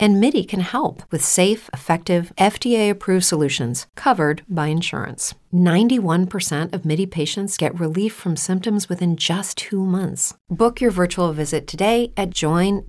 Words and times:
And 0.00 0.20
MIDI 0.20 0.44
can 0.44 0.60
help 0.60 1.02
with 1.10 1.24
safe, 1.24 1.70
effective, 1.72 2.32
FDA 2.36 2.90
approved 2.90 3.24
solutions 3.24 3.86
covered 3.94 4.42
by 4.48 4.66
insurance. 4.66 5.34
91% 5.52 6.72
of 6.72 6.84
MIDI 6.84 7.06
patients 7.06 7.56
get 7.56 7.78
relief 7.78 8.12
from 8.12 8.36
symptoms 8.36 8.88
within 8.88 9.16
just 9.16 9.58
two 9.58 9.84
months. 9.84 10.34
Book 10.48 10.80
your 10.80 10.90
virtual 10.90 11.32
visit 11.32 11.66
today 11.66 12.12
at 12.16 12.30
joinmidi.com. 12.30 12.86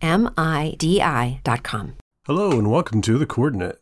Hello 2.25 2.51
and 2.57 2.71
welcome 2.71 3.01
to 3.03 3.19
the 3.19 3.27
coordinate. 3.27 3.79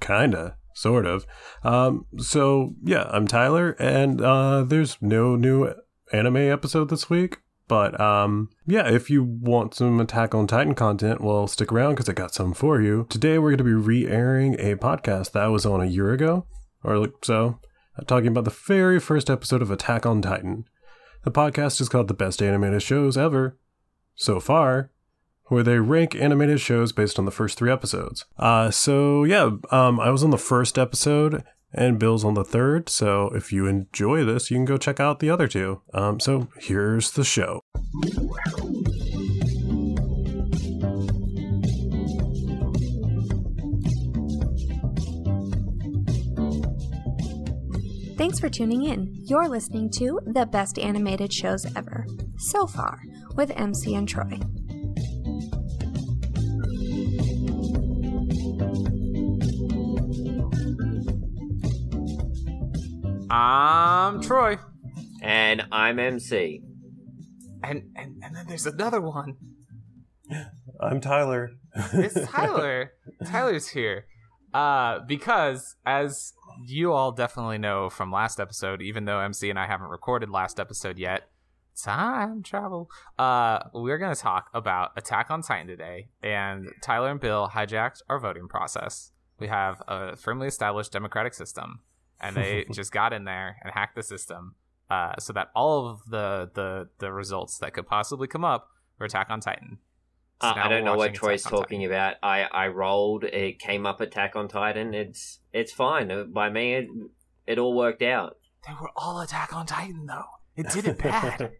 Kinda, 0.00 0.56
sort 0.74 1.04
of. 1.04 1.26
Um, 1.62 2.06
so 2.16 2.74
yeah, 2.82 3.04
I'm 3.10 3.26
Tyler, 3.26 3.76
and 3.78 4.22
uh, 4.22 4.64
there's 4.64 4.96
no 5.02 5.36
new 5.36 5.74
anime 6.10 6.36
episode 6.38 6.88
this 6.88 7.10
week. 7.10 7.36
But 7.72 7.98
um, 7.98 8.50
yeah, 8.66 8.86
if 8.86 9.08
you 9.08 9.24
want 9.24 9.72
some 9.72 9.98
Attack 9.98 10.34
on 10.34 10.46
Titan 10.46 10.74
content, 10.74 11.22
well, 11.22 11.46
stick 11.46 11.72
around 11.72 11.92
because 11.92 12.06
I 12.06 12.12
got 12.12 12.34
some 12.34 12.52
for 12.52 12.82
you. 12.82 13.06
Today 13.08 13.38
we're 13.38 13.48
going 13.48 13.56
to 13.56 13.64
be 13.64 13.72
re-airing 13.72 14.56
a 14.60 14.76
podcast 14.76 15.32
that 15.32 15.46
was 15.46 15.64
on 15.64 15.80
a 15.80 15.86
year 15.86 16.12
ago, 16.12 16.44
or 16.84 17.08
so, 17.22 17.60
talking 18.06 18.26
about 18.28 18.44
the 18.44 18.50
very 18.50 19.00
first 19.00 19.30
episode 19.30 19.62
of 19.62 19.70
Attack 19.70 20.04
on 20.04 20.20
Titan. 20.20 20.66
The 21.24 21.30
podcast 21.30 21.80
is 21.80 21.88
called 21.88 22.08
The 22.08 22.14
Best 22.14 22.42
Animated 22.42 22.82
Shows 22.82 23.16
Ever, 23.16 23.56
so 24.16 24.38
far, 24.38 24.90
where 25.46 25.62
they 25.62 25.78
rank 25.78 26.14
animated 26.14 26.60
shows 26.60 26.92
based 26.92 27.18
on 27.18 27.24
the 27.24 27.30
first 27.30 27.56
three 27.56 27.72
episodes. 27.72 28.26
Uh, 28.38 28.70
so 28.70 29.24
yeah, 29.24 29.48
um, 29.70 29.98
I 29.98 30.10
was 30.10 30.22
on 30.22 30.28
the 30.28 30.36
first 30.36 30.78
episode 30.78 31.42
and 31.74 31.98
Bill's 31.98 32.24
on 32.24 32.34
the 32.34 32.44
third. 32.44 32.88
So 32.88 33.30
if 33.34 33.52
you 33.52 33.66
enjoy 33.66 34.24
this, 34.24 34.50
you 34.50 34.56
can 34.56 34.64
go 34.64 34.76
check 34.76 35.00
out 35.00 35.20
the 35.20 35.30
other 35.30 35.48
two. 35.48 35.80
Um, 35.94 36.20
so 36.20 36.48
here's 36.58 37.12
the 37.12 37.24
show. 37.24 37.60
Thanks 48.22 48.38
for 48.38 48.48
tuning 48.48 48.84
in. 48.84 49.12
You're 49.24 49.48
listening 49.48 49.90
to 49.98 50.20
the 50.26 50.46
best 50.46 50.78
animated 50.78 51.32
shows 51.32 51.66
ever, 51.74 52.06
so 52.38 52.68
far, 52.68 53.00
with 53.34 53.50
MC 53.56 53.96
and 53.96 54.08
Troy. 54.08 54.38
I'm 63.34 64.20
Troy. 64.20 64.58
And 65.22 65.62
I'm 65.72 65.98
MC. 65.98 66.60
And, 67.64 67.90
and 67.96 68.22
and 68.22 68.36
then 68.36 68.46
there's 68.46 68.66
another 68.66 69.00
one. 69.00 69.38
I'm 70.80 71.00
Tyler. 71.00 71.52
It's 71.94 72.26
Tyler. 72.30 72.92
Tyler's 73.24 73.68
here. 73.68 74.04
Uh, 74.52 74.98
because 75.08 75.76
as 75.86 76.34
you 76.66 76.92
all 76.92 77.10
definitely 77.10 77.56
know 77.56 77.88
from 77.88 78.12
last 78.12 78.38
episode, 78.38 78.82
even 78.82 79.06
though 79.06 79.20
MC 79.20 79.48
and 79.48 79.58
I 79.58 79.66
haven't 79.66 79.88
recorded 79.88 80.28
last 80.28 80.60
episode 80.60 80.98
yet, 80.98 81.30
time 81.82 82.42
travel. 82.42 82.90
Uh, 83.18 83.60
we're 83.72 83.96
gonna 83.96 84.14
talk 84.14 84.50
about 84.52 84.90
Attack 84.94 85.30
on 85.30 85.40
Titan 85.40 85.68
today, 85.68 86.08
and 86.22 86.68
Tyler 86.82 87.10
and 87.10 87.20
Bill 87.20 87.48
hijacked 87.54 88.02
our 88.10 88.20
voting 88.20 88.46
process. 88.46 89.12
We 89.38 89.46
have 89.46 89.80
a 89.88 90.16
firmly 90.16 90.48
established 90.48 90.92
democratic 90.92 91.32
system, 91.32 91.80
and 92.22 92.36
they 92.36 92.64
just 92.72 92.92
got 92.92 93.12
in 93.12 93.24
there 93.24 93.56
and 93.62 93.72
hacked 93.74 93.96
the 93.96 94.02
system, 94.02 94.54
uh, 94.90 95.14
so 95.18 95.32
that 95.32 95.48
all 95.54 95.88
of 95.88 96.00
the 96.08 96.50
the 96.54 96.88
the 96.98 97.12
results 97.12 97.58
that 97.58 97.74
could 97.74 97.86
possibly 97.86 98.26
come 98.28 98.44
up 98.44 98.68
were 98.98 99.06
Attack 99.06 99.28
on 99.30 99.40
Titan. 99.40 99.78
So 100.40 100.48
Uh, 100.48 100.54
I 100.56 100.68
don't 100.68 100.84
know 100.84 100.96
what 100.96 101.14
Troy's 101.14 101.42
talking 101.44 101.84
about. 101.84 102.16
I, 102.22 102.42
I 102.44 102.66
rolled. 102.68 103.24
It 103.24 103.58
came 103.60 103.86
up 103.86 104.00
Attack 104.00 104.34
on 104.36 104.48
Titan. 104.48 104.92
It's 104.94 105.38
it's 105.52 105.72
fine 105.72 106.10
Uh, 106.10 106.24
by 106.24 106.50
me. 106.50 106.74
It, 106.74 106.88
it 107.46 107.58
all 107.58 107.74
worked 107.76 108.02
out. 108.02 108.38
They 108.66 108.74
were 108.80 108.90
all 108.96 109.20
Attack 109.20 109.52
on 109.54 109.66
Titan, 109.66 110.06
though. 110.06 110.24
It 110.56 110.68
did 110.70 110.86
it 110.86 110.98
bad. 111.02 111.52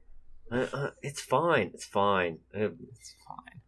Uh, 0.50 0.66
uh, 0.72 0.90
it's 1.00 1.20
fine. 1.20 1.70
It's 1.74 1.84
fine. 1.84 2.38
Uh, 2.54 2.70
it's 2.92 3.14
fine. 3.26 3.60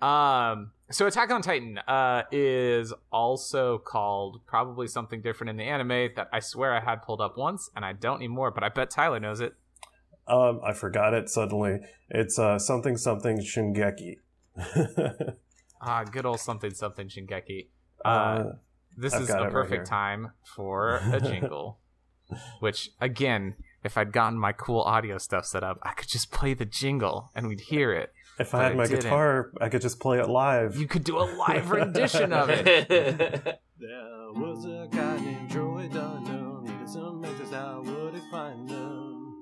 Um, 0.00 0.72
so 0.90 1.06
Attack 1.06 1.30
on 1.30 1.42
Titan 1.42 1.78
uh, 1.86 2.22
is 2.32 2.92
also 3.12 3.78
called 3.78 4.40
probably 4.46 4.86
something 4.86 5.20
different 5.20 5.50
in 5.50 5.56
the 5.56 5.64
anime 5.64 6.10
that 6.16 6.28
I 6.32 6.40
swear 6.40 6.74
I 6.74 6.80
had 6.80 7.02
pulled 7.02 7.20
up 7.20 7.36
once 7.36 7.70
and 7.76 7.84
I 7.84 7.92
don't 7.92 8.20
need 8.20 8.28
more 8.28 8.50
but 8.50 8.64
I 8.64 8.68
bet 8.70 8.90
Tyler 8.90 9.20
knows 9.20 9.40
it. 9.40 9.54
Um, 10.26 10.60
I 10.64 10.72
forgot 10.74 11.14
it 11.14 11.28
suddenly. 11.30 11.80
It's 12.10 12.38
uh, 12.38 12.58
something 12.58 12.96
something 12.96 13.38
Shingeki. 13.38 14.16
Ah, 15.80 16.02
good 16.02 16.26
old 16.26 16.40
something 16.40 16.72
something 16.74 17.08
Shingeki. 17.08 17.68
Uh, 18.04 18.08
Uh, 18.08 18.52
this 18.96 19.14
I've 19.14 19.22
is 19.22 19.30
a 19.30 19.38
it 19.38 19.40
right 19.42 19.52
perfect 19.52 19.86
time 19.86 20.32
for 20.56 20.96
a 21.12 21.20
jingle. 21.20 21.78
which 22.60 22.90
again, 23.00 23.54
if 23.84 23.96
I'd 23.96 24.12
gotten 24.12 24.38
my 24.38 24.52
cool 24.52 24.80
audio 24.80 25.18
stuff 25.18 25.46
set 25.46 25.62
up, 25.62 25.78
I 25.82 25.92
could 25.92 26.08
just 26.08 26.32
play 26.32 26.52
the 26.54 26.64
jingle 26.64 27.30
and 27.34 27.46
we'd 27.46 27.60
hear 27.60 27.92
it. 27.92 28.12
If 28.38 28.54
I 28.54 28.64
had 28.64 28.76
my 28.76 28.86
didn't. 28.86 29.02
guitar, 29.02 29.50
I 29.60 29.68
could 29.68 29.82
just 29.82 30.00
play 30.00 30.18
it 30.18 30.28
live. 30.28 30.76
You 30.76 30.86
could 30.86 31.04
do 31.04 31.18
a 31.18 31.26
live 31.36 31.70
rendition 31.70 32.32
of 32.32 32.50
it. 32.50 33.60
There 33.80 34.32
was 34.34 34.64
a 34.64 34.88
guy 34.90 35.18
named 35.20 35.50
Troy 35.52 35.88
Dunham, 35.88 36.64
needed 36.64 36.88
some 36.88 37.24
answers, 37.24 37.50
how 37.52 37.80
would 37.84 38.12
he 38.14 38.20
find 38.28 38.68
them? 38.68 39.36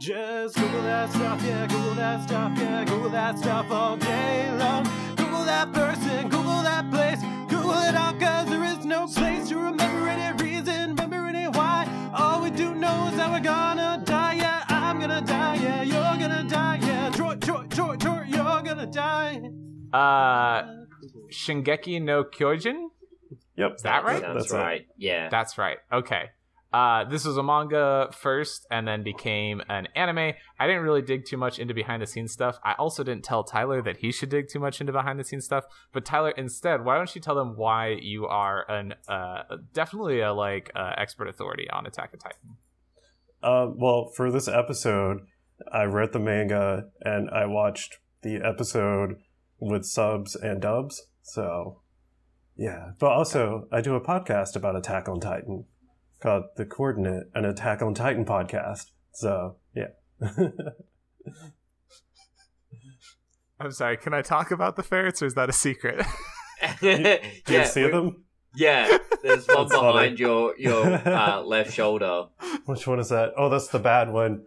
Just 0.00 0.56
Google 0.56 0.82
that 0.82 1.10
stuff, 1.10 1.40
yeah, 1.44 1.66
Google 1.68 1.94
that 1.94 2.28
stuff, 2.28 2.58
yeah, 2.58 2.84
Google 2.84 3.10
that 3.10 3.38
stuff 3.38 3.70
all 3.70 3.96
day 3.96 4.50
long. 4.58 4.82
Google 5.14 5.44
that 5.44 5.72
person, 5.72 6.28
Google 6.28 6.62
that 6.62 6.90
place, 6.90 7.20
Google 7.48 7.78
it 7.82 7.94
all, 7.94 8.12
cause 8.14 8.48
there 8.50 8.64
is 8.64 8.84
no 8.84 9.06
place 9.06 9.48
to 9.50 9.56
remember 9.58 10.08
any 10.08 10.42
reason, 10.42 10.96
remember 10.96 11.28
any 11.28 11.46
why. 11.56 11.86
All 12.12 12.42
we 12.42 12.50
do 12.50 12.74
know 12.74 13.08
is 13.12 13.16
that 13.16 13.30
we're 13.30 13.38
gonna 13.40 14.02
die, 14.04 14.11
you're 18.94 19.02
die. 19.02 19.40
Uh, 19.92 20.84
Shingeki 21.30 22.02
no 22.02 22.24
Kyojin? 22.24 22.88
Yep. 23.56 23.72
Is 23.76 23.82
that 23.82 24.04
right? 24.04 24.20
Sounds 24.20 24.38
That's 24.38 24.52
it. 24.52 24.56
right. 24.56 24.86
Yeah. 24.96 25.28
That's 25.28 25.58
right. 25.58 25.78
Okay. 25.92 26.30
Uh, 26.72 27.04
this 27.04 27.26
was 27.26 27.36
a 27.36 27.42
manga 27.42 28.08
first 28.18 28.66
and 28.70 28.88
then 28.88 29.02
became 29.02 29.60
an 29.68 29.88
anime. 29.94 30.32
I 30.58 30.66
didn't 30.66 30.82
really 30.82 31.02
dig 31.02 31.26
too 31.26 31.36
much 31.36 31.58
into 31.58 31.74
behind 31.74 32.00
the 32.00 32.06
scenes 32.06 32.32
stuff. 32.32 32.58
I 32.64 32.72
also 32.78 33.04
didn't 33.04 33.24
tell 33.24 33.44
Tyler 33.44 33.82
that 33.82 33.98
he 33.98 34.10
should 34.10 34.30
dig 34.30 34.48
too 34.48 34.58
much 34.58 34.80
into 34.80 34.90
behind 34.90 35.20
the 35.20 35.24
scenes 35.24 35.44
stuff. 35.44 35.64
But 35.92 36.06
Tyler, 36.06 36.30
instead, 36.30 36.82
why 36.82 36.96
don't 36.96 37.14
you 37.14 37.20
tell 37.20 37.34
them 37.34 37.56
why 37.56 37.98
you 38.00 38.26
are 38.26 38.64
an 38.70 38.94
uh, 39.06 39.42
definitely 39.74 40.20
a 40.20 40.32
like 40.32 40.70
uh, 40.74 40.92
expert 40.96 41.28
authority 41.28 41.68
on 41.70 41.84
Attack 41.84 42.10
on 42.14 42.18
Titan? 42.20 42.56
Uh, 43.42 43.66
well, 43.74 44.10
for 44.16 44.30
this 44.30 44.48
episode, 44.48 45.18
I 45.70 45.84
read 45.84 46.12
the 46.12 46.20
manga 46.20 46.84
and 47.02 47.28
I 47.28 47.44
watched 47.46 47.98
the 48.22 48.36
episode 48.36 49.16
with 49.58 49.84
subs 49.84 50.34
and 50.34 50.60
dubs. 50.60 51.02
So, 51.22 51.80
yeah. 52.56 52.92
But 52.98 53.12
also, 53.12 53.68
I 53.70 53.80
do 53.80 53.94
a 53.94 54.00
podcast 54.00 54.56
about 54.56 54.76
Attack 54.76 55.08
on 55.08 55.20
Titan 55.20 55.66
called 56.20 56.44
The 56.56 56.64
Coordinate, 56.64 57.24
an 57.34 57.44
Attack 57.44 57.82
on 57.82 57.94
Titan 57.94 58.24
podcast. 58.24 58.90
So, 59.12 59.56
yeah. 59.74 59.88
I'm 63.60 63.70
sorry. 63.70 63.96
Can 63.96 64.14
I 64.14 64.22
talk 64.22 64.50
about 64.50 64.76
the 64.76 64.82
ferrets, 64.82 65.22
or 65.22 65.26
is 65.26 65.34
that 65.34 65.48
a 65.48 65.52
secret? 65.52 66.04
Do 66.80 66.88
you 66.88 67.18
yeah, 67.48 67.64
see 67.64 67.88
them? 67.88 68.24
Yeah, 68.54 68.98
there's 69.22 69.46
one 69.48 69.66
That's 69.68 69.74
funny. 69.74 69.92
behind 69.92 70.18
your 70.18 70.56
your 70.58 70.84
uh, 70.84 71.40
left 71.42 71.72
shoulder. 71.72 72.26
Which 72.66 72.86
one 72.86 73.00
is 73.00 73.08
that? 73.08 73.32
Oh, 73.36 73.48
that's 73.48 73.68
the 73.68 73.78
bad 73.78 74.12
one. 74.12 74.44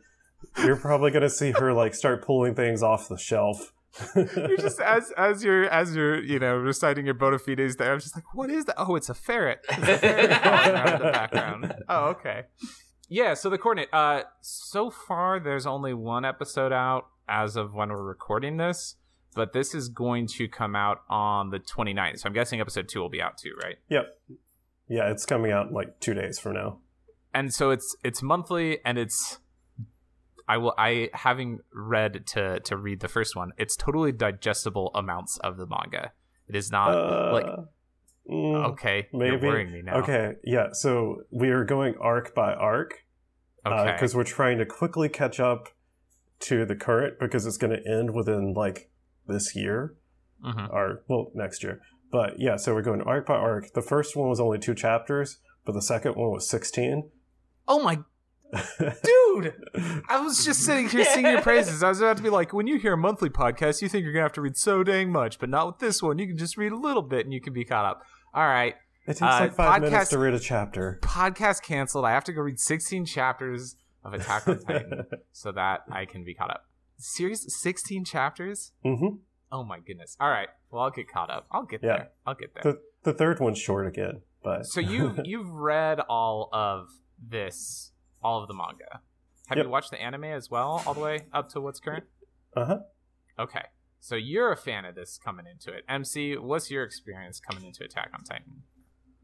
You're 0.64 0.78
probably 0.78 1.12
gonna 1.12 1.30
see 1.30 1.52
her 1.52 1.74
like 1.74 1.94
start 1.94 2.24
pulling 2.26 2.56
things 2.56 2.82
off 2.84 3.08
the 3.10 3.18
shelf. 3.18 3.72
you're 4.16 4.58
just 4.58 4.80
as 4.82 5.12
as 5.18 5.44
you're 5.44 5.66
as 5.70 5.96
you're 5.96 6.22
you 6.22 6.38
know 6.40 6.56
reciting 6.56 7.06
your 7.06 7.14
bona 7.14 7.40
fides 7.40 7.78
there. 7.78 7.94
I'm 7.94 8.00
just 8.00 8.16
like, 8.16 8.26
what 8.34 8.50
is 8.50 8.66
that? 8.66 8.76
Oh, 8.78 8.96
it's 8.96 9.10
a 9.10 9.14
ferret. 9.14 9.60
It's 9.70 9.78
a 9.88 9.98
ferret 9.98 10.42
crawling 10.42 10.94
in 10.94 11.00
the 11.00 11.12
background. 11.12 11.76
Oh, 11.90 12.06
okay. 12.10 12.44
Yeah. 13.08 13.34
So 13.36 13.50
the 13.50 13.58
coordinate. 13.58 13.90
Uh, 13.94 14.24
so 14.42 14.90
far 14.90 15.40
there's 15.40 15.66
only 15.66 15.94
one 15.94 16.26
episode 16.26 16.74
out 16.74 17.06
as 17.30 17.56
of 17.56 17.74
when 17.74 17.90
we're 17.90 18.04
recording 18.04 18.58
this, 18.58 18.96
but 19.34 19.54
this 19.54 19.74
is 19.74 19.88
going 19.90 20.28
to 20.28 20.48
come 20.48 20.76
out 20.76 21.00
on 21.10 21.52
the 21.52 21.60
29th. 21.60 22.20
So 22.20 22.28
I'm 22.28 22.34
guessing 22.34 22.60
episode 22.60 22.90
two 22.90 23.00
will 23.00 23.10
be 23.10 23.22
out 23.22 23.38
too, 23.38 23.54
right? 23.64 23.76
yep. 23.90 24.06
Yeah, 24.88 25.10
it's 25.10 25.26
coming 25.26 25.52
out 25.52 25.72
like 25.72 26.00
two 26.00 26.14
days 26.14 26.38
from 26.38 26.54
now. 26.54 26.80
and 27.34 27.54
so 27.54 27.72
it's 27.72 27.96
it's 28.04 28.22
monthly 28.22 28.80
and 28.86 28.98
it's 28.98 29.40
i 30.48 30.58
will 30.58 30.74
i 30.78 31.10
having 31.14 31.60
read 31.74 32.26
to 32.28 32.60
to 32.62 32.76
read 32.78 33.00
the 33.00 33.08
first 33.08 33.36
one 33.36 33.52
it's 33.58 33.76
totally 33.76 34.12
digestible 34.12 34.92
amounts 34.96 35.38
of 35.38 35.58
the 35.58 35.66
manga 35.68 36.12
it 36.48 36.56
is 36.56 36.72
not 36.72 36.90
Uh, 36.94 37.32
like 37.34 37.46
mm, 38.30 38.66
okay 38.72 39.08
maybe. 39.14 39.32
you're 39.32 39.40
worrying 39.52 39.72
me 39.72 39.82
now 39.82 39.98
Okay, 40.00 40.34
yeah. 40.44 40.68
So 40.74 41.24
we 41.32 41.50
are 41.50 41.64
going 41.64 41.96
arc 42.00 42.34
by 42.36 42.54
arc 42.54 43.06
okay 43.66 43.92
because 43.94 44.16
we're 44.16 44.24
trying 44.24 44.58
to 44.60 44.66
quickly 44.66 45.10
catch 45.10 45.40
up 45.40 45.70
to 46.42 46.66
the 46.66 46.76
current 46.76 47.18
because 47.20 47.46
it's 47.46 47.58
going 47.58 47.76
to 47.76 47.88
end 47.90 48.14
within 48.14 48.54
like 48.54 48.90
this 49.28 49.56
year 49.56 49.96
Mhm. 50.44 50.70
or 50.72 51.02
well 51.08 51.32
next 51.34 51.64
year. 51.64 51.82
But 52.12 52.40
yeah, 52.40 52.58
so 52.58 52.74
we're 52.76 52.84
going 52.84 53.02
arc 53.02 53.26
by 53.26 53.36
arc. 53.36 53.74
The 53.74 53.82
first 53.82 54.16
one 54.16 54.30
was 54.30 54.40
only 54.40 54.60
two 54.60 54.76
chapters, 54.76 55.40
but 55.66 55.72
the 55.74 55.82
second 55.82 56.16
one 56.16 56.30
was 56.32 56.48
sixteen. 56.48 57.10
oh 57.68 57.82
my 57.82 58.00
dude 59.04 59.54
i 60.10 60.20
was 60.20 60.44
just 60.46 60.62
sitting 60.64 60.88
here 60.90 61.04
singing 61.06 61.32
your 61.32 61.42
praises 61.52 61.84
i 61.84 61.90
was 61.90 62.00
about 62.00 62.18
to 62.18 62.24
be 62.24 62.30
like 62.30 62.54
when 62.54 62.68
you 62.68 62.78
hear 62.78 62.94
a 62.94 62.98
monthly 62.98 63.30
podcast 63.30 63.82
you 63.82 63.90
think 63.90 64.04
you're 64.04 64.14
gonna 64.14 64.24
have 64.24 64.32
to 64.34 64.42
read 64.42 64.56
so 64.58 64.84
dang 64.84 65.12
much 65.12 65.40
but 65.40 65.50
not 65.50 65.66
with 65.68 65.80
this 65.80 66.02
one 66.02 66.18
you 66.20 66.28
can 66.28 66.38
just 66.38 66.58
read 66.58 66.72
a 66.72 66.78
little 66.78 67.02
bit 67.02 67.26
and 67.26 67.34
you 67.34 67.42
can 67.42 67.54
be 67.54 67.64
caught 67.66 67.86
up 67.86 68.02
all 68.34 68.46
right 68.48 68.76
It 69.08 69.14
takes 69.14 69.22
Uh, 69.22 69.26
like 69.42 69.54
five 69.56 69.82
podcast- 69.82 69.92
minutes 69.92 70.10
to 70.12 70.18
read 70.20 70.34
a 70.34 70.40
chapter. 70.40 71.00
podcast 71.04 71.62
canceled 71.64 72.06
i 72.06 72.12
have 72.12 72.24
to 72.26 72.34
go 72.34 72.42
read 72.42 72.60
16 72.60 73.06
chapters 73.06 73.76
of 74.04 74.14
attack 74.14 74.48
on 74.48 74.60
titan 74.60 75.06
so 75.32 75.52
that 75.52 75.82
I 75.92 76.06
can 76.06 76.24
be 76.24 76.36
caught 76.36 76.52
up. 76.52 76.66
Series 76.98 77.46
16 77.62 78.06
chapters? 78.06 78.72
hmm 78.84 79.08
Oh 79.52 79.64
my 79.64 79.80
goodness. 79.80 80.16
All 80.20 80.30
right. 80.30 80.50
Well, 80.70 80.84
I'll 80.84 80.90
get 80.92 81.08
caught 81.12 81.30
up. 81.30 81.46
I'll 81.52 81.64
get 81.66 81.82
Yeah. 81.84 81.88
there. 81.98 82.08
I'll 82.26 82.36
get 82.36 82.54
there. 82.54 82.64
The 82.74 82.80
the 83.04 83.14
third 83.14 83.40
one's 83.40 83.58
short 83.60 83.88
again, 83.88 84.22
but 84.44 84.66
so 84.66 84.80
you 84.80 85.16
you've 85.24 85.50
read 85.50 86.00
all 86.02 86.50
of 86.54 86.90
this, 87.20 87.92
all 88.26 88.42
of 88.42 88.48
the 88.48 88.54
manga. 88.56 89.02
Have 89.48 89.58
Yep. 89.58 89.66
you 89.68 89.70
watched 89.70 89.92
the 89.92 90.02
anime 90.02 90.24
as 90.26 90.50
well, 90.50 90.82
all 90.88 90.96
the 90.96 91.00
way 91.00 91.28
up 91.32 91.50
to 91.50 91.62
what's 91.62 91.80
current? 91.80 92.06
uh 92.58 92.66
huh. 92.66 92.80
Okay. 93.38 93.66
So 94.00 94.16
you're 94.16 94.52
a 94.52 94.58
fan 94.58 94.86
of 94.86 94.96
this 94.96 95.20
coming 95.24 95.46
into 95.46 95.72
it. 95.72 95.84
MC, 95.90 96.38
what's 96.38 96.72
your 96.72 96.84
experience 96.84 97.40
coming 97.40 97.64
into 97.66 97.84
Attack 97.84 98.10
on 98.14 98.24
Titan? 98.24 98.64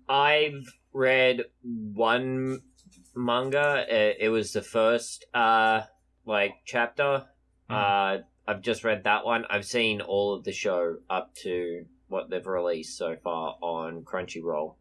I've 0.09 0.65
read 0.94 1.44
one 1.63 2.62
manga. 3.15 3.86
It, 3.89 4.18
it 4.21 4.30
was 4.30 4.51
the 4.53 4.62
first 4.62 5.25
uh 5.33 5.81
like 6.25 6.53
chapter. 6.65 7.25
Uh, 7.69 8.18
I've 8.48 8.62
just 8.62 8.83
read 8.83 9.06
that 9.06 9.24
one. 9.25 9.45
I've 9.50 9.65
seen 9.65 10.01
all 10.01 10.33
of 10.36 10.44
the 10.44 10.51
show 10.51 10.98
up 11.09 11.33
to 11.44 11.86
what 12.09 12.30
they've 12.30 12.45
released 12.45 12.98
so 12.98 13.15
far 13.24 13.56
on 13.62 14.03
Crunchyroll. 14.03 14.75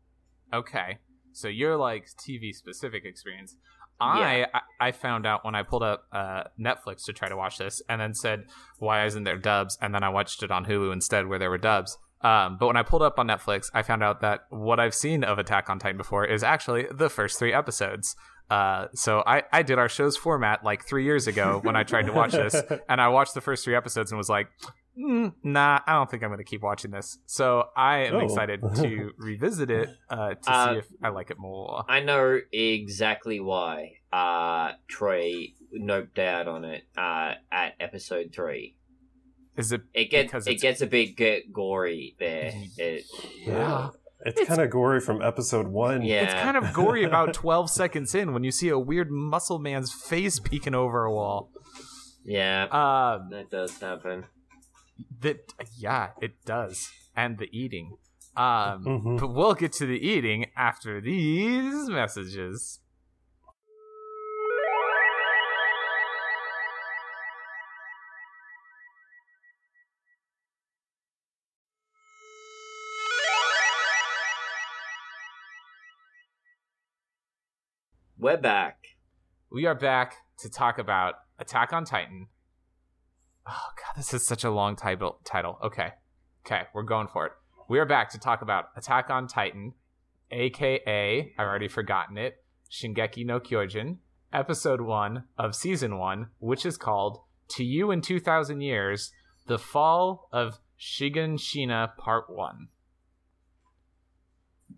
Okay. 0.52 0.98
So 1.32 1.46
you're 1.46 1.76
like 1.76 2.06
TV 2.26 2.52
specific 2.52 3.04
experience. 3.04 3.56
I 4.00 4.46
I 4.52 4.60
I 4.80 4.92
found 4.92 5.26
out 5.26 5.44
when 5.44 5.54
I 5.54 5.62
pulled 5.62 5.82
up 5.82 6.04
uh, 6.12 6.44
Netflix 6.58 7.04
to 7.04 7.12
try 7.12 7.28
to 7.28 7.36
watch 7.36 7.58
this, 7.58 7.82
and 7.88 8.00
then 8.00 8.14
said, 8.14 8.44
"Why 8.78 9.04
isn't 9.06 9.24
there 9.24 9.38
dubs?" 9.38 9.76
And 9.80 9.94
then 9.94 10.02
I 10.02 10.08
watched 10.08 10.42
it 10.42 10.50
on 10.50 10.64
Hulu 10.64 10.92
instead, 10.92 11.26
where 11.26 11.38
there 11.38 11.50
were 11.50 11.58
dubs. 11.58 11.98
Um, 12.22 12.58
but 12.58 12.66
when 12.66 12.76
I 12.76 12.82
pulled 12.82 13.02
up 13.02 13.18
on 13.18 13.28
Netflix, 13.28 13.70
I 13.72 13.82
found 13.82 14.02
out 14.02 14.20
that 14.20 14.40
what 14.50 14.78
I've 14.78 14.94
seen 14.94 15.24
of 15.24 15.38
Attack 15.38 15.70
on 15.70 15.78
Titan 15.78 15.96
before 15.96 16.26
is 16.26 16.42
actually 16.42 16.86
the 16.90 17.08
first 17.08 17.38
three 17.38 17.52
episodes. 17.52 18.14
Uh, 18.50 18.88
so 18.94 19.22
I, 19.26 19.44
I 19.52 19.62
did 19.62 19.78
our 19.78 19.88
show's 19.88 20.16
format 20.16 20.64
like 20.64 20.84
three 20.84 21.04
years 21.04 21.28
ago 21.28 21.60
when 21.62 21.76
I 21.76 21.84
tried 21.84 22.06
to 22.06 22.12
watch 22.12 22.32
this, 22.32 22.60
and 22.88 23.00
I 23.00 23.08
watched 23.08 23.34
the 23.34 23.40
first 23.40 23.64
three 23.64 23.76
episodes 23.76 24.10
and 24.10 24.18
was 24.18 24.28
like, 24.28 24.48
mm, 24.98 25.32
"Nah, 25.42 25.80
I 25.86 25.92
don't 25.94 26.10
think 26.10 26.22
I'm 26.22 26.28
going 26.30 26.38
to 26.38 26.44
keep 26.44 26.62
watching 26.62 26.90
this." 26.90 27.18
So 27.26 27.64
I 27.76 28.04
am 28.06 28.16
Oh. 28.16 28.20
excited 28.20 28.60
to 28.76 29.10
revisit 29.18 29.70
it 29.70 29.88
uh, 30.08 30.34
to 30.34 30.50
Uh, 30.50 30.72
see 30.72 30.78
if 30.78 30.86
I 31.02 31.08
like 31.10 31.30
it 31.30 31.38
more. 31.38 31.84
I 31.88 32.00
know 32.00 32.38
exactly 32.52 33.40
why 33.40 33.92
uh 34.12 34.72
Troy 34.88 35.54
noped 35.78 36.18
out 36.18 36.48
on 36.48 36.64
it 36.64 36.82
uh 36.96 37.34
at 37.52 37.74
episode 37.78 38.30
three. 38.34 38.76
Is 39.56 39.72
it? 39.72 39.82
It 39.94 40.10
gets 40.10 40.46
it 40.46 40.60
gets 40.60 40.80
a 40.80 40.86
bit 40.86 41.16
get 41.16 41.52
gory 41.52 42.16
there. 42.18 42.52
It, 42.76 43.04
Yeah. 43.46 43.90
It's, 44.22 44.46
kind 44.46 44.60
of 44.60 44.68
gory 44.68 45.00
from 45.00 45.22
episode 45.22 45.66
one. 45.68 46.02
yeah, 46.02 46.24
It's 46.24 46.34
kind 46.34 46.54
of 46.58 46.74
gory 46.74 47.04
about 47.04 47.32
12 47.34 47.70
seconds 47.70 48.14
in 48.14 48.34
when 48.34 48.44
you 48.44 48.50
see 48.50 48.68
a 48.68 48.78
weird 48.78 49.10
muscle 49.10 49.58
man's 49.58 49.92
face 49.94 50.38
peeking 50.38 50.74
over 50.74 51.04
a 51.04 51.10
wall. 51.12 51.50
yeah. 52.22 52.64
Um, 52.64 53.30
that 53.30 53.48
does 53.50 53.78
happen. 53.80 54.26
That 55.20 55.52
yeah, 55.76 56.10
it 56.20 56.44
does, 56.44 56.90
and 57.16 57.38
the 57.38 57.48
eating. 57.56 57.96
Um, 58.36 58.84
Mhm. 58.84 59.20
but 59.20 59.28
we'll 59.34 59.54
get 59.54 59.72
to 59.74 59.86
the 59.86 59.98
eating 59.98 60.46
after 60.56 61.00
these 61.00 61.88
messages. 61.88 62.80
We're 78.18 78.36
back. 78.36 78.76
We 79.50 79.66
are 79.66 79.74
back 79.74 80.14
to 80.38 80.50
talk 80.50 80.78
about 80.78 81.14
Attack 81.38 81.72
on 81.72 81.84
Titan. 81.84 82.28
Oh 83.52 83.68
god, 83.76 83.96
this 83.96 84.14
is 84.14 84.24
such 84.24 84.44
a 84.44 84.50
long 84.50 84.76
title. 84.76 85.18
Title. 85.24 85.58
Okay, 85.62 85.88
okay, 86.46 86.62
we're 86.72 86.84
going 86.84 87.08
for 87.08 87.26
it. 87.26 87.32
We 87.68 87.78
are 87.80 87.86
back 87.86 88.10
to 88.10 88.18
talk 88.18 88.42
about 88.42 88.66
Attack 88.76 89.10
on 89.10 89.26
Titan, 89.26 89.74
aka 90.30 91.32
I've 91.36 91.46
already 91.46 91.66
forgotten 91.68 92.16
it, 92.16 92.44
Shingeki 92.70 93.26
no 93.26 93.40
Kyojin, 93.40 93.96
episode 94.32 94.80
one 94.80 95.24
of 95.36 95.54
season 95.56 95.98
one, 95.98 96.28
which 96.38 96.64
is 96.64 96.76
called 96.76 97.22
"To 97.48 97.64
You 97.64 97.90
in 97.90 98.02
Two 98.02 98.20
Thousand 98.20 98.60
Years: 98.60 99.10
The 99.46 99.58
Fall 99.58 100.28
of 100.32 100.60
Shiganshina 100.78 101.96
Part 101.96 102.26
One." 102.30 102.68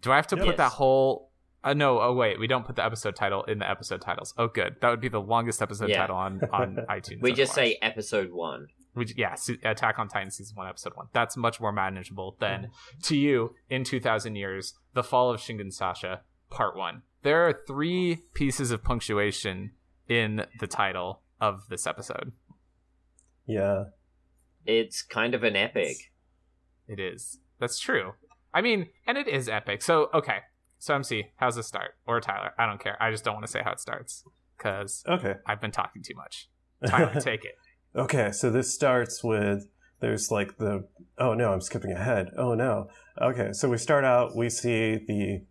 Do 0.00 0.12
I 0.12 0.16
have 0.16 0.26
to 0.28 0.36
Yep. 0.36 0.44
put 0.46 0.56
that 0.56 0.72
whole? 0.72 1.31
Uh, 1.64 1.74
no. 1.74 2.00
Oh 2.00 2.12
wait, 2.12 2.38
we 2.40 2.46
don't 2.46 2.66
put 2.66 2.76
the 2.76 2.84
episode 2.84 3.14
title 3.16 3.44
in 3.44 3.58
the 3.60 3.70
episode 3.70 4.00
titles. 4.00 4.34
Oh, 4.36 4.48
good. 4.48 4.76
That 4.80 4.90
would 4.90 5.00
be 5.00 5.08
the 5.08 5.20
longest 5.20 5.62
episode 5.62 5.88
Yeah. 5.90 5.98
title 6.00 6.16
on 6.16 6.40
on 6.52 6.78
iTunes. 6.90 7.22
We 7.22 7.30
I've 7.30 7.36
just 7.36 7.54
say 7.54 7.78
episode 7.82 8.32
one. 8.32 8.66
We, 8.94 9.06
yeah, 9.16 9.36
Attack 9.64 9.98
on 9.98 10.08
Titan 10.08 10.30
season 10.30 10.54
one, 10.54 10.68
episode 10.68 10.92
one. 10.96 11.06
That's 11.14 11.34
much 11.36 11.60
more 11.62 11.72
manageable 11.72 12.36
than 12.40 12.68
to 13.04 13.16
you 13.16 13.54
in 13.70 13.84
two 13.84 14.00
thousand 14.00 14.36
years, 14.36 14.74
the 14.92 15.02
fall 15.02 15.30
of 15.30 15.40
Shingen 15.40 15.72
Sasha, 15.72 16.20
part 16.50 16.76
one. 16.76 17.02
There 17.22 17.46
are 17.48 17.52
three 17.66 18.18
pieces 18.34 18.70
of 18.70 18.82
punctuation 18.84 19.70
in 20.08 20.44
the 20.60 20.66
title 20.66 21.22
of 21.40 21.68
this 21.70 21.86
episode. 21.86 22.32
Yeah. 23.46 23.84
It's 24.66 25.02
kind 25.02 25.34
of 25.34 25.42
an 25.42 25.56
epic. 25.56 25.96
It 26.86 27.00
is. 27.00 27.38
That's 27.60 27.78
true. 27.78 28.12
I 28.52 28.60
mean, 28.60 28.88
and 29.06 29.16
it 29.16 29.26
is 29.28 29.48
epic. 29.48 29.82
So 29.82 30.10
okay. 30.12 30.38
So 30.82 30.96
MC, 30.96 31.26
how's 31.36 31.56
it 31.56 31.62
start? 31.62 31.92
Or 32.08 32.20
Tyler? 32.20 32.50
I 32.58 32.66
don't 32.66 32.82
care. 32.82 33.00
I 33.00 33.12
just 33.12 33.22
don't 33.22 33.34
want 33.34 33.46
to 33.46 33.52
say 33.52 33.60
how 33.64 33.70
it 33.70 33.78
starts 33.78 34.24
because 34.58 35.04
Okay. 35.08 35.34
I've 35.46 35.60
been 35.60 35.70
talking 35.70 36.02
too 36.02 36.16
much. 36.16 36.48
Tyler, 36.84 37.14
take 37.20 37.44
it. 37.44 37.54
Okay, 37.94 38.32
so 38.32 38.50
this 38.50 38.74
starts 38.74 39.22
with 39.22 39.68
there's 40.00 40.32
like 40.32 40.58
the 40.58 40.88
oh 41.18 41.34
no, 41.34 41.52
I'm 41.52 41.60
skipping 41.60 41.92
ahead. 41.92 42.30
Oh 42.36 42.54
no. 42.56 42.88
Okay, 43.20 43.52
so 43.52 43.68
we 43.68 43.78
start 43.78 44.04
out, 44.04 44.34
we 44.36 44.50
see 44.50 44.96
the 45.06 45.44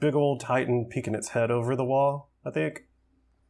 big 0.00 0.16
old 0.16 0.40
titan 0.40 0.88
peeking 0.90 1.14
its 1.14 1.28
head 1.28 1.52
over 1.52 1.76
the 1.76 1.84
wall, 1.84 2.32
I 2.44 2.50
think. 2.50 2.80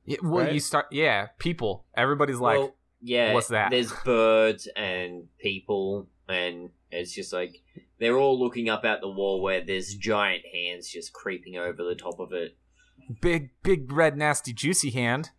Yeah, 0.05 0.19
well, 0.23 0.45
Right? 0.45 0.53
you 0.53 0.61
start. 0.61 0.89
Yeah, 0.91 1.29
people. 1.39 1.87
Everybody's 1.97 2.39
like, 2.39 2.59
well, 2.59 2.77
yeah. 3.01 3.33
what's 3.33 3.49
that? 3.49 3.71
There's 3.71 3.93
birds 4.05 4.69
and 4.77 5.29
people. 5.39 6.07
And 6.29 6.71
it's 6.91 7.13
just 7.15 7.33
like 7.33 7.63
they're 7.99 8.17
all 8.17 8.39
looking 8.39 8.69
up 8.69 8.85
at 8.85 9.01
the 9.01 9.09
wall 9.09 9.43
where 9.43 9.65
there's 9.65 9.95
giant 9.95 10.43
hands 10.53 10.89
just 10.91 11.13
creeping 11.13 11.57
over 11.57 11.83
the 11.85 11.95
top 11.95 12.19
of 12.21 12.33
it. 12.33 12.57
Big, 13.21 13.51
big, 13.63 13.91
red, 13.93 14.17
nasty, 14.17 14.53
juicy 14.53 14.91
hand. 14.91 15.31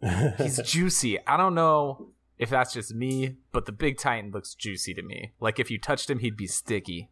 He's 0.38 0.60
juicy. 0.62 1.18
I 1.26 1.36
don't 1.36 1.54
know 1.54 2.10
if 2.38 2.50
that's 2.50 2.74
just 2.74 2.94
me, 2.94 3.36
but 3.52 3.64
the 3.64 3.72
big 3.72 3.98
Titan 3.98 4.30
looks 4.30 4.54
juicy 4.54 4.92
to 4.94 5.02
me. 5.02 5.32
Like 5.40 5.58
if 5.58 5.70
you 5.70 5.78
touched 5.78 6.10
him, 6.10 6.18
he'd 6.18 6.36
be 6.36 6.46
sticky. 6.46 7.10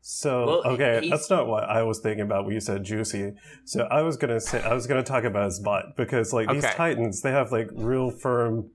So 0.00 0.46
Well, 0.46 0.62
okay, 0.74 1.00
he's- 1.02 1.10
that's 1.10 1.28
not 1.30 1.48
what 1.48 1.64
I 1.64 1.82
was 1.82 1.98
thinking 2.00 2.22
about 2.22 2.44
when 2.46 2.54
you 2.54 2.60
said 2.60 2.82
juicy. 2.84 3.32
So 3.66 3.82
I 3.90 4.00
was 4.02 4.16
gonna 4.16 4.40
say 4.40 4.62
I 4.62 4.72
was 4.72 4.86
gonna 4.86 5.02
talk 5.02 5.24
about 5.24 5.44
his 5.46 5.60
butt 5.60 5.96
because 5.98 6.32
like 6.32 6.48
these 6.50 6.62
titans, 6.64 7.20
they 7.20 7.30
have 7.30 7.52
like 7.52 7.68
real 7.74 8.10
firm, 8.10 8.70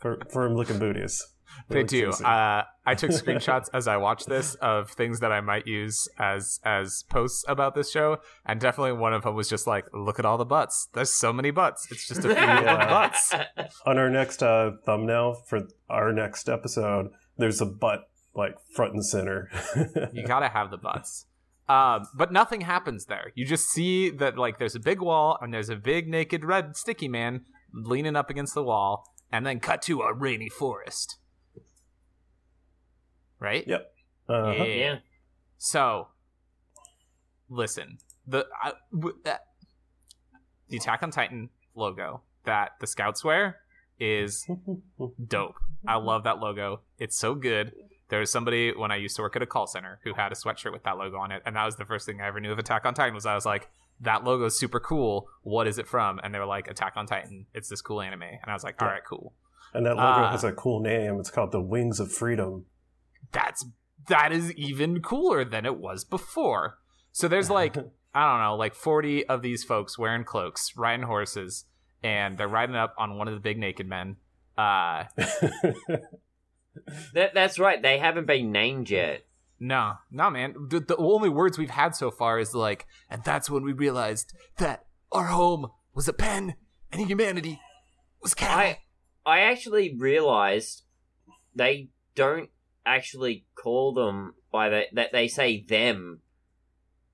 fir- 0.00 0.20
firm 0.30 0.54
looking 0.54 0.78
booties. 0.78 1.26
They 1.68 1.82
do. 1.82 2.10
Uh, 2.10 2.62
I 2.86 2.94
took 2.94 3.10
screenshots 3.22 3.68
as 3.74 3.86
I 3.86 3.96
watched 3.98 4.26
this 4.28 4.54
of 4.56 4.90
things 4.90 5.20
that 5.20 5.32
I 5.32 5.40
might 5.40 5.66
use 5.66 6.08
as 6.18 6.60
as 6.64 7.04
posts 7.10 7.44
about 7.48 7.74
this 7.74 7.90
show, 7.90 8.18
and 8.46 8.58
definitely 8.60 8.92
one 8.92 9.12
of 9.12 9.22
them 9.22 9.34
was 9.34 9.48
just 9.48 9.66
like, 9.66 9.84
"Look 9.92 10.18
at 10.18 10.24
all 10.24 10.38
the 10.38 10.44
butts. 10.46 10.88
There's 10.94 11.12
so 11.12 11.32
many 11.32 11.50
butts. 11.50 11.86
It's 11.90 12.08
just 12.08 12.20
a 12.24 12.28
few 12.34 12.36
Yeah. 12.36 12.86
butts." 12.88 13.34
On 13.86 13.98
our 13.98 14.08
next 14.10 14.42
uh, 14.42 14.72
thumbnail 14.86 15.34
for 15.46 15.68
our 15.90 16.12
next 16.12 16.48
episode, 16.48 17.10
there's 17.36 17.60
a 17.60 17.66
butt 17.66 18.08
like 18.34 18.56
front 18.74 18.94
and 18.94 19.04
center. 19.04 19.50
You 20.12 20.26
gotta 20.26 20.48
have 20.48 20.70
the 20.70 20.78
butts. 20.78 21.26
Um, 21.68 22.06
but 22.14 22.32
nothing 22.32 22.62
happens 22.62 23.04
there. 23.06 23.32
You 23.34 23.44
just 23.44 23.68
see 23.68 24.08
that 24.10 24.38
like 24.38 24.58
there's 24.58 24.74
a 24.74 24.80
big 24.80 25.02
wall 25.02 25.36
and 25.42 25.52
there's 25.52 25.68
a 25.68 25.76
big 25.76 26.08
naked 26.08 26.42
red 26.44 26.76
sticky 26.76 27.08
man 27.08 27.42
leaning 27.74 28.16
up 28.16 28.30
against 28.30 28.54
the 28.54 28.62
wall, 28.62 29.04
and 29.30 29.44
then 29.44 29.60
cut 29.60 29.82
to 29.82 30.00
a 30.00 30.14
rainy 30.14 30.48
forest. 30.48 31.18
Right? 33.40 33.64
Yep. 33.66 33.92
Uh-huh. 34.28 34.64
yeah. 34.64 34.96
So, 35.58 36.08
listen, 37.48 37.98
the 38.26 38.46
I, 38.62 38.72
w- 38.92 39.16
uh, 39.24 39.36
the 40.68 40.76
Attack 40.76 41.02
on 41.02 41.10
Titan 41.10 41.50
logo 41.74 42.22
that 42.44 42.72
the 42.80 42.86
Scouts 42.86 43.24
wear 43.24 43.56
is 43.98 44.46
dope. 45.26 45.56
I 45.86 45.96
love 45.96 46.24
that 46.24 46.38
logo. 46.38 46.80
It's 46.98 47.16
so 47.18 47.34
good. 47.34 47.72
There 48.10 48.20
was 48.20 48.30
somebody 48.30 48.72
when 48.74 48.90
I 48.90 48.96
used 48.96 49.16
to 49.16 49.22
work 49.22 49.36
at 49.36 49.42
a 49.42 49.46
call 49.46 49.66
center 49.66 50.00
who 50.04 50.14
had 50.14 50.32
a 50.32 50.34
sweatshirt 50.34 50.72
with 50.72 50.82
that 50.84 50.96
logo 50.98 51.18
on 51.18 51.30
it, 51.30 51.42
and 51.44 51.56
that 51.56 51.64
was 51.64 51.76
the 51.76 51.84
first 51.84 52.06
thing 52.06 52.20
I 52.20 52.26
ever 52.26 52.40
knew 52.40 52.52
of 52.52 52.58
Attack 52.58 52.84
on 52.86 52.94
Titan. 52.94 53.14
Was 53.14 53.26
I 53.26 53.34
was 53.34 53.44
like, 53.46 53.68
that 54.00 54.24
logo 54.24 54.46
is 54.46 54.58
super 54.58 54.80
cool. 54.80 55.28
What 55.42 55.66
is 55.66 55.78
it 55.78 55.86
from? 55.86 56.18
And 56.22 56.34
they 56.34 56.38
were 56.38 56.46
like, 56.46 56.68
Attack 56.68 56.94
on 56.96 57.06
Titan. 57.06 57.46
It's 57.54 57.68
this 57.68 57.82
cool 57.82 58.00
anime, 58.00 58.22
and 58.22 58.40
I 58.46 58.52
was 58.54 58.64
like, 58.64 58.80
all 58.80 58.88
Yeah. 58.88 58.94
right, 58.94 59.02
cool. 59.06 59.34
And 59.74 59.84
that 59.84 59.96
logo 59.96 60.02
Ah. 60.02 60.30
has 60.30 60.44
a 60.44 60.52
cool 60.52 60.80
name. 60.80 61.18
It's 61.20 61.30
called 61.30 61.52
the 61.52 61.60
Wings 61.60 62.00
of 62.00 62.10
Freedom. 62.12 62.64
That's 63.32 63.64
that 64.08 64.32
is 64.32 64.52
even 64.54 65.00
cooler 65.02 65.44
than 65.44 65.66
it 65.66 65.76
was 65.78 66.04
before. 66.04 66.78
So 67.12 67.28
there's 67.28 67.50
like 67.50 67.76
I 68.14 68.32
don't 68.32 68.42
know, 68.42 68.56
like 68.56 68.74
40 68.74 69.26
of 69.26 69.42
these 69.42 69.64
folks 69.64 69.98
wearing 69.98 70.24
cloaks, 70.24 70.72
riding 70.76 71.06
horses, 71.06 71.66
and 72.02 72.38
they're 72.38 72.48
riding 72.48 72.74
up 72.76 72.94
on 72.98 73.16
one 73.18 73.28
of 73.28 73.34
the 73.34 73.40
big 73.40 73.58
naked 73.58 73.86
men. 73.86 74.16
Uh 74.56 75.04
That, 77.12 77.34
that's 77.34 77.58
right. 77.58 77.82
They 77.82 77.98
haven't 77.98 78.26
been 78.26 78.52
named 78.52 78.88
yet. 78.88 79.24
no, 79.58 79.94
no 80.10 80.30
man. 80.30 80.54
The, 80.68 80.80
the 80.80 80.96
only 80.96 81.28
words 81.28 81.58
we've 81.58 81.70
had 81.70 81.96
so 81.96 82.10
far 82.10 82.38
is 82.38 82.54
like, 82.54 82.86
and 83.10 83.22
that's 83.24 83.50
when 83.50 83.64
we 83.64 83.72
realized 83.72 84.32
that 84.58 84.86
our 85.10 85.26
home 85.26 85.72
was 85.94 86.06
a 86.06 86.12
pen 86.12 86.54
and 86.92 87.06
humanity 87.06 87.60
was 88.22 88.34
cattle. 88.34 88.58
I 88.58 88.78
I 89.26 89.40
actually 89.40 89.94
realized 89.96 90.84
they 91.54 91.88
don't 92.14 92.50
actually 92.96 93.46
call 93.54 93.92
them 93.92 94.34
by 94.50 94.68
the, 94.68 94.82
that 94.92 95.12
they 95.12 95.28
say 95.28 95.62
them 95.62 96.20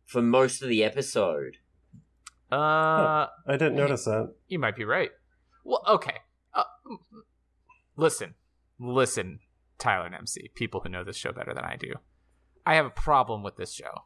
for 0.05 0.23
most 0.23 0.63
of 0.63 0.69
the 0.69 0.85
episode. 0.85 1.59
uh 2.53 3.27
I 3.47 3.53
didn't 3.53 3.77
notice 3.77 4.05
that. 4.05 4.35
You 4.49 4.59
might 4.59 4.77
be 4.77 4.85
right. 4.85 5.11
Well, 5.65 5.83
okay. 5.89 6.19
Uh, 6.53 6.65
listen, 7.97 8.35
listen, 8.79 9.41
Tyler 9.79 10.07
and 10.07 10.15
MC, 10.15 10.51
people 10.55 10.81
who 10.81 10.89
know 10.89 11.05
this 11.05 11.17
show 11.17 11.33
better 11.33 11.55
than 11.55 11.65
I 11.65 11.77
do. 11.77 11.95
I 12.67 12.75
have 12.77 12.87
a 12.87 12.91
problem 12.91 13.43
with 13.43 13.57
this 13.57 13.73
show. 13.73 14.05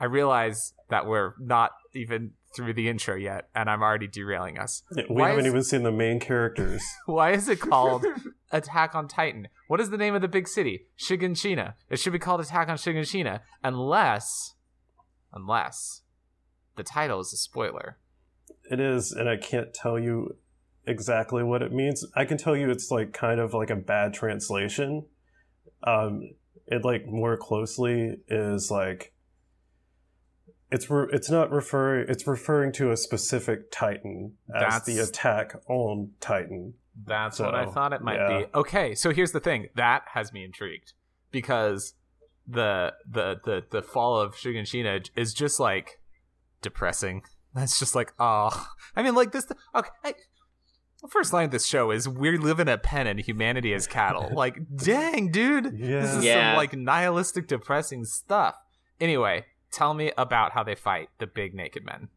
I 0.00 0.04
realize 0.04 0.72
that 0.90 1.06
we're 1.06 1.34
not 1.40 1.72
even 1.94 2.32
through 2.54 2.74
the 2.74 2.88
intro 2.88 3.14
yet, 3.16 3.48
and 3.54 3.68
I'm 3.68 3.82
already 3.82 4.06
derailing 4.06 4.58
us. 4.58 4.82
Yeah, 4.94 5.04
we 5.08 5.16
Why 5.16 5.28
haven't 5.30 5.46
is- 5.46 5.50
even 5.50 5.62
seen 5.64 5.82
the 5.82 5.92
main 5.92 6.20
characters. 6.20 6.82
Why 7.06 7.32
is 7.32 7.48
it 7.48 7.60
called 7.60 8.04
Attack 8.52 8.94
on 8.94 9.08
Titan? 9.08 9.48
What 9.68 9.80
is 9.80 9.90
the 9.90 9.96
name 9.98 10.14
of 10.14 10.22
the 10.22 10.28
big 10.28 10.48
city? 10.48 10.86
Shiganshina. 10.98 11.74
It 11.90 11.98
should 11.98 12.12
be 12.12 12.18
called 12.18 12.40
Attack 12.40 12.68
on 12.68 12.76
Shiganshina, 12.76 13.40
unless, 13.64 14.54
unless 15.32 16.02
the 16.76 16.82
title 16.82 17.20
is 17.20 17.32
a 17.32 17.36
spoiler. 17.36 17.98
It 18.70 18.80
is, 18.80 19.12
and 19.12 19.28
I 19.28 19.36
can't 19.36 19.72
tell 19.74 19.98
you 19.98 20.36
exactly 20.86 21.42
what 21.42 21.62
it 21.62 21.72
means. 21.72 22.04
I 22.14 22.24
can 22.24 22.36
tell 22.38 22.56
you 22.56 22.70
it's 22.70 22.90
like 22.90 23.12
kind 23.12 23.40
of 23.40 23.54
like 23.54 23.70
a 23.70 23.76
bad 23.76 24.14
translation. 24.14 25.06
Um, 25.82 26.30
it 26.66 26.84
like 26.84 27.06
more 27.06 27.36
closely 27.36 28.18
is 28.28 28.70
like 28.70 29.12
it's 30.70 30.90
re- 30.90 31.08
it's 31.12 31.30
not 31.30 31.50
referring 31.50 32.06
it's 32.08 32.26
referring 32.26 32.72
to 32.72 32.90
a 32.90 32.96
specific 32.96 33.70
Titan 33.70 34.34
as 34.54 34.84
the 34.84 34.98
attack 34.98 35.54
on 35.68 36.10
Titan. 36.20 36.74
That's 37.04 37.38
what 37.38 37.54
I 37.54 37.66
So, 37.66 37.72
thought 37.72 37.92
it 37.92 38.00
might 38.02 38.16
yeah. 38.16 38.38
be. 38.38 38.44
Okay, 38.54 38.94
so 38.94 39.10
here's 39.10 39.32
the 39.32 39.40
thing. 39.40 39.68
That 39.74 40.02
has 40.14 40.32
me 40.32 40.44
intrigued 40.44 40.92
because 41.30 41.94
the 42.48 42.94
the 43.10 43.36
the 43.44 43.64
the 43.70 43.82
fall 43.82 44.18
of 44.20 44.34
Shiganshina 44.34 45.08
is 45.16 45.34
just 45.34 45.60
like 45.60 46.00
depressing. 46.62 47.22
That's 47.54 47.78
just 47.78 47.94
like 47.94 48.12
oh, 48.18 48.68
I 48.94 49.02
mean 49.02 49.14
like 49.14 49.32
this. 49.32 49.46
Okay, 49.74 49.88
I, 50.04 50.14
the 51.02 51.08
first 51.08 51.32
line 51.32 51.44
of 51.46 51.50
this 51.50 51.66
show 51.66 51.90
is 51.90 52.08
we 52.08 52.36
live 52.38 52.58
in 52.60 52.68
a 52.68 52.78
pen 52.78 53.06
and 53.06 53.20
humanity 53.20 53.72
is 53.72 53.86
cattle. 53.86 54.30
like 54.34 54.58
dang, 54.76 55.30
dude, 55.30 55.78
this 55.78 56.14
is 56.14 56.24
Yeah. 56.24 56.50
some 56.52 56.56
like 56.56 56.74
nihilistic, 56.74 57.46
depressing 57.46 58.04
stuff. 58.04 58.56
Anyway, 59.00 59.44
tell 59.76 59.94
me 59.94 60.12
about 60.16 60.52
how 60.52 60.62
they 60.62 60.74
fight 60.74 61.10
the 61.18 61.26
big 61.26 61.54
naked 61.54 61.84
men. 61.84 62.08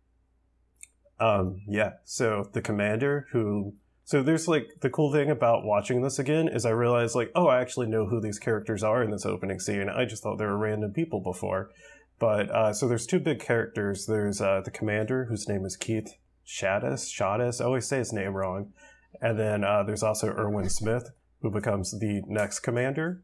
Um, 1.20 1.62
yeah. 1.68 1.94
So 2.06 2.50
the 2.54 2.62
commander 2.62 3.28
who 3.32 3.74
so 4.06 4.24
there's 4.24 4.48
like 4.48 4.70
the 4.82 4.90
cool 4.90 5.12
thing 5.12 5.30
about 5.30 5.66
watching 5.66 6.02
this 6.02 6.18
again 6.18 6.48
is 6.48 6.66
I 6.66 6.72
realized 6.72 7.14
like, 7.14 7.32
oh, 7.36 7.48
I 7.48 7.62
actually 7.62 7.88
know 7.88 8.08
who 8.08 8.20
these 8.20 8.40
characters 8.40 8.82
are 8.84 9.04
in 9.04 9.12
this 9.12 9.26
opening 9.26 9.60
scene. 9.60 9.88
I 9.88 10.06
just 10.06 10.24
thought 10.24 10.38
they 10.38 10.46
were 10.46 10.58
random 10.58 10.94
people 10.94 11.20
before. 11.20 11.70
But 12.18 12.50
uh, 12.50 12.74
so 12.74 12.88
there's 12.88 13.06
two 13.06 13.20
big 13.20 13.40
characters. 13.40 14.08
There's 14.08 14.42
uh, 14.42 14.62
the 14.66 14.72
commander 14.72 15.26
whose 15.26 15.48
name 15.48 15.64
is 15.64 15.78
Keith 15.78 16.16
Shadis. 16.46 17.08
Shadis. 17.08 17.62
I 17.62 17.66
always 17.66 17.88
say 17.88 18.00
his 18.00 18.12
name 18.12 18.34
wrong. 18.34 18.74
And 19.22 19.38
then 19.38 19.64
uh, 19.64 19.84
there's 19.84 20.04
also 20.04 20.30
Erwin 20.30 20.70
Smith, 20.70 21.12
who 21.42 21.52
becomes 21.52 21.92
the 22.00 22.24
next 22.26 22.62
commander. 22.62 23.22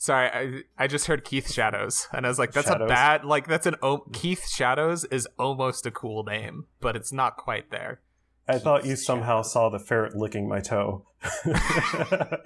Sorry, 0.00 0.28
I 0.28 0.84
I 0.84 0.86
just 0.86 1.06
heard 1.06 1.24
Keith 1.24 1.52
Shadows, 1.52 2.06
and 2.12 2.24
I 2.24 2.28
was 2.28 2.38
like, 2.38 2.52
that's 2.52 2.70
a 2.70 2.78
bad 2.78 3.24
like 3.24 3.48
that's 3.48 3.66
an 3.66 3.74
o- 3.82 4.06
Keith 4.12 4.48
Shadows 4.48 5.04
is 5.06 5.26
almost 5.38 5.86
a 5.86 5.90
cool 5.90 6.22
name, 6.22 6.66
but 6.80 6.94
it's 6.94 7.12
not 7.12 7.36
quite 7.36 7.70
there. 7.70 8.00
I 8.46 8.58
thought 8.58 8.86
you 8.86 8.96
somehow 8.96 9.42
saw 9.42 9.68
the 9.68 9.78
ferret 9.78 10.16
licking 10.16 10.48
my 10.48 10.60
toe. 10.60 11.04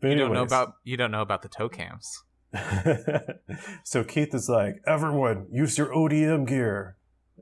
But 0.00 0.10
You 0.10 0.16
don't 0.16 0.32
know 0.32 0.42
about 0.42 0.74
you 0.82 0.96
don't 0.96 1.12
know 1.12 1.22
about 1.22 1.42
the 1.42 1.48
toe 1.48 1.68
cams. 1.68 2.24
so 3.84 4.02
Keith 4.02 4.34
is 4.34 4.48
like, 4.48 4.82
everyone, 4.84 5.46
use 5.52 5.78
your 5.78 5.94
ODM 5.94 6.46
gear. 6.46 6.96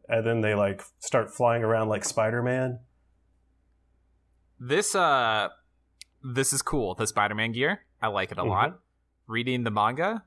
And 0.08 0.26
then 0.26 0.42
they 0.42 0.54
like 0.54 0.82
start 0.98 1.32
flying 1.34 1.64
around 1.64 1.88
like 1.88 2.04
Spider 2.04 2.42
Man. 2.42 2.80
This 4.58 4.94
uh, 4.94 5.48
this 6.22 6.52
is 6.52 6.60
cool. 6.60 6.94
The 6.94 7.06
Spider-Man 7.06 7.52
gear, 7.52 7.80
I 8.02 8.08
like 8.08 8.32
it 8.32 8.38
a 8.38 8.42
Mhm. 8.42 8.48
lot. 8.48 8.80
Reading 9.26 9.64
the 9.64 9.70
manga, 9.70 10.24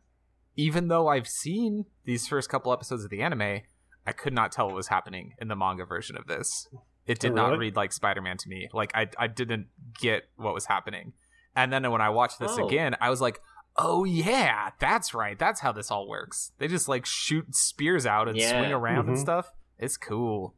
even 0.55 0.87
though 0.87 1.07
I've 1.07 1.27
seen 1.27 1.85
these 2.05 2.27
first 2.27 2.49
couple 2.49 2.71
episodes 2.71 3.03
of 3.03 3.09
the 3.09 3.21
anime, 3.21 3.61
I 4.05 4.11
could 4.11 4.33
not 4.33 4.51
tell 4.51 4.67
what 4.67 4.75
was 4.75 4.87
happening 4.87 5.33
in 5.39 5.47
the 5.47 5.55
manga 5.55 5.85
version 5.85 6.15
of 6.17 6.27
this. 6.27 6.67
It 7.05 7.19
did 7.19 7.31
Oh, 7.31 7.35
not 7.35 7.57
read 7.57 7.75
like 7.75 7.91
Spider-Man 7.91 8.37
to 8.37 8.49
me. 8.49 8.69
Like 8.73 8.91
I 8.95 9.09
I 9.17 9.27
didn't 9.27 9.67
get 9.99 10.29
what 10.35 10.53
was 10.53 10.65
happening. 10.67 11.13
And 11.55 11.71
then 11.71 11.89
when 11.91 12.01
I 12.01 12.09
watched 12.09 12.39
this 12.39 12.57
Oh. 12.57 12.65
again, 12.67 12.95
I 13.01 13.09
was 13.09 13.19
like, 13.21 13.39
"Oh 13.75 14.05
yeah, 14.05 14.71
that's 14.79 15.13
right. 15.13 15.37
That's 15.37 15.59
how 15.61 15.71
this 15.71 15.91
all 15.91 16.07
works." 16.07 16.53
They 16.59 16.67
just 16.67 16.87
like 16.87 17.05
shoot 17.05 17.53
spears 17.55 18.05
out 18.05 18.27
and 18.29 18.37
Yeah. 18.37 18.51
swing 18.59 18.71
around 18.71 19.07
and 19.09 19.17
Mhm. 19.17 19.21
stuff. 19.21 19.51
It's 19.77 19.97
cool. 19.97 20.55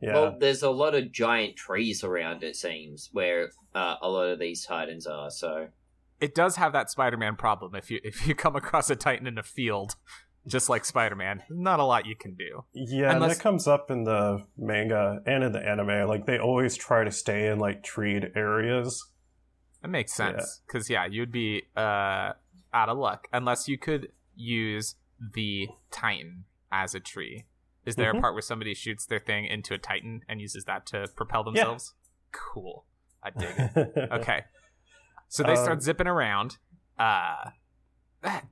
Yeah. 0.00 0.12
Well, 0.14 0.38
there's 0.38 0.62
a 0.62 0.70
lot 0.70 0.94
of 0.94 1.10
giant 1.10 1.56
trees 1.56 2.04
around. 2.04 2.44
It 2.44 2.54
seems 2.56 3.08
where 3.12 3.50
uh, 3.74 3.96
a 4.00 4.08
lot 4.08 4.28
of 4.28 4.38
these 4.38 4.64
titans 4.64 5.06
are. 5.06 5.28
So 5.30 5.70
it 6.20 6.34
does 6.34 6.56
have 6.56 6.72
that 6.72 6.90
Spider-Man 6.90 7.36
problem. 7.36 7.74
If 7.74 7.90
you 7.90 8.00
if 8.04 8.26
you 8.26 8.34
come 8.34 8.56
across 8.56 8.90
a 8.90 8.96
Titan 8.96 9.26
in 9.26 9.38
a 9.38 9.42
field, 9.42 9.96
just 10.46 10.68
like 10.68 10.84
Spider-Man, 10.84 11.42
not 11.50 11.80
a 11.80 11.84
lot 11.84 12.06
you 12.06 12.16
can 12.16 12.34
do. 12.34 12.64
yeah, 12.72 13.06
and 13.08 13.16
unless- 13.16 13.36
that 13.36 13.42
comes 13.42 13.66
up 13.66 13.90
in 13.90 14.04
the 14.04 14.44
manga 14.56 15.20
and 15.26 15.42
in 15.44 15.52
the 15.52 15.60
anime. 15.66 16.08
Like 16.08 16.26
they 16.26 16.38
always 16.38 16.76
try 16.76 17.04
to 17.04 17.10
stay 17.10 17.48
in 17.48 17.58
like 17.58 17.82
treed 17.82 18.32
areas. 18.36 19.06
That 19.82 19.88
makes 19.88 20.18
Yeah. 20.18 20.32
sense 20.36 20.60
because 20.66 20.88
yeah. 20.88 21.06
you'd 21.06 21.32
be 21.32 21.62
uh 21.76 22.32
out 22.72 22.88
of 22.88 22.98
luck 22.98 23.28
unless 23.32 23.68
you 23.68 23.78
could 23.78 24.08
use 24.34 24.96
the 25.34 25.68
Titan 25.90 26.44
as 26.72 26.94
a 26.94 27.00
tree. 27.00 27.44
Is 27.86 27.96
there 27.96 28.12
Mhm. 28.12 28.18
a 28.18 28.20
part 28.20 28.34
where 28.34 28.42
somebody 28.42 28.74
shoots 28.74 29.04
their 29.06 29.20
thing 29.20 29.44
into 29.44 29.74
a 29.74 29.78
Titan 29.78 30.22
and 30.28 30.40
uses 30.40 30.64
that 30.64 30.86
to 30.86 31.06
propel 31.14 31.44
themselves? 31.44 31.94
Yeah. 31.94 32.38
Cool. 32.52 32.84
I 33.22 33.30
dig 33.30 33.54
it. 33.58 34.08
Okay. 34.12 34.44
So 35.34 35.42
they 35.42 35.56
start 35.56 35.78
Um, 35.78 35.80
zipping 35.80 36.06
around. 36.06 36.58
Uh 36.96 37.50
that 38.20 38.46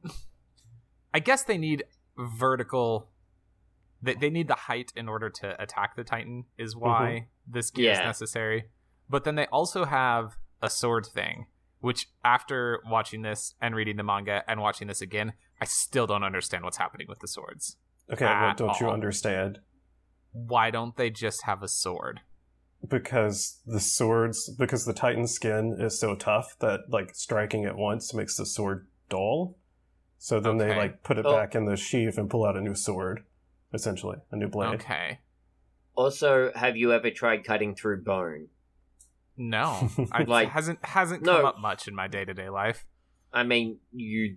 I 1.14 1.20
guess 1.20 1.44
they 1.44 1.56
need 1.56 1.84
vertical 2.18 3.08
they, 4.02 4.14
they 4.14 4.30
need 4.30 4.48
the 4.48 4.56
height 4.56 4.92
in 4.96 5.08
order 5.08 5.30
to 5.30 5.62
attack 5.62 5.94
the 5.94 6.02
Titan 6.02 6.46
is 6.58 6.74
why 6.74 7.28
this 7.46 7.70
gear 7.70 7.92
is 7.92 7.98
necessary. 8.06 8.64
But 9.08 9.22
then 9.22 9.36
they 9.36 9.46
also 9.46 9.84
have 9.84 10.36
a 10.60 10.68
sword 10.68 11.06
thing, 11.06 11.46
which 11.78 12.08
after 12.24 12.82
watching 12.84 13.22
this 13.22 13.54
and 13.60 13.76
reading 13.76 13.96
the 13.96 14.02
manga 14.02 14.42
and 14.48 14.60
watching 14.60 14.88
this 14.88 15.00
again, 15.00 15.34
I 15.60 15.66
still 15.66 16.08
don't 16.08 16.24
understand 16.24 16.64
what's 16.64 16.78
happening 16.78 17.06
with 17.08 17.20
the 17.20 17.28
swords. 17.28 17.76
okay, 18.12 18.24
At 18.26 18.48
what 18.48 18.56
don't 18.56 18.80
you 18.80 18.90
understand? 18.90 19.60
Why 20.32 20.72
don't 20.72 20.96
they 20.96 21.10
just 21.10 21.44
have 21.44 21.62
a 21.62 21.68
sword? 21.68 22.22
Because 22.88 23.60
the 23.66 23.78
swords, 23.80 24.48
because 24.58 24.84
the 24.84 24.92
Titan 24.92 25.26
skin 25.28 25.76
is 25.78 25.98
so 26.00 26.16
tough 26.16 26.56
that 26.58 26.80
like 26.88 27.14
striking 27.14 27.62
it 27.64 27.76
once 27.76 28.12
makes 28.12 28.36
the 28.36 28.44
sword 28.46 28.88
dull. 29.08 29.56
So 30.18 30.40
then 30.40 30.58
they 30.58 30.74
like 30.76 31.02
put 31.02 31.18
it 31.18 31.26
Oh. 31.26 31.32
back 31.32 31.54
in 31.54 31.64
the 31.66 31.76
sheath 31.76 32.18
and 32.18 32.28
pull 32.30 32.44
out 32.44 32.56
a 32.56 32.60
new 32.60 32.74
sword, 32.74 33.24
essentially 33.72 34.18
a 34.30 34.36
new 34.36 34.48
blade. 34.48 34.74
Okay. 34.74 35.20
Also, 35.94 36.50
have 36.54 36.76
you 36.76 36.92
ever 36.92 37.10
tried 37.10 37.44
cutting 37.44 37.74
through 37.74 38.02
bone? 38.02 38.48
No. 39.36 39.88
I, 40.12 40.24
Like- 40.24 40.48
hasn't 40.50 40.84
hasn't 40.84 41.22
No. 41.22 41.36
come 41.36 41.46
up 41.46 41.58
much 41.58 41.86
in 41.86 41.94
my 41.94 42.08
day 42.08 42.24
to 42.24 42.34
day 42.34 42.48
life. 42.48 42.84
I 43.32 43.44
mean, 43.44 43.78
you, 43.92 44.36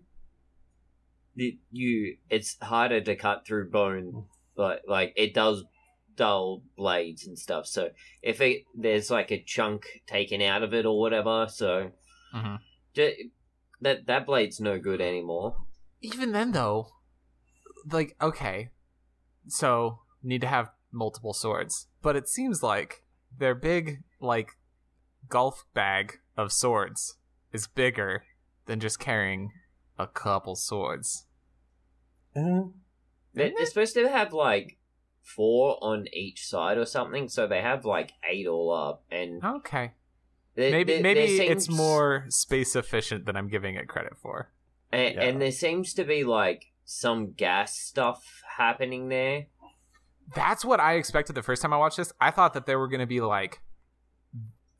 you, 1.35 1.57
you. 1.71 2.17
It's 2.29 2.57
harder 2.61 3.01
to 3.01 3.15
cut 3.15 3.45
through 3.45 3.69
bone, 3.69 4.11
mm. 4.13 4.25
but 4.55 4.83
like 4.87 5.13
it 5.15 5.33
does 5.33 5.63
dull 6.15 6.62
blades 6.75 7.25
and 7.27 7.38
stuff. 7.38 7.65
So 7.67 7.89
if 8.22 8.41
it 8.41 8.63
there's 8.74 9.10
like 9.12 9.31
a 9.31 9.41
chunk 9.43 9.86
taken 10.07 10.41
out 10.41 10.63
of 10.63 10.74
it 10.74 10.86
or 10.86 11.00
whatever, 11.00 11.48
so 11.50 11.91
Mhm. 12.34 12.60
ju- 12.93 13.29
that 13.81 14.05
that 14.07 14.25
blade's 14.25 14.60
no 14.60 14.79
good 14.79 15.01
anymore. 15.01 15.57
even 16.01 16.31
then 16.34 16.51
though 16.51 16.88
like 17.91 18.15
okay 18.22 18.69
so 19.48 20.00
need 20.22 20.41
to 20.41 20.48
have 20.48 20.69
multiple 20.91 21.34
swords 21.34 21.88
but 22.01 22.15
it 22.15 22.27
seems 22.27 22.62
like 22.62 23.03
their 23.38 23.55
big 23.55 24.03
like 24.19 24.51
golf 25.29 25.65
bag 25.74 26.19
of 26.38 26.51
swords 26.51 27.17
is 27.51 27.67
bigger 27.67 28.24
than 28.65 28.79
just 28.79 29.00
carrying 29.00 29.51
a 29.98 30.05
couple 30.07 30.55
swords 30.55 31.25
Eh, 32.36 32.62
They're, 33.34 33.51
they're 33.57 33.65
supposed 33.65 33.93
to 33.95 34.07
have 34.10 34.34
like 34.34 34.77
four 35.25 35.77
on 35.82 36.05
each 36.13 36.46
side 36.48 36.77
or 36.77 36.86
something, 36.86 37.27
so 37.27 37.48
they 37.48 37.62
have 37.62 37.84
like 37.84 38.12
eight 38.29 38.48
all 38.48 38.72
up, 38.72 39.03
and 39.12 39.44
okay 39.44 39.91
there- 40.55 40.72
maybe 40.72 40.94
there- 40.94 41.01
maybe 41.01 41.38
there 41.38 41.51
it's 41.51 41.67
more 41.70 42.25
space 42.29 42.75
efficient 42.77 43.25
than 43.25 43.36
i'm 43.36 43.48
giving 43.50 43.75
it 43.75 43.88
credit 43.89 44.15
for 44.22 44.51
And, 44.91 45.15
Yeah. 45.15 45.24
and 45.24 45.41
there 45.41 45.51
seems 45.51 45.94
to 45.96 46.03
be 46.05 46.24
like 46.24 46.72
some 46.86 47.34
gas 47.34 47.75
stuff 47.77 48.24
happening 48.58 49.10
there. 49.10 49.48
that's 50.36 50.63
what 50.63 50.79
i 50.79 50.94
expected 50.94 51.34
the 51.36 51.44
first 51.44 51.62
time 51.62 51.74
i 51.74 51.77
watched 51.77 51.98
this 51.98 52.13
i 52.22 52.29
thought 52.32 52.53
that 52.53 52.65
there 52.67 52.79
were 52.79 52.88
going 52.88 53.01
to 53.01 53.05
be 53.08 53.20
like 53.22 53.62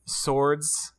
swords 0.04 0.92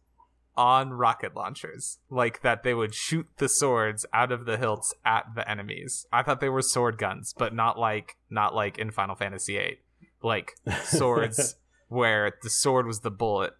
on 0.57 0.91
rocket 0.91 1.35
launchers 1.35 1.99
like 2.09 2.41
that 2.41 2.63
they 2.63 2.73
would 2.73 2.93
shoot 2.93 3.27
the 3.37 3.47
swords 3.47 4.05
out 4.11 4.31
of 4.31 4.45
the 4.45 4.57
hilts 4.57 4.93
at 5.05 5.23
the 5.35 5.49
enemies 5.49 6.05
i 6.11 6.23
thought 6.23 6.41
they 6.41 6.49
were 6.49 6.61
sword 6.63 6.97
guns 6.97 7.33
but 7.37 7.53
not 7.53 7.77
like 7.77 8.17
not 8.29 8.55
like 8.55 8.77
in 8.79 8.89
final 8.89 9.15
fantasy 9.15 9.55
VIII. 9.55 9.77
like 10.23 10.53
swords 10.83 11.55
where 11.89 12.33
the 12.41 12.49
sword 12.49 12.87
was 12.87 13.01
the 13.01 13.11
bullet 13.11 13.53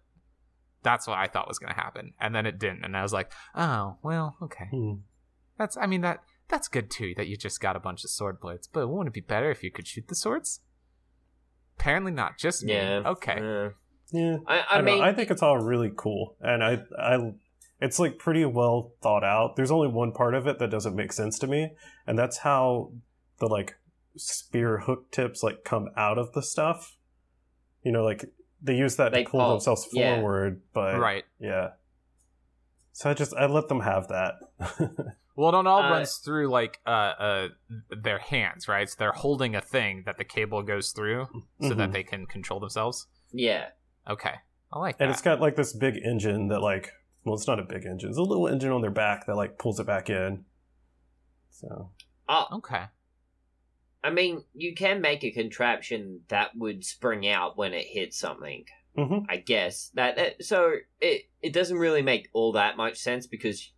that's 0.82 1.06
what 1.06 1.16
i 1.18 1.26
thought 1.28 1.46
was 1.48 1.58
going 1.58 1.72
to 1.72 1.80
happen 1.80 2.12
and 2.20 2.34
then 2.34 2.46
it 2.46 2.58
didn't 2.58 2.84
and 2.84 2.96
i 2.96 3.02
was 3.02 3.12
like 3.12 3.30
oh 3.54 3.96
well 4.02 4.36
okay 4.42 4.66
hmm. 4.70 4.94
that's 5.56 5.76
i 5.76 5.86
mean 5.86 6.00
that 6.00 6.22
that's 6.48 6.66
good 6.66 6.90
too 6.90 7.14
that 7.16 7.28
you 7.28 7.36
just 7.36 7.60
got 7.60 7.76
a 7.76 7.80
bunch 7.80 8.02
of 8.02 8.10
sword 8.10 8.40
blades 8.40 8.66
but 8.66 8.88
wouldn't 8.88 9.08
it 9.08 9.14
be 9.14 9.20
better 9.20 9.50
if 9.50 9.62
you 9.62 9.70
could 9.70 9.86
shoot 9.86 10.08
the 10.08 10.14
swords 10.16 10.60
apparently 11.78 12.10
not 12.10 12.36
just 12.38 12.64
me 12.64 12.72
Yeah. 12.72 13.02
okay 13.06 13.38
Uh, 13.66 13.70
Yeah. 14.12 14.38
I, 14.46 14.58
I, 14.60 14.64
I 14.78 14.82
mean, 14.82 14.98
know. 14.98 15.04
I 15.04 15.12
think 15.12 15.30
it's 15.30 15.42
all 15.42 15.58
really 15.58 15.92
cool, 15.96 16.36
and 16.40 16.64
I, 16.64 16.82
I, 16.98 17.32
it's 17.80 17.98
like 17.98 18.18
pretty 18.18 18.44
well 18.44 18.92
thought 19.02 19.24
out. 19.24 19.56
There's 19.56 19.70
only 19.70 19.88
one 19.88 20.12
part 20.12 20.34
of 20.34 20.46
it 20.46 20.58
that 20.58 20.70
doesn't 20.70 20.96
make 20.96 21.12
sense 21.12 21.38
to 21.40 21.46
me, 21.46 21.72
and 22.06 22.18
that's 22.18 22.38
how 22.38 22.92
the 23.38 23.46
like 23.46 23.76
spear 24.16 24.78
hook 24.78 25.10
tips 25.10 25.42
like 25.42 25.62
come 25.64 25.88
out 25.96 26.18
of 26.18 26.32
the 26.32 26.42
stuff. 26.42 26.96
You 27.82 27.92
know, 27.92 28.02
like 28.02 28.24
they 28.62 28.74
use 28.74 28.96
that 28.96 29.12
They 29.12 29.24
to 29.24 29.30
pull 29.30 29.40
pull, 29.40 29.50
themselves 29.50 29.86
yeah. 29.92 30.16
forward, 30.16 30.62
but 30.72 30.98
right 30.98 31.24
yeah. 31.38 31.70
So 32.92 33.10
I 33.10 33.14
just 33.14 33.32
I 33.34 33.46
let 33.46 33.68
them 33.68 33.80
have 33.80 34.08
that. 34.08 34.34
Well, 35.36 35.50
it 35.50 35.66
all 35.68 35.84
Uh, 35.84 35.90
runs 35.90 36.16
through 36.16 36.48
like 36.48 36.80
uh, 36.84 36.90
uh 36.90 37.48
their 37.96 38.18
hands, 38.18 38.66
right? 38.66 38.90
So 38.90 38.96
they're 38.98 39.12
holding 39.12 39.54
a 39.54 39.60
thing 39.60 40.02
that 40.04 40.16
the 40.18 40.24
cable 40.24 40.64
goes 40.64 40.90
through, 40.90 41.28
so 41.60 41.74
that 41.74 41.90
Mhm. 41.90 41.92
they 41.92 42.02
can 42.02 42.26
control 42.26 42.58
themselves. 42.58 43.06
yeah. 43.32 43.68
Okay, 44.08 44.34
I 44.72 44.78
like 44.78 44.98
that. 44.98 45.04
and 45.04 45.12
it's 45.12 45.22
got 45.22 45.40
like 45.40 45.56
this 45.56 45.72
big 45.72 45.96
engine 45.96 46.48
that 46.48 46.60
like 46.60 46.92
well, 47.24 47.34
it's 47.34 47.46
not 47.46 47.58
a 47.58 47.64
big 47.64 47.84
engine. 47.84 48.08
It's 48.08 48.18
a 48.18 48.22
little 48.22 48.48
engine 48.48 48.70
on 48.72 48.80
their 48.80 48.90
back 48.90 49.26
that 49.26 49.36
like 49.36 49.58
pulls 49.58 49.78
it 49.80 49.86
back 49.86 50.08
in. 50.08 50.44
So 51.50 51.90
Uh, 52.28 52.44
okay, 52.52 52.84
I 54.02 54.10
mean, 54.10 54.44
you 54.54 54.74
can 54.74 55.00
make 55.00 55.24
a 55.24 55.30
contraption 55.30 56.20
that 56.28 56.56
would 56.56 56.84
spring 56.84 57.26
out 57.28 57.58
when 57.58 57.74
it 57.74 57.86
hits 57.86 58.18
something. 58.18 58.64
Mhm. 58.96 59.26
I 59.28 59.36
guess 59.36 59.90
that, 59.94 60.16
that 60.16 60.44
so 60.44 60.76
it 61.00 61.24
it 61.42 61.52
doesn't 61.52 61.78
really 61.78 62.02
make 62.02 62.28
all 62.32 62.52
that 62.52 62.76
much 62.76 62.96
sense 62.96 63.26
because, 63.26 63.72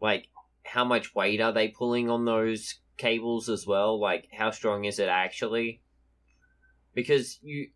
like, 0.00 0.28
how 0.64 0.84
much 0.84 1.14
weight 1.14 1.40
are 1.40 1.52
they 1.52 1.68
pulling 1.68 2.08
on 2.10 2.24
those 2.24 2.80
cables 2.96 3.48
as 3.48 3.66
well? 3.66 4.00
Like, 4.00 4.28
how 4.32 4.50
strong 4.50 4.84
is 4.84 4.98
it 4.98 5.08
actually? 5.08 5.82
Because 6.94 7.38
you 7.42 7.70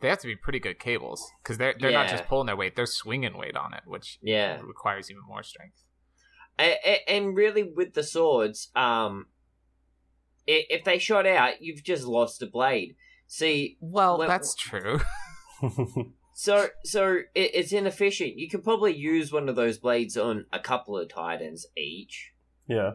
they 0.00 0.08
have 0.08 0.18
to 0.20 0.26
be 0.26 0.36
pretty 0.36 0.58
good 0.58 0.78
cables 0.78 1.30
because 1.42 1.58
they're 1.58 1.74
they're 1.78 1.92
not 1.92 2.08
just 2.08 2.26
pulling 2.26 2.46
their 2.46 2.56
weight; 2.56 2.76
they're 2.76 2.86
swinging 2.86 3.36
weight 3.36 3.56
on 3.56 3.74
it, 3.74 3.82
which 3.86 4.18
Yeah. 4.22 4.60
requires 4.62 5.10
even 5.10 5.22
more 5.26 5.42
strength. 5.42 5.82
A- 6.58 6.78
a- 6.84 7.08
and 7.10 7.36
really 7.36 7.62
with 7.62 7.94
the 7.94 8.02
swords 8.02 8.68
um 8.76 9.26
if 10.46 10.84
they 10.84 10.98
shot 10.98 11.26
out 11.26 11.62
you've 11.62 11.82
just 11.82 12.04
lost 12.04 12.42
a 12.42 12.46
blade 12.46 12.96
see 13.26 13.76
Well, 13.80 14.18
Well- 14.18 14.28
that's 14.28 14.54
true. 14.54 15.00
so 16.34 16.68
so 16.84 17.18
it, 17.34 17.50
it's 17.54 17.72
inefficient 17.72 18.36
you 18.36 18.48
could 18.48 18.62
probably 18.64 18.94
use 18.94 19.32
one 19.32 19.48
of 19.48 19.56
those 19.56 19.78
blades 19.78 20.16
on 20.16 20.46
a 20.52 20.58
couple 20.60 20.98
of 20.98 21.08
titans 21.08 21.66
each 21.76 22.32
yeah. 22.66 22.92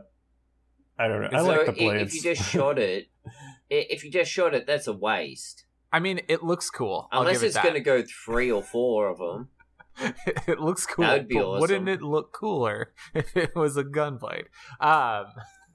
I 0.97 1.07
don't 1.09 1.21
know. 1.21 1.29
I 1.33 1.41
so 1.41 1.47
like 1.49 1.65
the 1.65 1.71
blades. 1.73 2.15
if 2.15 2.23
you 2.23 2.33
just 2.35 2.49
shot 2.49 2.79
it 2.79 3.07
if 3.69 4.03
you 4.03 4.11
just 4.11 4.31
shot 4.31 4.53
it 4.53 4.65
that's 4.67 4.87
a 4.87 4.93
waste 4.93 5.65
I 5.95 5.99
mean, 5.99 6.19
it 6.27 6.43
looks 6.43 6.69
cool. 6.69 7.07
I'll 7.11 7.21
unless 7.21 7.37
give 7.37 7.43
it 7.43 7.45
it's 7.47 7.55
that. 7.55 7.63
going 7.63 7.75
to 7.75 7.79
go 7.81 8.03
three 8.25 8.51
or 8.51 8.61
four 8.61 9.07
of 9.07 9.17
them 9.17 9.49
it 10.47 10.59
looks 10.59 10.85
cool. 10.85 11.05
That 11.05 11.13
would 11.19 11.27
be 11.27 11.35
but 11.35 11.59
Wouldn't 11.59 11.87
it 11.87 12.01
look 12.01 12.33
cooler 12.33 12.93
if 13.13 13.35
it 13.37 13.55
was 13.55 13.77
a 13.77 13.83
gunblade? 13.83 14.47
Um, 14.81 15.27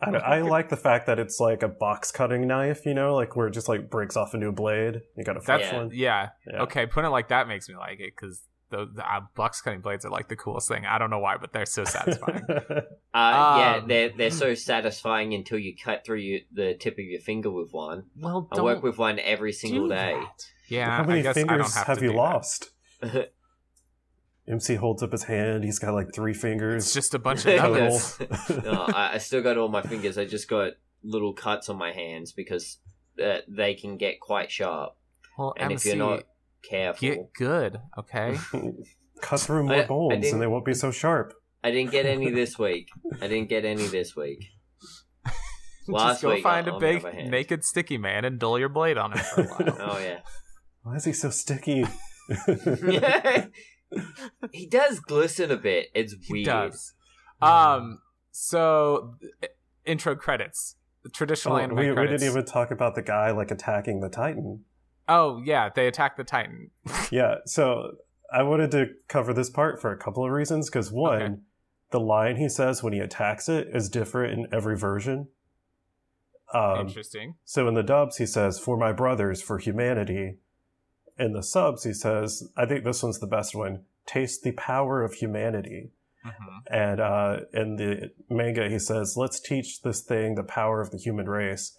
I, 0.03 0.11
I 0.13 0.41
like 0.57 0.69
the 0.69 0.77
fact 0.77 1.07
that 1.07 1.19
it's 1.19 1.41
like 1.41 1.63
a 1.63 1.69
box 1.69 2.13
cutting 2.13 2.47
knife, 2.47 2.85
you 2.85 2.95
know, 2.95 3.15
like 3.15 3.35
where 3.37 3.47
it 3.47 3.53
just 3.53 3.69
like 3.69 3.89
breaks 3.91 4.17
off 4.17 4.35
a 4.35 4.37
new 4.37 4.53
blade. 4.53 5.01
You 5.17 5.25
got 5.25 5.37
a 5.37 5.41
fresh 5.41 5.63
that's 5.63 5.73
Yeah. 5.73 5.79
one. 5.79 5.91
yeah. 5.95 6.29
Yeah. 6.53 6.63
Okay, 6.65 6.87
putting 6.87 7.09
it 7.09 7.13
like 7.13 7.29
that 7.29 7.49
makes 7.49 7.69
me 7.69 7.77
like 7.77 8.01
it 8.01 8.13
because 8.15 8.43
the, 8.71 8.89
the 8.95 9.03
uh, 9.05 9.21
box 9.35 9.61
cutting 9.61 9.81
blades 9.81 10.05
are 10.05 10.11
like 10.11 10.29
the 10.29 10.37
coolest 10.37 10.69
thing. 10.69 10.87
I 10.87 10.99
don't 10.99 11.11
know 11.11 11.19
why, 11.19 11.37
but 11.37 11.53
they're 11.53 11.67
so 11.67 11.85
satisfying. 11.85 12.43
uh, 12.49 12.83
yeah 13.15 13.79
Um, 13.83 13.89
they're, 13.89 14.11
they're 14.17 14.31
so 14.31 14.55
satisfying 14.55 15.35
until 15.35 15.59
you 15.59 15.75
cut 15.77 16.05
through 16.05 16.19
you, 16.19 16.43
the 16.53 16.75
tip 16.75 16.95
of 16.95 17.05
your 17.05 17.21
finger 17.21 17.51
with 17.51 17.73
one 17.73 18.05
well, 18.19 18.49
i 18.53 18.61
work 18.61 18.83
with 18.83 18.99
one 18.99 19.19
every 19.19 19.53
single 19.53 19.89
day 19.89 20.15
that. 20.19 20.45
Yeah, 20.69 20.97
How 20.97 21.05
many 21.05 21.21
I 21.21 21.23
guess 21.23 21.37
I 21.37 21.41
don't 21.41 21.49
fingers 21.49 21.75
have, 21.75 21.87
have, 21.89 21.99
to 21.99 22.05
you 22.05 22.13
lost? 22.13 22.71
MC 24.49 24.75
holds 24.77 25.03
up 25.03 25.13
his 25.13 25.25
hand. 25.25 25.65
He's 25.65 25.79
got 25.79 25.95
like 25.95 26.13
three 26.15 26.35
fingers. 26.35 26.85
It's 26.85 26.95
just 26.95 27.15
a 27.15 27.19
bunch 27.19 27.45
of 27.47 27.53
Yeah. 27.55 27.63
numbers. 27.63 28.19
no, 28.65 28.73
I, 28.73 29.15
I 29.15 29.19
still 29.19 29.43
got 29.43 29.57
all 29.59 29.69
my 29.69 29.83
fingers. 29.83 30.19
I 30.19 30.25
just 30.25 30.49
got 30.49 30.73
little 31.03 31.33
cuts 31.33 31.69
on 31.69 31.77
my 31.77 31.93
hands 31.93 32.33
because 32.33 32.79
uh, 33.23 33.39
they 33.49 33.75
can 33.75 33.97
get 33.97 34.21
quite 34.21 34.51
sharp. 34.51 34.95
well, 35.39 35.55
And 35.57 35.73
if 35.73 35.85
you're 35.85 35.97
not 35.97 36.25
careful, 36.63 37.09
get 37.09 37.33
good, 37.35 37.79
okay? 37.99 38.39
Cut 39.23 39.41
through 39.41 39.65
more 39.65 39.77
I- 39.77 39.83
I 39.83 39.87
bones, 39.87 40.21
didn't- 40.21 40.33
and 40.35 40.43
they 40.43 40.47
won't 40.47 40.65
be 40.65 40.75
so 40.75 40.91
sharp. 40.91 41.35
I 41.63 41.71
didn't 41.71 41.91
get 41.91 42.07
any 42.07 42.31
this 42.41 42.59
week. 42.59 42.89
I 43.21 43.29
didn't 43.29 43.49
get 43.49 43.65
any 43.65 43.87
this 43.87 44.17
week. 44.17 44.45
Last 45.89 46.13
just 46.15 46.23
go 46.23 46.31
week, 46.35 46.43
find 46.43 46.69
on 46.69 46.77
a 46.77 46.79
big 46.79 47.05
naked 47.29 47.65
sticky 47.65 47.99
man 47.99 48.25
and 48.25 48.39
dull 48.39 48.59
your 48.59 48.69
blade 48.69 48.97
on 48.97 49.13
him 49.13 49.19
for 49.35 49.41
a 49.43 49.47
while. 49.47 49.77
Oh 49.93 49.99
yeah, 49.99 50.21
Why 50.83 50.95
is 50.97 51.05
he 51.05 51.13
so 51.13 51.31
sticky? 51.31 51.85
he 54.53 54.67
does 54.67 55.01
glisten 55.01 55.51
a 55.51 55.57
bit. 55.57 55.89
It's 55.95 56.15
weird. 56.15 56.25
He 56.27 56.33
weird. 56.33 56.47
does. 56.47 56.95
Um. 57.43 58.01
So, 58.31 59.17
intro 59.85 60.15
credits. 60.15 60.77
The 61.03 61.11
traditional 61.11 61.55
Oh, 61.57 61.59
anime 61.59 61.77
we, 61.77 61.91
we 61.91 62.07
didn't 62.07 62.23
even 62.23 62.45
talk 62.45 62.71
about 62.71 62.95
the 62.95 63.03
guy 63.03 63.31
like 63.33 63.51
attacking 63.51 64.01
the 64.01 64.09
Titan. 64.11 64.65
Oh 65.13 65.43
yeah, 65.45 65.69
they 65.75 65.87
attack 65.89 66.17
the 66.17 66.25
Titan. 66.25 66.71
Yeah, 67.11 67.37
so 67.45 67.97
I 68.33 68.45
wanted 68.45 68.71
to 68.71 68.87
cover 69.09 69.35
this 69.35 69.51
part 69.51 69.81
for 69.81 69.91
a 69.93 69.97
couple 69.99 70.25
of 70.25 70.31
reasons. 70.31 70.71
Because 70.71 70.93
one, 70.93 71.23
Okay. 71.23 71.35
the 71.91 72.01
line 72.01 72.37
he 72.37 72.49
says 72.49 72.83
when 72.83 72.93
he 72.93 73.01
attacks 73.01 73.49
it 73.49 73.69
is 73.75 73.89
different 73.89 74.33
in 74.33 74.47
every 74.55 74.77
version. 74.79 75.29
Um, 76.55 76.87
Interesting. 76.87 77.35
so 77.45 77.67
in 77.69 77.75
the 77.75 77.83
dubs, 77.83 78.17
he 78.19 78.27
says, 78.27 78.59
"For 78.59 78.77
my 78.77 78.93
brothers, 78.93 79.43
for 79.43 79.59
humanity." 79.59 80.39
In 81.19 81.33
the 81.33 81.43
subs, 81.43 81.85
he 81.85 81.93
says, 81.93 82.49
"I 82.57 82.65
think 82.67 82.85
this 82.85 83.03
one's 83.03 83.19
the 83.21 83.27
best 83.27 83.55
one. 83.55 83.85
Taste 84.07 84.43
the 84.43 84.53
power 84.53 85.03
of 85.03 85.15
humanity." 85.15 85.91
Mhm. 86.25 86.63
And 86.71 87.01
uh, 87.01 87.41
in 87.53 87.77
the 87.77 88.11
manga, 88.29 88.69
he 88.69 88.79
says, 88.79 89.17
"Let's 89.17 89.41
teach 89.41 89.83
this 89.83 90.01
thing 90.03 90.35
the 90.35 90.43
power 90.45 90.81
of 90.81 90.91
the 90.91 90.99
human 90.99 91.29
race." 91.29 91.79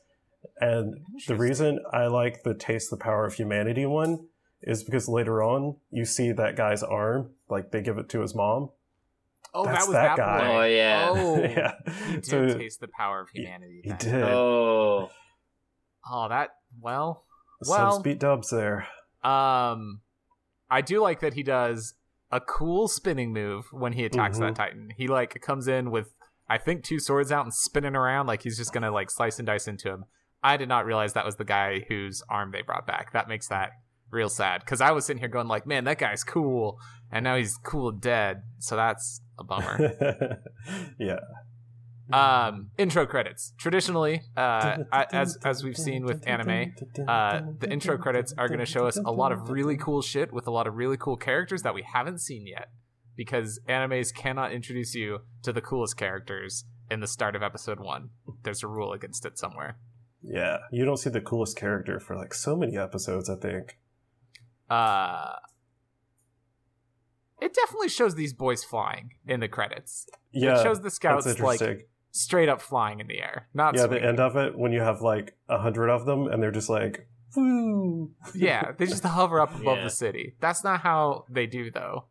And 0.59 0.95
the 1.27 1.35
reason 1.35 1.79
I 1.93 2.07
like 2.07 2.43
the 2.43 2.53
"Taste 2.53 2.89
the 2.89 2.97
Power 2.97 3.25
of 3.25 3.33
Humanity" 3.35 3.85
one 3.85 4.27
is 4.61 4.83
because 4.83 5.07
later 5.07 5.41
on 5.43 5.77
you 5.91 6.05
see 6.05 6.31
that 6.31 6.55
guy's 6.55 6.83
arm, 6.83 7.31
like 7.49 7.71
they 7.71 7.81
give 7.81 7.97
it 7.97 8.09
to 8.09 8.21
his 8.21 8.33
mom. 8.35 8.69
Oh, 9.53 9.65
That's 9.65 9.79
that 9.85 9.87
was 9.87 9.93
that 9.95 10.15
that, 10.15 10.17
guy. 10.17 10.47
boy. 10.47 10.53
Oh, 10.53 10.63
yeah. 10.65 11.07
Oh, 11.11 11.37
yeah, 11.43 11.71
he 12.07 12.13
did 12.13 12.25
So 12.25 12.47
taste 12.57 12.79
the 12.79 12.87
power 12.87 13.21
of 13.21 13.29
humanity. 13.29 13.81
he 13.83 13.89
then. 13.89 13.97
did. 13.97 14.23
Oh, 14.23 15.09
Oh, 16.09 16.29
that. 16.29 16.51
Well, 16.79 17.25
Subs 17.63 17.69
well. 17.77 17.99
beat 18.01 18.19
dubs 18.19 18.49
there. 18.49 18.87
Um, 19.23 20.01
I 20.69 20.81
do 20.81 20.99
like 21.01 21.19
that 21.19 21.33
he 21.35 21.43
does 21.43 21.93
a 22.31 22.39
cool 22.39 22.87
spinning 22.87 23.33
move 23.33 23.65
when 23.71 23.93
he 23.93 24.05
attacks 24.05 24.39
that 24.39 24.53
Mhm. 24.53 24.55
Titan. 24.55 24.89
He 24.95 25.07
like 25.07 25.39
comes 25.41 25.67
in 25.67 25.91
with 25.91 26.13
I 26.49 26.57
think 26.57 26.83
two 26.83 26.99
swords 26.99 27.31
out 27.31 27.45
and 27.45 27.53
spinning 27.53 27.95
around 27.95 28.27
like 28.27 28.43
he's 28.43 28.57
just 28.57 28.73
gonna 28.73 28.89
like 28.91 29.09
slice 29.11 29.37
and 29.37 29.45
dice 29.45 29.67
into 29.67 29.89
him. 29.89 30.05
I 30.43 30.57
did 30.57 30.69
not 30.69 30.85
realize 30.85 31.13
that 31.13 31.25
was 31.25 31.35
the 31.35 31.45
guy 31.45 31.85
whose 31.87 32.23
arm 32.29 32.51
they 32.51 32.61
brought 32.61 32.87
back. 32.87 33.13
That 33.13 33.27
makes 33.27 33.47
that 33.49 33.71
real 34.09 34.29
sad 34.29 34.61
because 34.61 34.81
I 34.81 34.91
was 34.91 35.05
sitting 35.05 35.19
here 35.19 35.29
going 35.29 35.47
like, 35.47 35.65
man, 35.65 35.83
that 35.85 35.99
guy's 35.99 36.23
cool, 36.23 36.79
and 37.11 37.23
now 37.23 37.35
he's 37.37 37.57
cool 37.57 37.91
dead. 37.91 38.43
So 38.59 38.75
that's 38.75 39.21
a 39.39 39.43
bummer. 39.43 40.39
yeah. 40.99 41.19
um, 42.11 42.71
intro 42.77 43.05
credits 43.05 43.53
traditionally, 43.57 44.21
uh, 44.35 44.79
as 44.91 45.37
as 45.43 45.63
we've 45.63 45.77
seen 45.77 46.05
with 46.05 46.27
anime, 46.27 46.73
uh, 47.07 47.41
the 47.59 47.69
intro 47.69 47.97
credits 47.97 48.33
are 48.37 48.47
going 48.47 48.59
to 48.59 48.65
show 48.65 48.87
us 48.87 48.97
a 48.97 49.11
lot 49.11 49.31
of 49.31 49.49
really 49.49 49.77
cool 49.77 50.01
shit 50.01 50.33
with 50.33 50.47
a 50.47 50.51
lot 50.51 50.67
of 50.67 50.75
really 50.75 50.97
cool 50.97 51.17
characters 51.17 51.61
that 51.61 51.73
we 51.73 51.83
haven't 51.83 52.19
seen 52.19 52.47
yet 52.47 52.69
because 53.15 53.59
animes 53.69 54.13
cannot 54.13 54.51
introduce 54.51 54.95
you 54.95 55.19
to 55.43 55.53
the 55.53 55.61
coolest 55.61 55.97
characters 55.97 56.65
in 56.89 56.99
the 56.99 57.07
start 57.07 57.35
of 57.35 57.43
episode 57.43 57.79
one 57.79 58.09
there's 58.43 58.63
a 58.63 58.67
rule 58.67 58.93
against 58.93 59.25
it 59.25 59.37
somewhere 59.37 59.77
Yeah, 60.23 60.57
you 60.71 60.85
don't 60.85 60.97
see 60.97 61.09
the 61.09 61.21
coolest 61.21 61.57
character 61.57 61.99
for 61.99 62.15
like 62.15 62.33
so 62.33 62.55
many 62.55 62.77
episodes. 62.77 63.29
I 63.29 63.35
think. 63.35 63.77
uh 64.69 65.33
it 67.41 67.53
definitely 67.55 67.89
shows 67.89 68.13
these 68.15 68.33
boys 68.33 68.63
flying 68.63 69.15
in 69.27 69.39
the 69.39 69.47
credits 69.47 70.05
Yeah, 70.31 70.59
it 70.59 70.63
shows 70.63 70.81
the 70.81 70.91
scouts 70.91 71.39
like 71.39 71.87
straight 72.11 72.49
up 72.49 72.61
flying 72.61 72.99
in 72.99 73.07
the 73.07 73.19
air 73.19 73.47
not 73.53 73.73
yeah, 73.75 73.85
swinging. 73.85 74.03
the 74.03 74.07
end 74.09 74.19
of 74.19 74.35
it 74.35 74.55
when 74.57 74.71
you 74.71 74.81
have 74.81 75.01
like 75.01 75.35
a 75.49 75.57
hundred 75.57 75.89
of 75.89 76.05
them 76.05 76.27
and 76.27 76.41
they're 76.43 76.51
just 76.51 76.69
like, 76.69 77.07
woo. 77.35 78.11
yeah, 78.35 78.73
they 78.77 78.85
just 78.85 79.03
hover 79.17 79.39
up 79.41 79.55
above 79.55 79.77
Yeah. 79.77 79.83
the 79.85 79.89
city. 79.89 80.35
That's 80.39 80.63
not 80.63 80.81
how 80.81 81.25
they 81.29 81.47
do 81.47 81.71
though, 81.71 82.05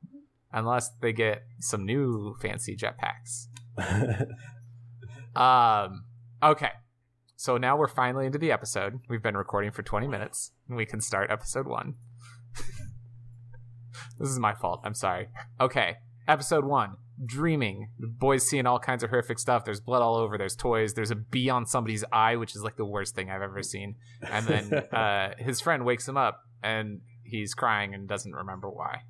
unless 0.53 0.91
they 1.01 1.13
get 1.13 1.45
some 1.61 1.85
new 1.87 2.35
fancy 2.43 2.77
jetpacks. 2.77 3.47
Um, 5.37 6.07
okay, 6.43 6.71
so 7.41 7.57
now 7.57 7.75
we're 7.75 7.89
finally 7.89 8.27
into 8.27 8.37
the 8.37 8.53
episode. 8.53 9.01
We've 9.09 9.23
been 9.23 9.35
recording 9.35 9.71
for 9.71 9.83
twenty 9.83 10.07
minutes, 10.07 10.53
and 10.69 10.77
we 10.77 10.85
can 10.85 11.01
start 11.01 11.31
episode 11.31 11.67
one. 11.67 11.95
this 14.19 14.29
is 14.29 14.39
my 14.39 14.53
fault. 14.53 14.83
I'm 14.85 14.93
sorry. 14.93 15.29
Okay, 15.59 15.97
episode 16.29 16.67
one. 16.67 16.97
Dreaming. 17.25 17.89
The 17.99 18.09
boys 18.09 18.47
seeing 18.47 18.67
all 18.67 18.79
kinds 18.79 19.03
of 19.03 19.09
horrific 19.09 19.39
stuff. 19.39 19.65
There's 19.65 19.81
blood 19.81 20.03
all 20.03 20.17
over. 20.17 20.37
There's 20.37 20.55
toys. 20.55 20.93
There's 20.93 21.11
a 21.11 21.15
bee 21.15 21.49
on 21.49 21.65
somebody's 21.65 22.05
eye, 22.13 22.37
which 22.37 22.55
is 22.55 22.63
like 22.63 22.77
the 22.77 22.85
worst 22.85 23.15
thing 23.15 23.31
I've 23.31 23.41
ever 23.41 23.63
seen. 23.63 23.95
And 24.21 24.47
then 24.47 24.75
uh, 24.93 25.31
his 25.39 25.63
friend 25.63 25.87
wakes 25.87 26.07
him 26.07 26.19
up, 26.19 26.43
and 26.63 27.01
he's 27.25 27.55
crying 27.55 27.95
and 27.95 28.07
doesn't 28.07 28.35
remember 28.35 28.69
why. 28.69 29.05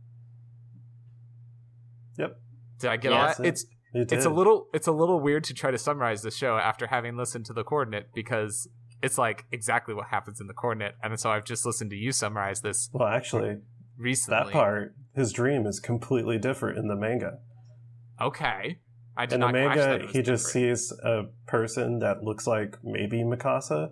Yep. 2.16 2.40
Did 2.78 2.90
I 2.90 2.96
get 2.96 3.12
all 3.12 3.26
that? 3.26 3.38
that's. 3.38 3.62
It's 3.62 3.64
You 3.64 3.79
it's 3.92 4.24
a 4.24 4.30
little 4.30 4.68
it's 4.72 4.86
a 4.86 4.92
little 4.92 5.20
weird 5.20 5.44
to 5.44 5.54
try 5.54 5.70
to 5.70 5.78
summarize 5.78 6.22
the 6.22 6.30
show 6.30 6.56
after 6.56 6.86
having 6.88 7.16
listened 7.16 7.46
to 7.46 7.52
the 7.52 7.64
coordinate 7.64 8.08
because 8.14 8.68
it's 9.02 9.18
like 9.18 9.44
exactly 9.50 9.94
what 9.94 10.06
happens 10.08 10.40
in 10.40 10.46
the 10.46 10.54
coordinate, 10.54 10.94
and 11.02 11.18
so 11.18 11.30
I've 11.30 11.44
just 11.44 11.64
listened 11.66 11.90
to 11.90 11.96
you 11.96 12.12
summarize 12.12 12.60
this 12.60 12.90
Well, 12.92 13.08
actually, 13.08 13.58
recently. 13.96 14.44
that 14.44 14.52
part, 14.52 14.94
his 15.14 15.32
dream 15.32 15.66
is 15.66 15.80
completely 15.80 16.38
different 16.38 16.78
in 16.78 16.88
the 16.88 16.96
manga. 16.96 17.38
Okay, 18.20 18.78
I 19.16 19.26
did 19.26 19.36
In 19.36 19.40
the 19.40 19.46
not 19.50 19.54
catch 19.54 19.76
that 19.78 19.88
manga, 20.00 20.12
he 20.12 20.22
just 20.22 20.52
different. 20.52 20.78
sees 20.78 20.92
a 21.02 21.22
person 21.46 21.98
that 22.00 22.22
looks 22.22 22.46
like 22.46 22.76
maybe 22.84 23.18
Mikasa, 23.22 23.90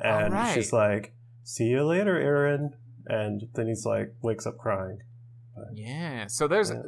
and 0.00 0.34
Alright. 0.34 0.54
she's 0.54 0.72
like, 0.72 1.14
"See 1.44 1.66
you 1.66 1.84
later, 1.84 2.14
Eren." 2.14 2.70
And 3.08 3.42
then 3.54 3.68
he's 3.68 3.86
like, 3.86 4.12
wakes 4.20 4.46
up 4.46 4.58
crying. 4.58 4.98
Yeah, 5.72 6.26
so 6.26 6.48
there's 6.48 6.70
Yeah. 6.70 6.82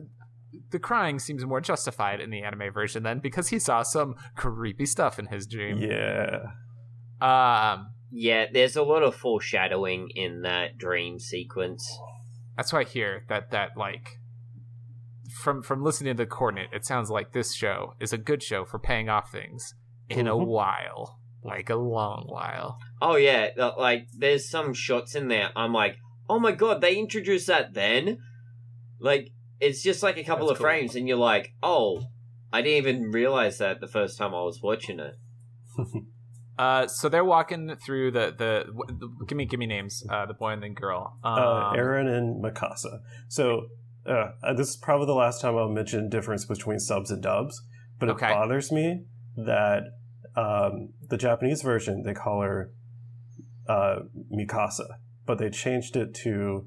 The 0.71 0.79
crying 0.79 1.19
seems 1.19 1.45
more 1.45 1.61
justified 1.61 2.21
in 2.21 2.31
the 2.31 2.43
anime 2.43 2.73
version 2.73 3.03
then 3.03 3.19
because 3.19 3.49
he 3.49 3.59
saw 3.59 3.83
some 3.83 4.15
creepy 4.37 4.87
stuff 4.87 5.19
in 5.19 5.27
his 5.27 5.47
dream. 5.47 5.79
Yeah, 5.79 6.41
Um, 7.21 7.91
yeah. 8.11 8.47
There's 8.53 8.77
a 8.77 8.83
lot 8.83 9.03
of 9.03 9.15
foreshadowing 9.15 10.11
in 10.15 10.43
that 10.43 10.79
dream 10.79 11.19
sequence. 11.19 11.87
that's 12.57 12.73
why 12.73 12.81
I 12.81 12.85
hear 12.85 13.25
that 13.29 13.51
that 13.53 13.77
like 13.77 14.19
from 15.43 15.63
from 15.63 15.85
listening 15.85 16.17
to 16.17 16.23
the 16.25 16.27
coordinate, 16.27 16.71
it 16.73 16.85
sounds 16.85 17.11
like 17.11 17.33
this 17.33 17.55
show 17.55 17.95
is 18.01 18.13
a 18.13 18.19
good 18.19 18.43
show 18.43 18.65
for 18.65 18.79
paying 18.79 19.09
off 19.09 19.31
things 19.31 19.75
in 20.09 20.27
a 20.27 20.33
Mhm. 20.35 20.47
while, 20.47 21.19
like 21.45 21.69
a 21.71 21.77
long 21.77 22.25
while. 22.29 22.79
Oh 23.03 23.17
yeah, 23.17 23.51
like 23.77 24.09
there's 24.17 24.49
some 24.49 24.73
shots 24.75 25.15
in 25.15 25.29
there. 25.29 25.51
I'm 25.55 25.73
like, 25.73 25.97
oh 26.29 26.39
my 26.41 26.53
god, 26.53 26.81
they 26.81 26.97
introduced 26.97 27.47
that 27.49 27.75
then. 27.75 28.19
Like 28.99 29.31
it's 29.61 29.83
just 29.83 30.03
like 30.03 30.17
a 30.17 30.25
couple 30.25 30.47
That's 30.47 30.53
of 30.53 30.59
cool. 30.59 30.67
frames, 30.67 30.95
and 30.97 31.07
you're 31.09 31.17
like, 31.17 31.55
oh, 31.63 32.03
I 32.53 32.63
didn't 32.63 32.79
even 32.89 33.11
realize 33.11 33.59
that 33.59 33.81
the 33.81 33.89
first 33.89 34.17
time 34.19 34.35
I 34.35 34.43
was 34.43 34.61
watching 34.63 35.01
it. 35.01 35.17
Uh, 36.59 36.89
so 36.89 37.09
they're 37.09 37.25
walking 37.25 37.77
through 37.77 38.11
the 38.11 38.35
the, 38.37 38.65
w- 38.67 38.99
the 38.99 39.25
give 39.27 39.39
me 39.39 39.45
give 39.47 39.61
me 39.61 39.67
names. 39.67 40.03
Uh, 40.11 40.27
the 40.27 40.35
boy 40.35 40.49
and 40.51 40.61
the 40.61 40.69
girl. 40.69 41.17
Um, 41.23 41.39
uh, 41.39 41.73
Eren 41.75 42.09
and 42.09 42.43
Mikasa. 42.43 42.99
So 43.29 43.69
uh, 44.05 44.33
uh, 44.43 44.55
this 44.55 44.71
is 44.71 44.77
probably 44.77 45.07
the 45.07 45.15
last 45.15 45.41
time 45.41 45.57
I'll 45.57 45.69
mention 45.69 46.09
difference 46.09 46.45
between 46.45 46.81
subs 46.81 47.13
and 47.13 47.23
dubs, 47.23 47.63
but 48.01 48.09
Okay. 48.09 48.27
it 48.27 48.31
bothers 48.35 48.73
me 48.73 49.05
that 49.37 49.85
um, 50.35 50.89
the 51.09 51.17
Japanese 51.17 51.63
version 51.63 52.03
they 52.03 52.13
call 52.13 52.41
her 52.43 52.73
uh, 53.69 54.01
Mikasa, 54.37 54.97
but 55.27 55.39
they 55.39 55.51
changed 55.51 55.95
it 55.95 56.13
to 56.25 56.67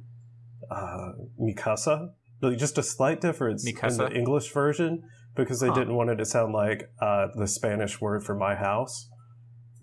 uh, 0.70 1.12
Mikasa. 1.38 2.12
Like, 2.42 2.58
Just 2.58 2.78
a 2.78 2.84
slight 2.84 3.22
difference 3.22 3.66
in 3.68 3.76
the 3.98 4.10
English 4.12 4.52
version 4.52 5.04
because 5.36 5.60
they 5.60 5.68
Huh. 5.68 5.76
didn't 5.76 5.96
want 5.96 6.10
it 6.10 6.16
to 6.18 6.26
sound 6.26 6.54
like 6.54 6.90
uh, 7.02 7.28
the 7.36 7.48
Spanish 7.48 8.02
word 8.02 8.24
for 8.24 8.36
my 8.36 8.56
house. 8.56 9.10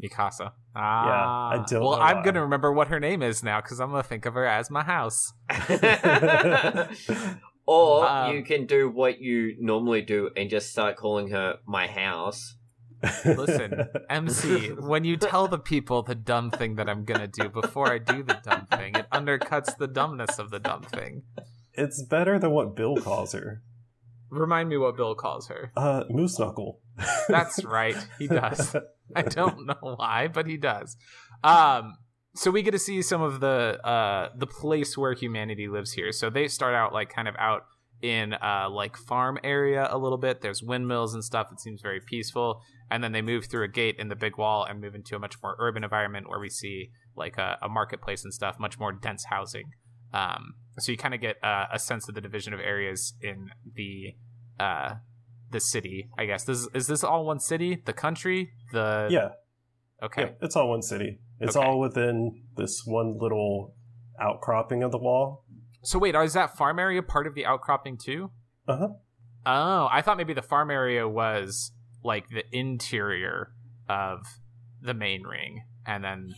Mikasa. 0.02 0.52
Ah, 0.76 1.50
I 1.50 1.64
don't 1.68 1.82
Well, 1.82 1.96
know 1.98 2.02
I'm 2.02 2.22
gonna 2.22 2.42
remember 2.42 2.72
what 2.72 2.88
her 2.88 3.00
name 3.00 3.22
is 3.22 3.42
now 3.42 3.60
because 3.60 3.80
I'm 3.80 3.90
gonna 3.90 4.02
think 4.04 4.26
of 4.26 4.34
her 4.34 4.46
as 4.46 4.70
my 4.70 4.84
house. 4.84 5.32
or 7.66 8.08
Um, 8.08 8.36
you 8.36 8.44
can 8.44 8.66
do 8.66 8.88
what 8.90 9.20
you 9.20 9.56
normally 9.58 10.02
do 10.02 10.30
and 10.36 10.48
just 10.50 10.70
start 10.70 10.96
calling 10.96 11.30
her 11.30 11.56
my 11.66 11.86
house. 11.86 12.56
Listen, 13.24 13.88
MC, 14.10 14.68
when 14.70 15.04
you 15.04 15.16
tell 15.16 15.46
the 15.48 15.58
people 15.58 16.02
the 16.02 16.14
dumb 16.14 16.50
thing 16.50 16.76
that 16.76 16.88
I'm 16.88 17.04
gonna 17.04 17.28
do 17.28 17.48
before 17.48 17.92
I 17.92 17.98
do 17.98 18.22
the 18.22 18.38
dumb 18.44 18.66
thing, 18.66 18.94
it 18.96 19.08
undercuts 19.10 19.76
the 19.76 19.86
dumbness 19.86 20.38
of 20.38 20.50
the 20.50 20.58
dumb 20.58 20.82
thing. 20.82 21.22
It's 21.78 22.02
better 22.02 22.38
than 22.38 22.50
what 22.50 22.76
Bill 22.76 22.96
calls 22.96 23.32
her. 23.32 23.62
Remind 24.30 24.68
me 24.68 24.76
what 24.76 24.96
Bill 24.96 25.14
calls 25.14 25.48
her. 25.48 25.72
Uh, 25.76 26.04
Moose 26.10 26.38
Knuckle. 26.38 26.80
That's 27.28 27.64
right, 27.64 27.96
he 28.18 28.26
does. 28.26 28.76
I 29.16 29.22
don't 29.22 29.66
know 29.66 29.96
why, 29.96 30.28
but 30.28 30.46
he 30.46 30.56
does. 30.56 30.96
Um, 31.42 31.96
so 32.34 32.50
we 32.50 32.62
get 32.62 32.72
to 32.72 32.78
see 32.78 33.02
some 33.02 33.22
of 33.22 33.40
the 33.40 33.80
uh 33.84 34.30
the 34.36 34.46
place 34.46 34.96
where 34.96 35.12
humanity 35.14 35.66
lives 35.66 35.92
here. 35.92 36.12
So 36.12 36.30
they 36.30 36.46
start 36.46 36.74
out 36.74 36.92
like 36.92 37.12
kind 37.12 37.26
of 37.26 37.34
out 37.36 37.62
in 38.00 38.34
uh 38.34 38.68
like 38.70 38.96
farm 38.96 39.38
area 39.42 39.88
a 39.90 39.98
little 39.98 40.18
bit. 40.18 40.40
There's 40.40 40.62
windmills 40.62 41.14
and 41.14 41.24
stuff. 41.24 41.48
It 41.50 41.60
seems 41.60 41.80
very 41.80 42.00
peaceful. 42.00 42.60
And 42.90 43.02
then 43.02 43.12
they 43.12 43.22
move 43.22 43.46
through 43.46 43.64
a 43.64 43.68
gate 43.68 43.96
in 43.98 44.08
the 44.08 44.16
big 44.16 44.38
wall 44.38 44.64
and 44.64 44.80
move 44.80 44.94
into 44.94 45.16
a 45.16 45.18
much 45.18 45.36
more 45.42 45.56
urban 45.58 45.84
environment 45.84 46.28
where 46.28 46.38
we 46.38 46.48
see 46.48 46.90
like 47.16 47.38
a, 47.38 47.58
a 47.60 47.68
marketplace 47.68 48.24
and 48.24 48.32
stuff, 48.32 48.60
much 48.60 48.78
more 48.78 48.92
dense 48.92 49.24
housing. 49.24 49.72
Um, 50.14 50.54
so 50.82 50.92
you 50.92 50.98
kind 50.98 51.14
of 51.14 51.20
get 51.20 51.36
uh, 51.42 51.66
a 51.72 51.78
sense 51.78 52.08
of 52.08 52.14
the 52.14 52.20
division 52.20 52.52
of 52.54 52.60
areas 52.60 53.14
in 53.20 53.50
the 53.74 54.14
uh, 54.60 54.94
the 55.50 55.60
city. 55.60 56.08
I 56.18 56.26
guess 56.26 56.44
this 56.44 56.68
is 56.74 56.86
this 56.86 57.02
all 57.04 57.24
one 57.24 57.40
city? 57.40 57.82
The 57.84 57.92
country? 57.92 58.50
The 58.72 59.08
Yeah, 59.10 59.28
Okay. 60.02 60.22
yeah, 60.22 60.28
it's 60.42 60.56
all 60.56 60.68
one 60.68 60.82
city. 60.82 61.20
It's 61.40 61.56
Okay. 61.56 61.66
all 61.66 61.78
within 61.78 62.42
this 62.56 62.82
one 62.84 63.16
little 63.18 63.74
outcropping 64.20 64.82
of 64.82 64.90
the 64.90 64.98
wall. 64.98 65.44
So 65.82 65.98
wait, 65.98 66.14
is 66.16 66.32
that 66.34 66.56
farm 66.56 66.78
area 66.78 67.02
part 67.02 67.26
of 67.26 67.34
the 67.34 67.46
outcropping 67.46 67.98
too? 67.98 68.30
Uh 68.66 68.76
huh. 68.76 68.88
Oh, 69.46 69.88
I 69.90 70.02
thought 70.02 70.16
maybe 70.16 70.34
the 70.34 70.42
farm 70.42 70.70
area 70.70 71.08
was 71.08 71.72
like 72.02 72.28
the 72.28 72.44
interior 72.52 73.52
of 73.88 74.26
the 74.82 74.92
main 74.94 75.22
ring, 75.22 75.62
and 75.86 76.04
then 76.04 76.34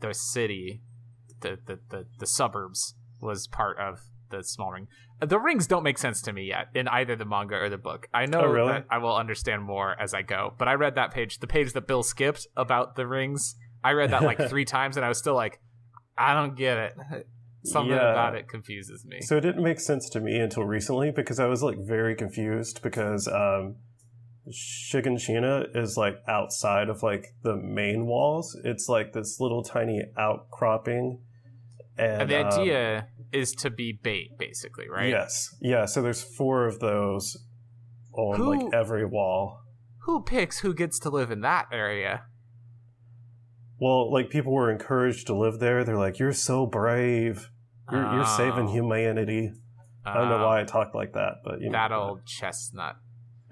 the 0.00 0.12
city, 0.12 0.82
the 1.40 1.58
the 1.66 1.80
the, 1.88 2.06
the 2.18 2.26
suburbs 2.26 2.94
was 3.20 3.46
part 3.46 3.78
of 3.78 4.00
the 4.30 4.42
small 4.44 4.70
ring. 4.72 4.88
The 5.20 5.38
rings 5.38 5.66
don't 5.66 5.82
make 5.82 5.98
sense 5.98 6.20
to 6.22 6.32
me 6.32 6.44
yet 6.44 6.68
in 6.74 6.86
either 6.88 7.16
the 7.16 7.24
manga 7.24 7.56
or 7.56 7.68
the 7.68 7.78
book. 7.78 8.08
I 8.12 8.26
know 8.26 8.42
Oh, 8.42 8.46
really? 8.46 8.72
that 8.72 8.86
I 8.90 8.98
will 8.98 9.16
understand 9.16 9.62
more 9.64 10.00
as 10.00 10.12
I 10.14 10.22
go, 10.22 10.54
but 10.58 10.68
I 10.68 10.74
read 10.74 10.94
that 10.96 11.10
page, 11.12 11.38
the 11.38 11.46
page 11.46 11.72
that 11.72 11.86
Bill 11.86 12.02
skipped 12.02 12.46
about 12.56 12.94
the 12.96 13.06
rings. 13.06 13.56
I 13.82 13.92
read 13.92 14.10
that 14.10 14.22
like 14.22 14.38
three 14.48 14.64
times, 14.64 14.96
and 14.96 15.04
I 15.04 15.08
was 15.08 15.18
still 15.18 15.34
like, 15.34 15.60
I 16.16 16.34
don't 16.34 16.54
get 16.56 16.76
it. 16.78 16.94
Something 17.64 17.96
Yeah. 17.96 18.12
about 18.12 18.36
it 18.36 18.48
confuses 18.48 19.04
me. 19.04 19.20
So 19.22 19.36
it 19.36 19.40
didn't 19.40 19.64
make 19.64 19.80
sense 19.80 20.08
to 20.10 20.20
me 20.20 20.38
until 20.38 20.64
recently 20.64 21.10
because 21.10 21.40
I 21.40 21.46
was 21.46 21.62
like 21.62 21.78
very 21.78 22.14
confused 22.14 22.80
because 22.82 23.26
um 23.28 23.76
Shiganshina 24.48 25.76
is 25.76 25.96
like 25.96 26.16
outside 26.26 26.88
of 26.88 27.02
like 27.02 27.34
the 27.42 27.56
main 27.56 28.06
walls. 28.06 28.56
It's 28.64 28.88
like 28.88 29.12
this 29.12 29.40
little 29.40 29.62
tiny 29.62 30.02
outcropping. 30.16 31.20
And, 31.98 32.22
And 32.22 32.30
the 32.30 32.40
um, 32.40 32.46
idea 32.46 33.08
is 33.32 33.52
to 33.56 33.70
be 33.70 33.98
bait, 34.02 34.30
basically, 34.38 34.88
right? 34.88 35.08
Yes. 35.10 35.54
Yeah, 35.60 35.84
so 35.84 36.00
there's 36.02 36.22
four 36.22 36.66
of 36.66 36.78
those 36.80 37.36
on 38.12 38.36
Who- 38.36 38.54
like 38.64 38.72
every 38.74 39.04
wall. 39.04 39.60
Who 40.04 40.22
picks 40.22 40.60
who 40.60 40.72
gets 40.74 40.98
to 41.00 41.10
live 41.10 41.30
in 41.30 41.40
that 41.42 41.66
area? 41.72 42.22
Well, 43.80 44.12
like 44.12 44.30
people 44.30 44.52
were 44.52 44.70
encouraged 44.72 45.26
to 45.28 45.34
live 45.36 45.58
there. 45.60 45.84
They're 45.84 45.98
like, 45.98 46.18
"You're 46.18 46.32
so 46.32 46.66
brave. 46.66 47.48
You're, 47.92 48.12
you're 48.14 48.24
saving 48.26 48.66
Oh. 48.68 48.72
humanity." 48.72 49.52
I 50.04 50.14
don't 50.14 50.28
know 50.30 50.38
Oh, 50.42 50.46
why 50.46 50.60
I 50.62 50.64
talk 50.64 50.94
like 50.94 51.12
that, 51.12 51.34
but 51.44 51.60
you 51.60 51.66
know. 51.66 51.72
that 51.72 51.92
old 51.92 52.24
chestnut. 52.26 52.96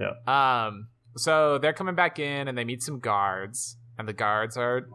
Yeah. 0.00 0.12
Um. 0.26 0.88
So 1.16 1.58
they're 1.58 1.72
coming 1.74 1.94
back 1.94 2.18
in, 2.18 2.48
and 2.48 2.56
they 2.56 2.64
meet 2.64 2.82
some 2.82 2.98
guards, 2.98 3.76
and 3.98 4.08
the 4.08 4.12
guards 4.14 4.56
are 4.56 4.86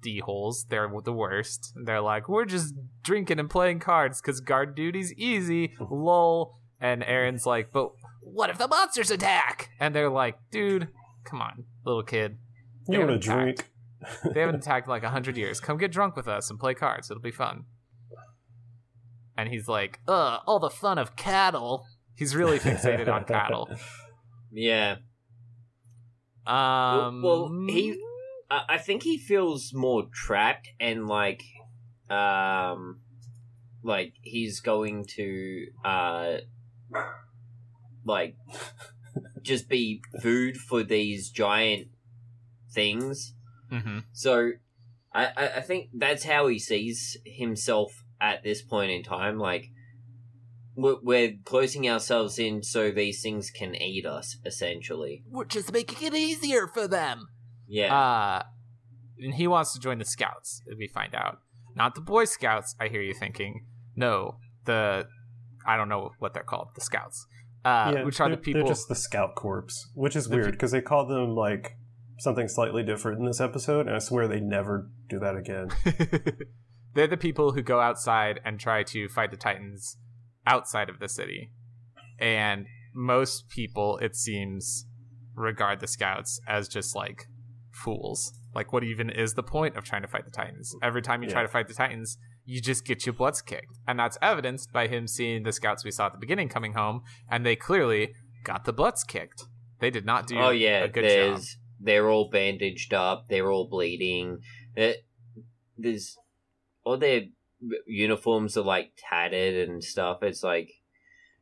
d 0.00 0.20
holes. 0.20 0.66
They're 0.68 0.90
the 1.04 1.12
worst. 1.12 1.72
They're 1.84 2.00
like, 2.00 2.28
we're 2.28 2.44
just 2.44 2.74
drinking 3.02 3.38
and 3.38 3.50
playing 3.50 3.80
cards 3.80 4.20
because 4.20 4.40
guard 4.40 4.74
duty's 4.74 5.12
easy. 5.14 5.74
Lol. 5.80 6.52
And 6.80 7.02
Eren's 7.02 7.46
like, 7.46 7.72
but 7.72 7.92
what 8.20 8.50
if 8.50 8.58
the 8.58 8.68
monsters 8.68 9.10
attack? 9.10 9.70
And 9.80 9.94
they're 9.94 10.10
like, 10.10 10.36
dude, 10.50 10.88
come 11.24 11.40
on, 11.40 11.64
little 11.84 12.02
kid. 12.02 12.38
You 12.88 12.98
want 13.00 13.10
to 13.10 13.18
drink? 13.18 13.70
They 14.32 14.40
haven't 14.40 14.56
attacked 14.62 14.86
in 14.86 14.90
like 14.90 15.02
a 15.02 15.10
hundred 15.10 15.36
years. 15.36 15.60
Come 15.60 15.78
get 15.78 15.92
drunk 15.92 16.16
with 16.16 16.28
us 16.28 16.50
and 16.50 16.58
play 16.58 16.74
cards. 16.74 17.10
It'll 17.10 17.22
be 17.22 17.30
fun. 17.30 17.64
And 19.36 19.48
he's 19.48 19.68
like, 19.68 20.00
ugh, 20.08 20.40
all 20.46 20.58
the 20.58 20.70
fun 20.70 20.98
of 20.98 21.16
cattle. 21.16 21.84
He's 22.14 22.34
really 22.34 22.58
fixated 22.58 23.08
on 23.12 23.24
cattle. 23.28 23.68
Yeah. 24.50 24.96
Um, 26.46 27.22
well, 27.22 27.50
he, 27.68 28.00
I 28.50 28.62
I 28.70 28.78
think 28.78 29.02
he 29.02 29.18
feels 29.18 29.72
more 29.74 30.06
trapped 30.12 30.68
and 30.80 31.06
like, 31.06 31.42
um, 32.10 33.00
like 33.82 34.14
he's 34.22 34.60
going 34.60 35.04
to, 35.16 35.66
uh, 35.84 36.36
like, 38.04 38.36
just 39.42 39.68
be 39.68 40.00
food 40.22 40.56
for 40.56 40.82
these 40.82 41.30
giant 41.30 41.88
things. 42.72 43.34
Mhm. 43.72 44.04
So, 44.12 44.52
I, 45.12 45.26
I, 45.36 45.48
I 45.56 45.60
think 45.60 45.90
that's 45.94 46.24
how 46.24 46.46
he 46.46 46.58
sees 46.58 47.16
himself 47.24 48.04
at 48.20 48.42
this 48.42 48.62
point 48.62 48.90
in 48.92 49.02
time. 49.02 49.38
Like, 49.38 49.70
we're, 50.74 50.98
we're 51.02 51.36
closing 51.44 51.88
ourselves 51.88 52.38
in 52.38 52.62
so 52.62 52.90
these 52.90 53.22
things 53.22 53.50
can 53.50 53.74
eat 53.74 54.04
us, 54.04 54.36
essentially. 54.44 55.22
we're 55.30 55.44
just 55.46 55.72
making 55.72 56.06
it 56.06 56.14
easier 56.14 56.66
for 56.68 56.86
them. 56.86 57.28
Yeah. 57.68 57.94
Uh, 57.94 58.42
and 59.18 59.34
he 59.34 59.46
wants 59.46 59.72
to 59.74 59.80
join 59.80 59.98
the 59.98 60.04
scouts. 60.04 60.62
We 60.78 60.88
find 60.88 61.14
out, 61.14 61.38
not 61.74 61.94
the 61.94 62.00
Boy 62.00 62.24
Scouts. 62.24 62.74
I 62.80 62.88
hear 62.88 63.00
you 63.02 63.14
thinking, 63.14 63.66
no, 63.94 64.36
the 64.64 65.06
I 65.66 65.76
don't 65.76 65.88
know 65.88 66.10
what 66.18 66.34
they're 66.34 66.42
called, 66.42 66.68
the 66.74 66.80
Scouts. 66.80 67.26
Uh, 67.64 67.92
yeah, 67.96 68.04
which 68.04 68.20
are 68.20 68.30
the 68.30 68.36
people? 68.36 68.62
They're 68.62 68.68
just 68.68 68.88
the 68.88 68.94
Scout 68.94 69.34
Corps, 69.34 69.66
which 69.94 70.14
is 70.14 70.28
The 70.28 70.36
weird 70.36 70.46
pe- 70.46 70.50
because 70.52 70.70
they 70.70 70.80
call 70.80 71.06
them 71.06 71.34
like 71.34 71.76
something 72.18 72.48
slightly 72.48 72.82
different 72.82 73.18
in 73.18 73.26
this 73.26 73.40
episode, 73.40 73.86
and 73.86 73.96
I 73.96 73.98
swear 73.98 74.28
they 74.28 74.40
never 74.40 74.88
do 75.08 75.18
that 75.18 75.36
again. 75.36 75.68
They're 76.94 77.06
the 77.06 77.16
people 77.16 77.52
who 77.52 77.62
go 77.62 77.80
outside 77.80 78.40
and 78.44 78.58
try 78.58 78.82
to 78.84 79.08
fight 79.08 79.30
the 79.30 79.36
Titans 79.36 79.98
outside 80.46 80.88
of 80.88 80.98
the 80.98 81.08
city. 81.08 81.50
And 82.18 82.66
most 82.94 83.50
people, 83.50 83.98
it 83.98 84.16
seems, 84.16 84.86
regard 85.34 85.80
the 85.80 85.86
scouts 85.86 86.40
as 86.48 86.68
just 86.68 86.96
like 86.96 87.26
fools. 87.76 88.32
Like, 88.54 88.72
what 88.72 88.82
even 88.84 89.10
is 89.10 89.34
the 89.34 89.42
point 89.42 89.76
of 89.76 89.84
trying 89.84 90.02
to 90.02 90.08
fight 90.08 90.24
the 90.24 90.30
Titans? 90.30 90.74
Every 90.82 91.02
time 91.02 91.22
you 91.22 91.28
try 91.28 91.42
to 91.42 91.48
fight 91.48 91.68
the 91.68 91.74
Titans, 91.74 92.16
you 92.44 92.60
just 92.60 92.84
get 92.86 93.04
your 93.06 93.12
butts 93.12 93.42
kicked. 93.42 93.78
And 93.86 93.98
that's 93.98 94.16
evidenced 94.22 94.72
by 94.72 94.88
him 94.88 95.06
seeing 95.06 95.42
the 95.42 95.52
scouts 95.52 95.84
we 95.84 95.90
saw 95.90 96.06
at 96.06 96.12
the 96.12 96.18
beginning 96.18 96.48
coming 96.48 96.72
home, 96.72 97.02
and 97.30 97.44
they 97.44 97.56
clearly 97.56 98.12
got 98.44 98.64
the 98.64 98.72
butts 98.72 99.04
kicked. 99.04 99.44
They 99.80 99.90
did 99.90 100.06
not 100.06 100.26
do 100.26 100.38
oh 100.38 100.50
yeah, 100.50 100.84
a 100.84 100.88
good 100.88 101.02
job. 101.02 101.10
there's 101.10 101.58
they're 101.78 102.08
all 102.08 102.30
bandaged 102.30 102.94
up, 102.94 103.26
they're 103.28 103.50
all 103.50 103.68
bleeding. 103.68 104.38
It, 104.74 105.04
there's 105.76 106.16
all 106.84 106.96
their 106.96 107.22
uniforms 107.86 108.56
are 108.56 108.62
like 108.64 108.92
tattered 109.10 109.68
and 109.68 109.82
stuff. 109.84 110.22
It's 110.22 110.42
like 110.42 110.70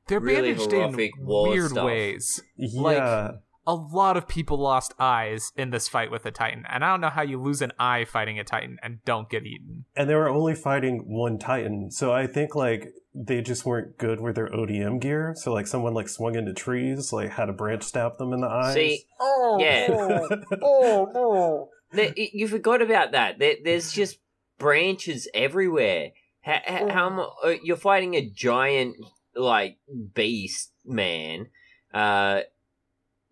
They're 0.09 0.20
really 0.20 0.53
bandaged 0.55 0.73
horrific 0.73 1.12
in 1.18 1.27
war 1.27 1.49
weird 1.51 1.70
stuff. 1.70 1.87
ways. 1.87 2.42
Yeah, 2.57 2.81
Like- 2.83 3.35
a 3.66 3.74
lot 3.74 4.16
of 4.16 4.29
people 4.29 4.59
lost 4.59 4.94
eyes 4.98 5.53
in 5.57 5.70
this 5.70 5.88
fight 5.88 6.11
with 6.11 6.24
a 6.27 6.31
titan 6.31 6.64
and 6.68 6.85
i 6.85 6.90
don't 6.90 7.00
know 7.00 7.09
how 7.09 7.22
you 7.22 7.40
lose 7.40 7.62
an 7.62 7.72
eye 7.79 8.05
fighting 8.05 8.38
a 8.38 8.44
titan 8.44 8.79
and 8.83 8.98
don't 9.05 9.31
get 9.31 9.44
eaten 9.44 9.85
and 9.96 10.09
they 10.09 10.14
were 10.14 10.29
only 10.29 10.55
fighting 10.55 11.05
one 11.07 11.38
Titan, 11.38 11.90
so 11.90 12.12
I 12.12 12.27
think 12.27 12.55
like 12.55 12.92
they 13.14 13.40
just 13.42 13.64
weren't 13.64 13.96
good 13.96 14.20
with 14.20 14.35
their 14.35 14.48
ODM 14.48 15.00
gear. 15.00 15.35
So 15.37 15.53
like 15.53 15.66
someone 15.68 15.94
like 15.94 16.09
swung 16.09 16.35
into 16.35 16.53
trees, 16.53 17.12
like 17.12 17.31
had 17.31 17.48
a 17.48 17.53
branch 17.53 17.85
stab 17.85 18.18
them 18.18 18.33
in 18.33 18.40
the 18.40 18.48
eyes. 18.48 18.74
see, 18.74 19.05
oh 19.20 19.59
Yeah. 19.61 19.87
oh 20.62 21.11
no 21.14 21.68
there, 21.92 22.12
you 22.16 22.48
forgot 22.48 22.83
about 22.83 23.12
that. 23.12 23.38
There, 23.38 23.55
there's 23.62 23.92
just 23.92 24.18
branches 24.59 25.29
everywhere. 25.33 26.11
How, 26.40 26.59
how, 26.66 26.88
how 26.90 27.11
mu- 27.11 27.50
uh, 27.53 27.57
you're 27.62 27.77
fighting 27.77 28.14
a 28.14 28.29
giant 28.29 28.96
like 29.37 29.79
beast 30.12 30.72
man? 30.85 31.46
Uh, 31.92 32.40
you, 32.40 32.54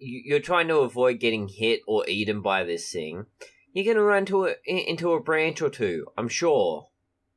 you're 0.02 0.40
trying 0.40 0.68
to 0.68 0.78
avoid 0.78 1.20
getting 1.20 1.48
hit 1.48 1.80
or 1.86 2.04
eaten 2.08 2.40
by 2.42 2.64
this 2.64 2.90
thing. 2.90 3.26
You're 3.72 3.94
gonna 3.94 4.04
run 4.04 4.26
to 4.26 4.46
a, 4.46 4.54
into 4.66 5.12
a 5.12 5.20
branch 5.20 5.62
or 5.62 5.70
two. 5.70 6.06
I'm 6.18 6.28
sure. 6.28 6.88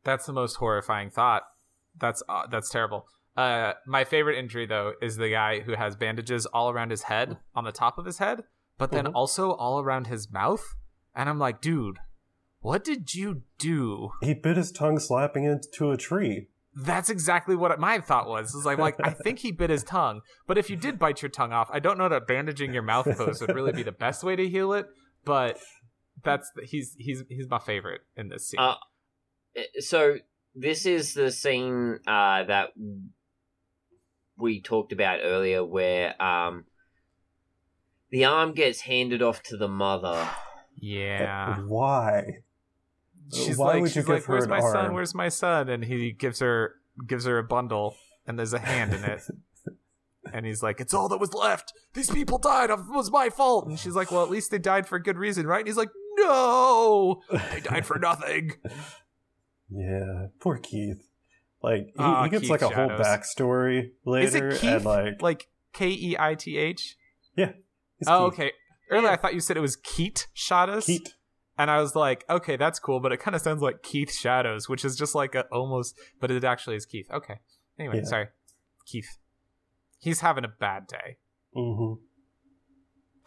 that's 0.03 0.25
the 0.25 0.33
most 0.33 0.55
horrifying 0.55 1.09
thought 1.09 1.43
that's 1.97 2.21
uh, 2.29 2.45
that's 2.47 2.69
terrible 2.69 3.07
uh 3.37 3.73
my 3.87 4.03
favorite 4.03 4.37
injury 4.37 4.65
though 4.65 4.93
is 5.01 5.15
the 5.17 5.29
guy 5.31 5.61
who 5.61 5.73
has 5.75 5.95
bandages 5.95 6.45
all 6.47 6.69
around 6.69 6.91
his 6.91 7.03
head 7.03 7.37
on 7.55 7.63
the 7.63 7.71
top 7.71 7.97
of 7.97 8.05
his 8.05 8.17
head 8.19 8.43
but 8.77 8.91
then 8.91 9.05
Mhm. 9.05 9.11
also 9.15 9.51
all 9.53 9.79
around 9.81 10.07
his 10.07 10.29
mouth 10.31 10.75
and 11.15 11.27
i'm 11.29 11.39
like 11.39 11.59
dude 11.61 11.97
what 12.59 12.83
did 12.83 13.15
you 13.15 13.41
do 13.57 14.11
he 14.21 14.33
bit 14.33 14.57
his 14.57 14.71
tongue 14.71 14.99
slapping 14.99 15.45
into 15.45 15.89
a 15.91 15.97
tree. 15.97 16.49
That's 16.75 17.09
exactly 17.09 17.55
what 17.55 17.79
my 17.79 17.99
thought 17.99 18.27
was. 18.27 18.53
Is 18.53 18.65
like, 18.65 18.77
like 18.77 18.95
I 19.01 19.11
think 19.11 19.39
he 19.39 19.51
bit 19.51 19.69
his 19.69 19.83
tongue, 19.83 20.21
but 20.45 20.57
if 20.57 20.69
you 20.69 20.75
did 20.75 20.99
bite 20.99 21.21
your 21.21 21.29
tongue 21.29 21.53
off, 21.53 21.69
I 21.71 21.79
don't 21.79 21.97
know 21.97 22.09
that 22.09 22.27
bandaging 22.27 22.73
your 22.73 22.83
mouth 22.83 23.07
closed 23.15 23.41
would 23.41 23.55
really 23.55 23.71
be 23.71 23.83
the 23.83 23.93
best 23.93 24.23
way 24.23 24.35
to 24.35 24.47
heal 24.47 24.73
it. 24.73 24.87
But 25.23 25.57
that's 26.23 26.51
he's 26.63 26.95
he's 26.99 27.23
he's 27.29 27.49
my 27.49 27.59
favorite 27.59 28.01
in 28.17 28.27
this 28.29 28.49
scene. 28.49 28.59
Uh, 28.59 28.75
so 29.79 30.17
this 30.53 30.85
is 30.85 31.13
the 31.13 31.31
scene 31.31 31.99
uh, 32.07 32.43
that 32.43 32.69
we 34.37 34.61
talked 34.61 34.91
about 34.91 35.19
earlier, 35.23 35.63
where 35.63 36.21
um, 36.21 36.65
the 38.09 38.25
arm 38.25 38.53
gets 38.53 38.81
handed 38.81 39.21
off 39.21 39.41
to 39.43 39.57
the 39.57 39.67
mother. 39.67 40.27
yeah, 40.79 41.59
Why? 41.59 42.39
She's 43.33 43.57
Why 43.57 43.65
like, 43.73 43.81
would 43.81 43.89
you 43.89 43.93
she's 43.93 44.05
give 44.05 44.09
like, 44.15 44.23
her 44.25 44.33
"Where's 44.33 44.47
my 44.47 44.59
son? 44.59 44.93
Where's 44.93 45.15
my 45.15 45.29
son?" 45.29 45.69
And 45.69 45.83
he 45.85 46.11
gives 46.11 46.39
her 46.39 46.75
gives 47.07 47.25
her 47.25 47.37
a 47.37 47.43
bundle, 47.43 47.95
and 48.27 48.37
there's 48.39 48.53
a 48.53 48.59
hand 48.59 48.93
in 48.93 49.03
it. 49.03 49.21
And 50.33 50.43
he's 50.43 50.63
like, 50.63 50.79
"It's 50.81 50.91
all 50.91 51.07
that 51.09 51.19
was 51.19 51.35
left. 51.35 51.71
These 51.93 52.09
people 52.09 52.39
died. 52.39 52.71
It 52.71 52.79
was 52.89 53.11
my 53.11 53.29
fault." 53.29 53.67
And 53.67 53.77
she's 53.79 53.93
like, 53.95 54.11
"Well, 54.11 54.23
at 54.23 54.31
least 54.31 54.49
they 54.49 54.57
died 54.57 54.87
for 54.87 54.95
a 54.95 55.01
good 55.01 55.17
reason, 55.19 55.45
right?" 55.45 55.59
And 55.59 55.67
he's 55.67 55.77
like, 55.77 55.91
"No, 56.17 57.21
they 57.31 57.59
died 57.59 57.85
for 57.85 57.99
nothing." 57.99 58.53
Yeah, 59.69 60.27
poor 60.39 60.57
Keith. 60.57 61.07
Like 61.61 61.87
he, 61.87 61.93
Ah, 61.97 62.23
he 62.23 62.29
gets 62.29 62.41
Keith 62.41 62.49
like 62.51 62.61
a 62.61 62.69
Shadows. 62.69 62.89
whole 62.91 62.99
backstory 62.99 63.91
later, 64.05 64.27
Is 64.27 64.35
it 64.57 64.61
Keith? 64.61 64.69
and 64.71 64.85
like, 64.85 65.21
Like 65.21 65.47
K 65.73 65.89
E 65.89 66.15
I 66.19 66.35
T 66.35 66.57
H? 66.57 66.95
yeah. 67.35 67.53
Oh, 68.07 68.29
Keith. 68.29 68.39
okay. 68.39 68.51
Earlier 68.91 69.09
I 69.09 69.15
thought 69.15 69.33
you 69.33 69.39
said 69.39 69.57
it 69.57 69.61
was 69.61 69.75
Keat 69.75 70.27
Shadows. 70.33 70.85
Keith. 70.85 71.13
And 71.57 71.71
I 71.71 71.79
was 71.79 71.95
like, 71.95 72.25
okay, 72.29 72.57
that's 72.57 72.79
cool, 72.79 72.99
but 72.99 73.11
it 73.11 73.17
kind 73.17 73.33
of 73.35 73.41
sounds 73.41 73.61
like 73.61 73.81
Keith 73.81 74.11
Shadows, 74.13 74.67
which 74.67 74.83
is 74.83 74.95
just 74.97 75.15
like 75.15 75.35
a 75.35 75.45
almost, 75.51 75.97
but 76.19 76.29
it 76.31 76.43
actually 76.43 76.75
is 76.75 76.85
Keith. 76.85 77.09
Okay. 77.11 77.39
Anyway, 77.79 77.97
Yeah. 77.97 78.03
sorry. 78.05 78.27
Keith. 78.85 79.17
He's 79.99 80.19
having 80.19 80.43
a 80.43 80.49
bad 80.49 80.87
day. 80.87 81.17
Mm-hmm. 81.55 82.01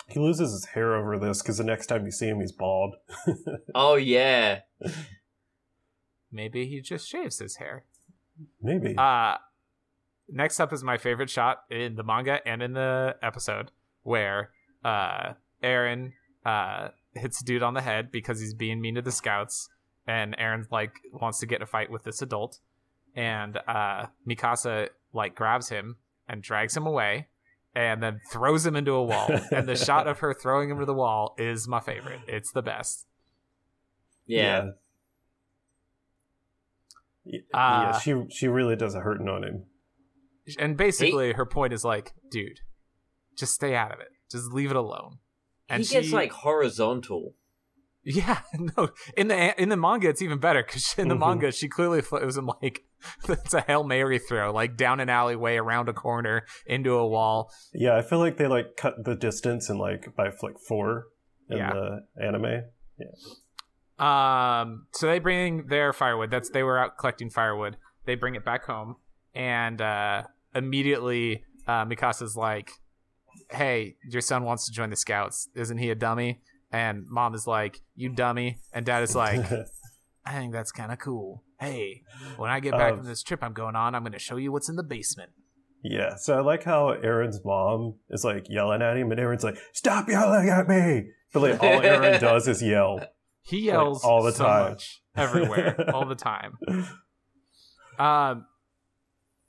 He 0.09 0.21
loses 0.21 0.53
his 0.53 0.65
hair 0.67 0.95
over 0.95 1.19
this 1.19 1.43
because 1.43 1.59
the 1.59 1.65
next 1.65 1.87
time 1.87 2.05
you 2.05 2.11
see 2.13 2.29
him, 2.29 2.41
he's 2.41 2.53
bald. 2.53 2.97
Oh 3.75 3.97
yeah. 3.97 4.61
Maybe 6.31 6.67
he 6.67 6.81
just 6.81 7.09
shaves 7.09 7.39
his 7.39 7.57
hair. 7.57 7.85
Maybe. 8.63 8.95
Uh 8.97 9.37
next 10.29 10.61
up 10.61 10.73
is 10.73 10.85
my 10.85 10.99
favorite 10.99 11.31
shot 11.31 11.63
in 11.71 11.97
the 11.97 12.03
manga 12.05 12.47
and 12.47 12.63
in 12.63 12.75
the 12.75 13.17
episode 13.23 13.71
where 14.03 14.51
uh 14.85 15.33
Eren 15.63 16.13
uh 16.45 16.89
hits 17.15 17.41
a 17.41 17.45
dude 17.45 17.63
on 17.63 17.75
the 17.75 17.81
head 17.81 18.11
because 18.11 18.41
he's 18.41 18.55
being 18.55 18.81
mean 18.81 18.95
to 18.95 19.03
the 19.03 19.13
scouts 19.13 19.69
and 20.07 20.37
Eren 20.39 20.65
like 20.71 20.93
wants 21.13 21.39
to 21.41 21.47
get 21.47 21.57
in 21.57 21.63
a 21.63 21.67
fight 21.67 21.91
with 21.91 22.05
this 22.05 22.23
adult 22.23 22.61
and 23.17 23.59
uh 23.67 24.07
Mikasa 24.29 24.89
like 25.13 25.35
grabs 25.35 25.69
him 25.69 25.97
and 26.29 26.43
drags 26.43 26.77
him 26.77 26.87
away 26.87 27.29
and 27.75 28.03
then 28.03 28.21
throws 28.31 28.65
him 28.67 28.77
into 28.77 28.93
a 28.93 29.03
wall 29.03 29.29
and 29.53 29.69
the 29.69 29.77
shot 29.77 30.07
of 30.07 30.19
her 30.21 30.35
throwing 30.35 30.71
him 30.71 30.79
to 30.79 30.85
the 30.85 30.95
wall 30.95 31.35
is 31.39 31.69
my 31.69 31.81
favorite. 31.81 32.21
It's 32.27 32.53
the 32.53 32.63
best. 32.63 33.07
Yeah. 34.27 34.71
Yeah. 37.25 37.41
Uh, 37.53 37.93
yeah, 37.93 37.99
she 37.99 38.25
she 38.31 38.49
really 38.49 38.75
does 38.77 38.95
a 38.95 39.01
hurting 39.01 39.29
on 39.29 39.45
him. 39.45 39.65
And 40.59 40.77
basically 40.79 41.33
her 41.35 41.45
point 41.45 41.75
is 41.75 41.85
like, 41.85 42.15
dude, 42.31 42.61
just 43.37 43.55
stay 43.55 43.75
out 43.75 43.93
of 43.93 44.01
it. 44.01 44.09
Just 44.31 44.51
leave 44.53 44.71
it 44.71 44.77
alone. 44.77 45.19
And 45.69 45.83
he 45.83 45.89
gets 45.89 46.09
she- 46.09 46.15
like 46.15 46.33
horizontal. 46.33 47.35
Yeah, 48.05 48.41
no. 48.55 48.91
In 49.17 49.29
the 49.29 49.61
in 49.61 49.69
the 49.69 49.77
manga, 49.77 50.09
it's 50.09 50.23
even 50.23 50.39
better 50.39 50.63
because 50.63 50.95
in 50.97 51.09
the 51.09 51.15
Mhm. 51.15 51.21
manga, 51.21 51.53
she 51.53 51.69
clearly 51.69 52.01
throws 52.01 52.37
him 52.39 52.47
like 52.63 52.85
it's 53.29 53.53
a 53.55 53.61
hail 53.61 53.85
mary 53.85 54.19
throw, 54.19 54.51
like 54.53 54.77
down 54.77 54.99
an 55.01 55.09
alleyway, 55.11 55.57
around 55.57 55.89
a 55.89 55.93
corner, 55.93 56.47
into 56.67 56.95
a 56.95 57.07
wall. 57.07 57.51
Yeah, 57.75 57.97
I 57.97 58.03
feel 58.03 58.19
like 58.19 58.37
they 58.39 58.47
like 58.47 58.77
cut 58.77 59.05
the 59.05 59.15
distance 59.15 59.69
in 59.69 59.79
like 59.79 60.15
by 60.17 60.31
like 60.43 60.59
four 60.67 61.09
in 61.51 61.59
Yeah. 61.59 61.73
the 61.73 62.07
anime. 62.25 62.63
Yeah. 62.99 63.07
Um, 63.99 64.87
so 64.93 65.07
they 65.07 65.19
bring 65.19 65.67
their 65.67 65.93
firewood. 65.93 66.31
That's 66.31 66.51
they 66.51 66.63
were 66.63 66.79
out 66.79 66.99
collecting 66.99 67.31
firewood. 67.31 67.77
They 68.07 68.15
bring 68.15 68.37
it 68.37 68.45
back 68.45 68.65
home, 68.65 68.97
and 69.35 69.81
uh, 69.83 70.23
immediately 70.55 71.45
uh, 71.67 71.85
Mikasa's 71.85 72.37
like, 72.37 72.71
"Hey, 73.51 73.97
your 74.09 74.21
son 74.23 74.45
wants 74.45 74.67
to 74.67 74.73
join 74.73 74.91
the 74.91 74.97
scouts. 74.97 75.49
Isn't 75.55 75.79
he 75.79 75.91
a 75.91 75.95
dummy?" 75.95 76.41
And 76.71 77.07
mom 77.09 77.35
is 77.35 77.47
like, 77.47 77.81
"You 77.95 78.09
dummy," 78.11 78.59
and 78.73 78.85
dad 78.87 79.03
is 79.03 79.15
like. 79.15 79.41
I 80.27 80.33
think 80.33 80.53
that's 80.53 80.73
kind 80.73 80.93
of 80.93 80.99
cool. 80.99 81.43
Hey, 81.59 82.03
when 82.37 82.51
I 82.51 82.61
get 82.61 82.73
back 82.73 82.93
Uh, 82.93 82.97
from 82.99 83.07
this 83.07 83.23
trip 83.23 83.43
I'm 83.43 83.55
going 83.55 83.75
on, 83.75 83.95
I'm 83.95 84.03
going 84.03 84.13
to 84.13 84.19
show 84.19 84.37
you 84.37 84.53
what's 84.53 84.69
in 84.69 84.77
the 84.77 84.83
basement. 84.83 85.31
yeah, 85.83 86.17
so 86.17 86.37
I 86.37 86.41
like 86.43 86.65
how 86.65 86.93
Eren's 86.95 87.43
mom 87.43 87.95
is 88.11 88.25
like 88.25 88.45
yelling 88.51 88.83
at 88.83 88.99
him, 88.99 89.11
and 89.11 89.19
Eren's 89.19 89.43
like, 89.43 89.57
"Stop 89.73 90.07
yelling 90.09 90.51
at 90.51 90.69
me!" 90.69 91.09
But 91.33 91.41
like 91.41 91.63
all 91.63 91.81
Eren 91.81 92.21
does 92.29 92.47
is 92.47 92.63
yell. 92.63 93.01
He 93.41 93.61
yells 93.61 94.05
all 94.05 94.23
the 94.23 94.33
so 94.33 94.45
time. 94.45 94.71
much, 94.73 95.01
everywhere, 95.17 95.91
all 95.95 96.05
the 96.05 96.15
time. 96.15 96.59
Um, 97.99 98.47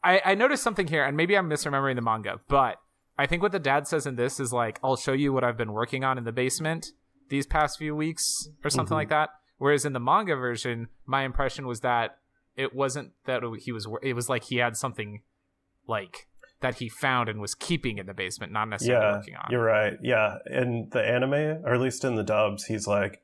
I 0.03 0.21
I 0.25 0.35
noticed 0.35 0.63
something 0.63 0.87
here, 0.87 1.03
and 1.05 1.15
maybe 1.17 1.37
I'm 1.37 1.49
misremembering 1.49 1.95
the 1.95 2.01
manga, 2.01 2.39
but 2.47 2.77
I 3.19 3.25
think 3.27 3.41
what 3.43 3.51
the 3.51 3.59
dad 3.59 3.87
says 3.87 4.05
in 4.07 4.15
this 4.15 4.39
is 4.39 4.51
like, 4.53 4.79
"I'll 4.83 4.95
show 4.95 5.13
you 5.13 5.33
what 5.33 5.43
I've 5.43 5.57
been 5.57 5.73
working 5.73 6.03
on 6.03 6.17
in 6.17 6.23
the 6.23 6.31
basement 6.31 6.93
these 7.29 7.45
past 7.45 7.77
few 7.77 7.95
weeks," 7.95 8.49
or 8.63 8.69
something 8.69 8.95
Mhm. 8.95 8.99
like 9.01 9.09
that. 9.09 9.29
Whereas 9.57 9.83
in 9.85 9.93
the 9.93 9.99
manga 9.99 10.35
version, 10.35 10.87
my 11.05 11.23
impression 11.23 11.67
was 11.67 11.81
that 11.81 12.17
it 12.55 12.73
wasn't 12.73 13.11
that 13.25 13.41
he 13.59 13.71
was. 13.71 13.87
It 14.01 14.13
was 14.13 14.29
like 14.29 14.45
he 14.45 14.57
had 14.57 14.75
something 14.77 15.21
like 15.87 16.27
that 16.61 16.75
he 16.75 16.89
found 16.89 17.29
and 17.29 17.39
was 17.39 17.55
keeping 17.55 17.97
in 17.97 18.05
the 18.05 18.13
basement, 18.13 18.51
not 18.51 18.67
necessarily 18.69 19.05
Yeah, 19.05 19.15
working 19.17 19.35
on. 19.35 19.47
you're 19.49 19.63
right. 19.63 19.97
Yeah, 20.01 20.37
in 20.49 20.89
the 20.91 21.01
anime, 21.05 21.33
or 21.65 21.73
at 21.73 21.79
least 21.81 22.03
in 22.03 22.15
the 22.15 22.23
dubs, 22.23 22.65
he's 22.65 22.85
like, 22.87 23.21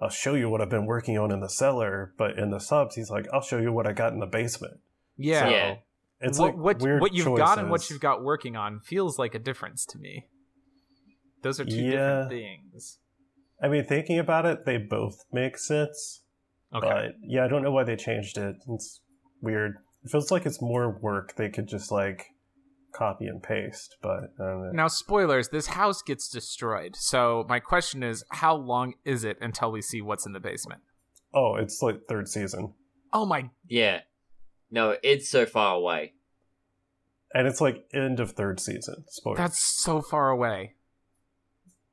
"I'll 0.00 0.08
show 0.08 0.34
you 0.34 0.48
what 0.50 0.60
I've 0.60 0.68
been 0.70 0.86
working 0.86 1.18
on 1.18 1.30
in 1.30 1.40
the 1.40 1.48
cellar," 1.48 2.12
but 2.16 2.38
in 2.38 2.50
the 2.50 2.58
subs, 2.60 2.94
he's 2.96 3.10
like, 3.10 3.26
"I'll 3.32 3.40
show 3.42 3.58
you 3.58 3.72
what 3.72 3.86
I 3.86 3.92
got 3.92 4.12
in 4.12 4.18
the 4.20 4.26
basement." 4.26 4.80
yeah. 5.16 5.44
So, 5.44 5.50
Yeah. 5.50 5.76
It's 6.22 6.38
what 6.38 6.54
like 6.54 6.56
what, 6.56 6.78
weird 6.80 7.00
what 7.00 7.12
you've 7.12 7.36
got 7.36 7.58
and 7.58 7.70
what 7.70 7.90
you've 7.90 8.00
got 8.00 8.22
working 8.22 8.56
on 8.56 8.80
feels 8.80 9.18
like 9.18 9.34
a 9.34 9.38
difference 9.38 9.84
to 9.86 9.98
me. 9.98 10.26
Those 11.42 11.58
are 11.60 11.64
two 11.64 11.74
Yeah. 11.76 11.90
different 11.90 12.30
things. 12.30 12.98
I 13.62 13.68
mean, 13.68 13.84
thinking 13.84 14.18
about 14.18 14.46
it, 14.46 14.64
they 14.64 14.76
both 14.76 15.24
make 15.32 15.58
sense. 15.58 16.22
Okay. 16.74 16.88
But 16.88 17.14
yeah, 17.22 17.44
I 17.44 17.48
don't 17.48 17.62
know 17.62 17.70
why 17.72 17.84
they 17.84 17.96
changed 17.96 18.38
it. 18.38 18.56
It's 18.68 19.00
weird. 19.40 19.76
It 20.04 20.10
feels 20.10 20.30
like 20.30 20.46
it's 20.46 20.60
more 20.62 20.98
work 21.00 21.34
they 21.36 21.48
could 21.48 21.68
just 21.68 21.92
like 21.92 22.26
copy 22.92 23.26
and 23.26 23.42
paste, 23.42 23.96
but 24.02 24.24
I 24.40 24.44
don't 24.44 24.62
know. 24.64 24.70
now, 24.72 24.88
spoilers: 24.88 25.48
this 25.48 25.66
house 25.68 26.02
gets 26.02 26.28
destroyed. 26.28 26.94
So 26.96 27.44
my 27.48 27.58
question 27.60 28.02
is, 28.02 28.24
how 28.30 28.54
long 28.54 28.94
is 29.04 29.24
it 29.24 29.38
until 29.40 29.70
we 29.72 29.80
see 29.82 30.00
what's 30.02 30.26
in 30.26 30.32
the 30.32 30.40
basement? 30.40 30.82
Oh, 31.34 31.54
it's 31.56 31.80
like 31.82 32.02
third 32.08 32.28
season. 32.28 32.74
Oh 33.12 33.26
my! 33.26 33.50
Yeah. 33.68 34.00
No, 34.72 34.96
it's 35.02 35.28
so 35.28 35.46
far 35.46 35.74
away. 35.76 36.14
And 37.34 37.46
it's 37.46 37.60
like 37.60 37.84
end 37.94 38.18
of 38.20 38.32
third 38.32 38.58
season. 38.58 39.04
Spoiler. 39.08 39.36
That's 39.36 39.58
so 39.58 40.02
far 40.02 40.30
away. 40.30 40.74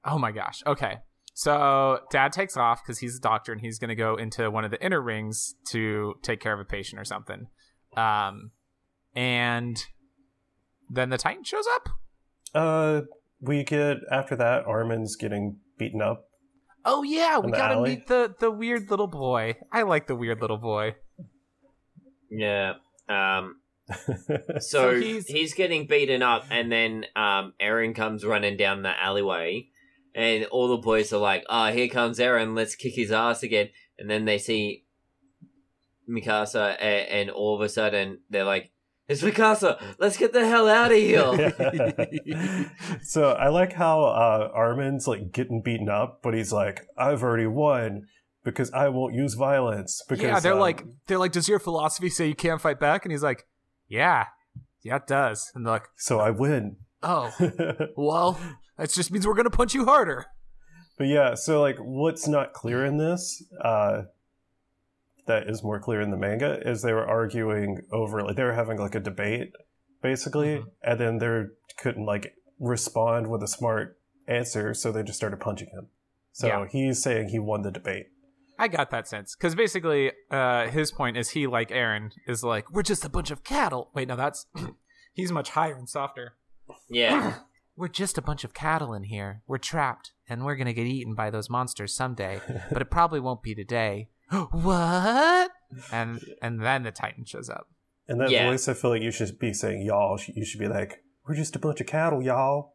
Oh 0.03 0.17
my 0.17 0.31
gosh. 0.31 0.63
Okay. 0.65 0.97
So 1.33 1.99
dad 2.09 2.33
takes 2.33 2.57
off 2.57 2.81
because 2.83 2.99
he's 2.99 3.17
a 3.17 3.21
doctor 3.21 3.51
and 3.51 3.61
he's 3.61 3.79
going 3.79 3.89
to 3.89 3.95
go 3.95 4.15
into 4.15 4.49
one 4.49 4.65
of 4.65 4.71
the 4.71 4.83
inner 4.83 5.01
rings 5.01 5.55
to 5.69 6.15
take 6.23 6.39
care 6.41 6.53
of 6.53 6.59
a 6.59 6.65
patient 6.65 6.99
or 6.99 7.05
something. 7.05 7.47
Um, 7.95 8.51
and 9.15 9.77
then 10.89 11.09
the 11.09 11.17
Titan 11.17 11.43
shows 11.43 11.65
up. 11.75 11.89
uh 12.55 13.01
we 13.41 13.63
get 13.63 13.97
after 14.11 14.35
that 14.35 14.65
Armin's 14.65 15.15
getting 15.15 15.57
beaten 15.77 16.01
up. 16.01 16.25
Oh 16.83 17.03
yeah, 17.03 17.39
we 17.39 17.51
gotta 17.51 17.75
alley? 17.75 17.91
meet 17.91 18.07
the 18.07 18.35
the 18.39 18.51
weird 18.51 18.89
little 18.89 19.07
boy. 19.07 19.55
I 19.71 19.83
like 19.83 20.07
the 20.07 20.15
weird 20.15 20.41
little 20.41 20.57
boy. 20.57 20.95
Yeah. 22.29 22.73
Um. 23.07 23.55
So 24.59 24.59
So, 24.59 24.95
he's- 24.95 25.25
he's... 25.27 25.53
getting 25.55 25.87
beaten 25.87 26.21
up, 26.21 26.45
and 26.51 26.71
then 26.71 27.05
um, 27.15 27.53
Eren 27.59 27.95
comes 27.95 28.23
running 28.23 28.55
down 28.55 28.83
the 28.83 28.93
alleyway, 29.01 29.67
and 30.13 30.45
all 30.45 30.67
the 30.67 30.77
boys 30.77 31.11
are 31.11 31.19
like, 31.19 31.43
"Ah, 31.49 31.71
here 31.71 31.87
comes 31.87 32.19
Eren. 32.19 32.55
Let's 32.55 32.75
kick 32.75 32.93
his 32.95 33.11
ass 33.11 33.41
again." 33.41 33.69
And 33.97 34.07
then 34.09 34.25
they 34.25 34.37
see 34.37 34.85
Mikasa, 36.09 36.75
and, 36.79 37.07
and 37.09 37.29
all 37.31 37.55
of 37.55 37.61
a 37.61 37.69
sudden 37.69 38.19
they're 38.29 38.43
like, 38.43 38.71
"It's 39.07 39.21
Mikasa! 39.23 39.81
Let's 39.99 40.17
get 40.17 40.33
the 40.33 40.45
hell 40.47 40.67
out 40.67 40.91
of 40.91 40.97
here!" 40.97 42.69
so 43.01 43.31
I 43.31 43.47
like 43.49 43.73
how 43.73 44.03
uh 44.03 44.51
Armin's 44.53 45.07
like 45.07 45.31
getting 45.31 45.61
beaten 45.63 45.89
up, 45.89 46.19
but 46.21 46.33
he's 46.35 46.53
like, 46.53 46.85
I've 46.97 47.23
already 47.23 47.47
won 47.47 48.07
because 48.51 48.71
I 48.71 48.89
won't 48.89 49.13
use 49.13 49.33
violence. 49.35 50.01
Because 50.07 50.23
yeah, 50.23 50.39
they're 50.39 50.53
um, 50.53 50.59
like 50.59 50.83
they're 51.07 51.17
like, 51.19 51.31
does 51.31 51.47
your 51.47 51.59
philosophy 51.59 52.09
say 52.09 52.27
you 52.27 52.35
can't 52.35 52.61
fight 52.61 52.79
back? 52.79 53.05
And 53.05 53.11
he's 53.11 53.23
like, 53.23 53.43
yeah, 53.87 54.25
yeah, 54.83 54.97
it 54.97 55.07
does. 55.07 55.51
And 55.55 55.65
they're 55.65 55.73
like, 55.73 55.87
so 55.97 56.19
I 56.19 56.31
win. 56.31 56.77
oh, 57.03 57.33
well, 57.97 58.39
that 58.77 58.89
just 58.91 59.11
means 59.11 59.25
we're 59.27 59.33
gonna 59.35 59.49
punch 59.49 59.73
you 59.73 59.85
harder. 59.85 60.25
But 60.97 61.07
yeah, 61.07 61.35
so 61.35 61.61
like 61.61 61.77
what's 61.79 62.27
not 62.27 62.53
clear 62.53 62.83
in 62.85 62.97
this, 62.97 63.43
uh 63.63 64.03
that 65.27 65.47
is 65.47 65.63
more 65.63 65.79
clear 65.79 66.01
in 66.01 66.09
the 66.11 66.17
manga, 66.17 66.59
is 66.67 66.81
they 66.81 66.93
were 66.93 67.07
arguing 67.07 67.81
over 67.91 68.21
like 68.23 68.35
they 68.35 68.43
were 68.43 68.53
having 68.53 68.77
like 68.79 68.95
a 68.95 68.99
debate, 68.99 69.51
basically, 70.01 70.57
Mhm. 70.57 70.65
and 70.83 70.99
then 70.99 71.17
they 71.19 71.43
couldn't 71.77 72.05
like 72.05 72.33
respond 72.59 73.27
with 73.27 73.43
a 73.43 73.47
smart 73.47 73.97
answer, 74.27 74.73
so 74.73 74.91
they 74.91 75.03
just 75.03 75.17
started 75.17 75.39
punching 75.39 75.69
him. 75.69 75.87
So 76.31 76.47
Yeah. 76.47 76.65
he's 76.69 77.01
saying 77.01 77.29
he 77.29 77.39
won 77.39 77.61
the 77.61 77.71
debate. 77.71 78.07
I 78.59 78.67
got 78.67 78.91
that 78.91 79.07
sense 79.07 79.35
because 79.35 79.55
basically, 79.55 80.11
uh, 80.29 80.67
his 80.67 80.91
point 80.91 81.15
is 81.17 81.29
he 81.29 81.47
like 81.47 81.69
Eren 81.69 82.11
is 82.27 82.43
like, 82.43 82.69
we're 82.71 82.83
just 82.83 83.05
a 83.05 83.09
bunch 83.09 83.31
of 83.31 83.43
cattle. 83.43 83.89
Wait, 83.95 84.07
no, 84.09 84.15
that's 84.17 84.45
he's 85.13 85.31
much 85.31 85.51
higher 85.51 85.75
and 85.75 85.89
softer. 85.89 86.33
yeah. 86.89 87.35
We're 87.77 87.87
just 87.87 88.17
a 88.17 88.21
bunch 88.21 88.43
of 88.43 88.53
cattle 88.53 88.93
in 88.93 89.03
here. 89.03 89.41
We're 89.47 89.57
trapped, 89.57 90.11
and 90.27 90.43
we're 90.43 90.57
gonna 90.57 90.73
get 90.73 90.85
eaten 90.85 91.15
by 91.15 91.29
those 91.29 91.49
monsters 91.49 91.95
someday. 91.95 92.41
but 92.73 92.81
it 92.81 92.91
probably 92.91 93.21
won't 93.21 93.41
be 93.41 93.55
today. 93.55 94.09
what? 94.51 95.51
And 95.89 96.19
and 96.41 96.61
then 96.61 96.83
the 96.83 96.91
Titan 96.91 97.23
shows 97.23 97.49
up. 97.49 97.69
And 98.09 98.19
that 98.19 98.31
Yeah. 98.31 98.49
voice, 98.49 98.67
I 98.67 98.73
feel 98.73 98.91
like 98.91 99.01
you 99.01 99.11
should 99.11 99.39
be 99.39 99.53
saying 99.53 99.83
y'all. 99.83 100.19
You 100.27 100.43
should 100.43 100.59
be 100.59 100.67
like, 100.67 101.03
we're 101.25 101.35
just 101.35 101.55
a 101.55 101.59
bunch 101.59 101.79
of 101.79 101.87
cattle, 101.87 102.21
y'all. 102.21 102.73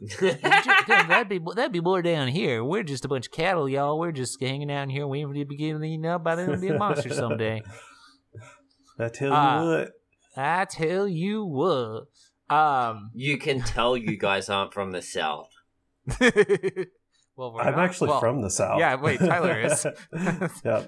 that'd 0.20 1.28
be 1.28 1.40
that'd 1.56 1.72
be 1.72 1.80
more 1.80 2.02
down 2.02 2.28
here. 2.28 2.62
We're 2.64 2.82
just 2.84 3.04
a 3.04 3.08
bunch 3.08 3.26
of 3.26 3.32
cattle, 3.32 3.68
y'all. 3.68 3.98
We're 3.98 4.12
just 4.12 4.40
hanging 4.40 4.70
out 4.70 4.90
here 4.90 5.06
waiting 5.06 5.28
for 5.28 5.34
you 5.34 5.44
to 5.44 5.48
be 5.48 5.56
getting 5.56 5.82
eaten 5.84 6.06
up 6.06 6.22
by 6.22 6.36
the 6.36 6.56
be 6.56 6.68
a 6.68 6.78
monster 6.78 7.10
someday. 7.12 7.62
I 8.98 9.08
tell 9.08 9.32
Uh, 9.32 9.62
you 9.62 9.70
what. 9.70 9.90
I 10.36 10.64
tell 10.66 11.08
you 11.08 11.44
what. 11.44 12.06
Um. 12.54 13.10
You 13.14 13.38
can 13.38 13.60
tell 13.62 13.96
you 13.96 14.16
guys 14.16 14.48
aren't 14.48 14.72
from 14.72 14.92
the 14.92 15.02
south. 15.02 15.50
well, 16.20 17.52
we're 17.52 17.60
I'm 17.60 17.74
not- 17.74 17.78
actually 17.84 18.08
well, 18.10 18.20
from 18.20 18.40
the 18.42 18.50
south. 18.50 18.78
yeah, 18.80 18.94
wait, 18.96 19.18
Tyler 19.20 19.60
is. 19.60 19.84
yeah. 20.64 20.86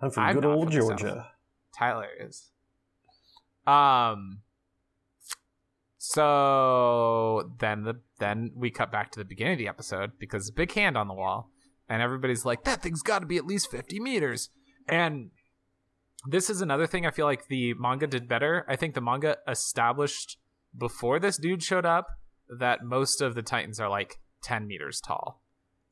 I'm 0.00 0.10
from 0.10 0.22
I'm 0.22 0.34
good 0.34 0.44
old 0.44 0.72
from. 0.72 0.80
Georgia. 0.80 1.30
Tyler 1.76 2.08
is. 2.20 2.50
Um. 3.66 4.40
So 6.06 7.50
then 7.58 7.84
the 7.84 7.94
then 8.18 8.52
we 8.54 8.70
cut 8.70 8.92
back 8.92 9.10
to 9.12 9.18
the 9.18 9.24
beginning 9.24 9.54
of 9.54 9.58
the 9.58 9.68
episode 9.68 10.12
because 10.18 10.50
big 10.50 10.72
hand 10.72 10.96
on 10.96 11.08
the 11.08 11.14
wall, 11.14 11.50
and 11.88 12.02
everybody's 12.02 12.44
like, 12.44 12.64
"That 12.64 12.82
thing's 12.82 13.02
got 13.02 13.20
to 13.20 13.26
be 13.26 13.36
at 13.36 13.46
least 13.46 13.70
fifty 13.70 13.98
meters." 14.00 14.50
And 14.88 15.30
this 16.28 16.50
is 16.50 16.60
another 16.60 16.86
thing 16.86 17.06
I 17.06 17.10
feel 17.10 17.26
like 17.26 17.48
the 17.48 17.74
manga 17.74 18.06
did 18.06 18.28
better. 18.28 18.64
I 18.68 18.76
think 18.76 18.94
the 18.94 19.00
manga 19.00 19.38
established 19.48 20.38
before 20.76 21.18
this 21.18 21.36
dude 21.38 21.62
showed 21.62 21.86
up 21.86 22.06
that 22.48 22.82
most 22.84 23.20
of 23.20 23.34
the 23.34 23.42
titans 23.42 23.80
are 23.80 23.88
like 23.88 24.20
ten 24.42 24.66
meters 24.66 25.00
tall, 25.00 25.42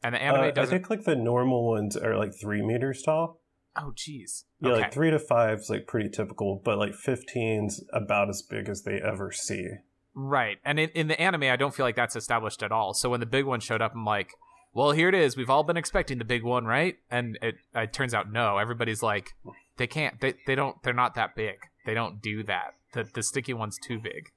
and 0.03 0.15
the 0.15 0.23
anime 0.23 0.41
Uh, 0.41 0.45
I 0.45 0.51
doesn't. 0.51 0.75
think 0.77 0.91
like 0.91 1.05
the 1.05 1.17
normal 1.17 1.67
ones 1.67 1.97
are 1.97 2.17
like 2.17 2.33
three 2.39 2.63
meters 2.63 3.03
tall. 3.03 3.41
oh, 3.77 3.93
geez. 3.97 4.45
Yeah, 4.61 4.73
okay. 4.73 4.83
like 4.83 4.93
three 4.93 5.11
to 5.11 5.19
five 5.19 5.61
is 5.61 5.71
like 5.71 5.87
pretty 5.87 6.11
typical, 6.11 6.61
but 6.63 6.77
like 6.79 6.93
15's 6.93 7.83
about 7.95 8.29
as 8.29 8.43
big 8.43 8.69
as 8.69 8.83
they 8.83 9.01
ever 9.01 9.33
see. 9.33 9.69
Right. 10.15 10.59
And 10.65 10.79
in, 10.79 10.91
in 10.91 11.09
the 11.09 11.21
anime, 11.21 11.45
I 11.45 11.57
don't 11.57 11.75
feel 11.75 11.87
like 11.87 11.97
that's 11.97 12.17
established 12.17 12.63
at 12.63 12.73
all. 12.73 12.93
So 12.95 13.09
when 13.11 13.21
the 13.21 13.27
big 13.27 13.45
one 13.47 13.61
showed 13.61 13.81
up, 13.81 13.93
I'm 13.95 14.05
like, 14.05 14.33
well, 14.75 14.93
here 14.93 15.09
it 15.09 15.15
is. 15.15 15.37
We've 15.37 15.51
all 15.51 15.63
been 15.65 15.77
expecting 15.77 16.19
the 16.19 16.25
big 16.25 16.43
one, 16.43 16.65
right? 16.65 16.97
And 17.11 17.39
it, 17.43 17.57
it 17.75 17.93
turns 17.93 18.15
out 18.15 18.31
no. 18.33 18.59
Everybody's 18.59 19.03
like, 19.03 19.31
they 19.77 19.87
can't. 19.87 20.21
They, 20.21 20.35
they 20.47 20.55
don't. 20.55 20.77
They're 20.83 20.93
not 20.95 21.15
that 21.15 21.35
big. 21.35 21.57
They 21.87 21.95
don't 21.95 22.21
do 22.23 22.43
that. 22.45 22.75
The 22.95 23.05
the 23.05 23.23
sticky 23.23 23.55
one's 23.55 23.79
too 23.79 23.99
big, 23.99 24.29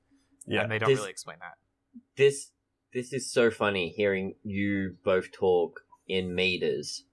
Yeah. 0.48 0.62
and 0.62 0.72
they 0.72 0.80
don't 0.80 0.90
This- 0.90 1.00
really 1.00 1.12
explain 1.12 1.38
that. 1.40 1.54
This 2.18 2.52
this 2.94 3.12
is 3.14 3.32
so 3.32 3.52
funny 3.52 3.90
hearing 3.96 4.36
you 4.44 4.96
both 5.04 5.32
talk 5.32 5.82
in 6.08 6.34
meters. 6.34 7.04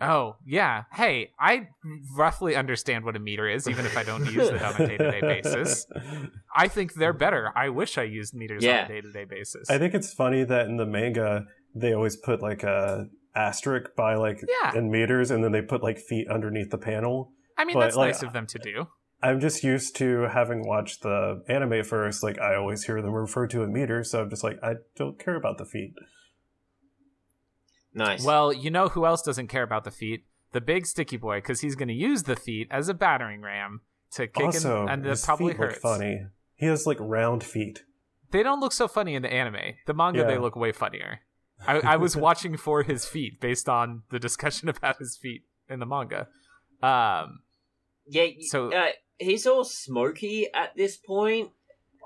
Oh 0.00 0.36
yeah. 0.44 0.84
Hey, 0.92 1.30
I 1.38 1.68
roughly 2.16 2.56
understand 2.56 3.04
what 3.04 3.16
a 3.16 3.18
meter 3.18 3.48
is, 3.48 3.68
even 3.68 3.86
if 3.86 3.96
I 3.96 4.02
don't 4.02 4.24
use 4.26 4.48
it 4.48 4.62
on 4.62 4.74
a 4.74 4.86
day 4.86 4.96
to 4.96 5.10
day 5.10 5.20
basis. 5.20 5.86
I 6.56 6.68
think 6.68 6.94
they're 6.94 7.12
better. 7.12 7.52
I 7.54 7.68
wish 7.68 7.96
I 7.98 8.02
used 8.02 8.34
meters 8.34 8.64
on 8.64 8.70
a 8.70 8.88
day 8.88 9.00
to 9.00 9.12
day 9.12 9.24
basis. 9.24 9.70
I 9.70 9.78
think 9.78 9.94
it's 9.94 10.12
funny 10.12 10.44
that 10.44 10.66
in 10.66 10.76
the 10.76 10.86
manga 10.86 11.44
they 11.74 11.92
always 11.92 12.16
put 12.16 12.42
like 12.42 12.62
a 12.62 13.06
asterisk 13.34 13.94
by 13.96 14.14
like 14.14 14.40
Yeah. 14.62 14.76
in 14.76 14.90
meters, 14.90 15.30
and 15.30 15.42
then 15.42 15.52
they 15.52 15.62
put 15.62 15.82
like 15.82 15.98
feet 15.98 16.28
underneath 16.28 16.70
the 16.70 16.78
panel. 16.78 17.32
I 17.56 17.64
mean, 17.64 17.74
but, 17.74 17.80
that's 17.80 17.96
like, 17.96 18.14
nice 18.14 18.22
of 18.22 18.32
them 18.32 18.46
to 18.48 18.58
do. 18.58 18.88
I'm 19.22 19.40
just 19.40 19.64
used 19.64 19.96
to 19.96 20.28
having 20.32 20.66
watched 20.66 21.02
the 21.02 21.42
anime 21.48 21.82
first. 21.84 22.22
Like 22.22 22.38
I 22.40 22.56
always 22.56 22.84
hear 22.84 23.00
them 23.00 23.12
referred 23.12 23.50
to 23.50 23.62
in 23.62 23.72
meters, 23.72 24.10
so 24.10 24.22
I'm 24.22 24.30
just 24.30 24.44
like 24.44 24.58
I 24.62 24.74
don't 24.96 25.18
care 25.18 25.36
about 25.36 25.58
the 25.58 25.64
feet. 25.64 25.94
Nice. 27.94 28.24
Well, 28.24 28.52
you 28.52 28.70
know 28.70 28.88
who 28.88 29.06
else 29.06 29.22
doesn't 29.22 29.46
care 29.48 29.62
about 29.62 29.84
the 29.84 29.90
feet? 29.90 30.24
The 30.52 30.60
big 30.60 30.86
sticky 30.86 31.16
boy, 31.16 31.38
because 31.38 31.60
he's 31.60 31.74
going 31.76 31.88
to 31.88 31.94
use 31.94 32.24
the 32.24 32.36
feet 32.36 32.68
as 32.70 32.88
a 32.88 32.94
battering 32.94 33.42
ram 33.42 33.80
to 34.12 34.26
kick 34.26 34.44
also, 34.46 34.82
him, 34.82 34.88
and 34.88 35.04
that 35.04 35.10
his 35.10 35.24
probably 35.24 35.52
feet 35.52 35.60
look 35.60 35.70
hurts. 35.70 35.80
funny. 35.80 36.26
He 36.56 36.66
has 36.66 36.86
like 36.86 36.98
round 37.00 37.42
feet. 37.42 37.84
They 38.30 38.42
don't 38.42 38.60
look 38.60 38.72
so 38.72 38.86
funny 38.88 39.14
in 39.14 39.22
the 39.22 39.32
anime. 39.32 39.74
The 39.86 39.94
manga, 39.94 40.24
they 40.24 40.38
look 40.38 40.56
way 40.56 40.72
funnier. 40.72 41.20
I, 41.66 41.78
I 41.80 41.96
was 41.96 42.16
watching 42.16 42.56
for 42.56 42.82
his 42.82 43.04
feet 43.06 43.40
based 43.40 43.68
on 43.68 44.02
the 44.10 44.18
discussion 44.18 44.68
about 44.76 44.98
his 44.98 45.16
feet 45.16 45.42
in 45.68 45.78
the 45.80 45.86
manga. 45.86 46.28
Um, 46.82 47.40
yeah. 48.06 48.26
so- 48.40 48.70
So 48.70 48.76
uh, 48.76 48.88
he's 49.18 49.46
all 49.46 49.64
smoky 49.64 50.48
at 50.52 50.76
this 50.76 50.96
point. 50.96 51.50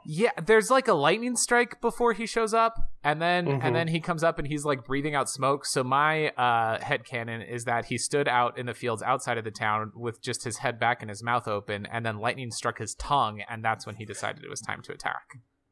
Yeah, 0.07 0.31
there's 0.45 0.71
like 0.71 0.89
a 0.89 0.93
lightning 0.95 1.37
strike 1.37 1.81
before 1.81 2.13
he 2.13 2.27
shows 2.27 2.55
up, 2.55 2.75
and 3.05 3.21
then 3.21 3.47
Mhm. 3.47 3.61
and 3.63 3.77
then 3.77 3.89
he 3.89 4.01
comes 4.01 4.23
up 4.25 4.39
and 4.39 4.47
he's 4.49 4.65
like 4.65 4.85
breathing 4.85 5.15
out 5.15 5.29
smoke. 5.29 5.65
So 5.67 5.83
my 5.85 6.29
uh, 6.31 6.81
head 6.83 7.05
canon 7.05 7.43
is 7.43 7.65
that 7.65 7.87
he 7.87 7.99
stood 7.99 8.29
out 8.29 8.59
in 8.59 8.67
the 8.67 8.75
fields 8.75 9.03
outside 9.03 9.39
of 9.39 9.45
the 9.45 9.51
town 9.51 9.93
with 9.95 10.23
just 10.23 10.45
his 10.45 10.59
head 10.59 10.79
back 10.81 11.03
and 11.03 11.09
his 11.11 11.23
mouth 11.23 11.47
open, 11.49 11.87
and 11.87 12.05
then 12.05 12.19
lightning 12.19 12.51
struck 12.51 12.79
his 12.79 12.95
tongue, 12.95 13.41
and 13.49 13.65
that's 13.65 13.87
when 13.87 13.97
he 13.97 14.05
decided 14.05 14.43
it 14.45 14.51
was 14.51 14.61
time 14.61 14.83
to 14.83 14.93
attack. 14.93 15.23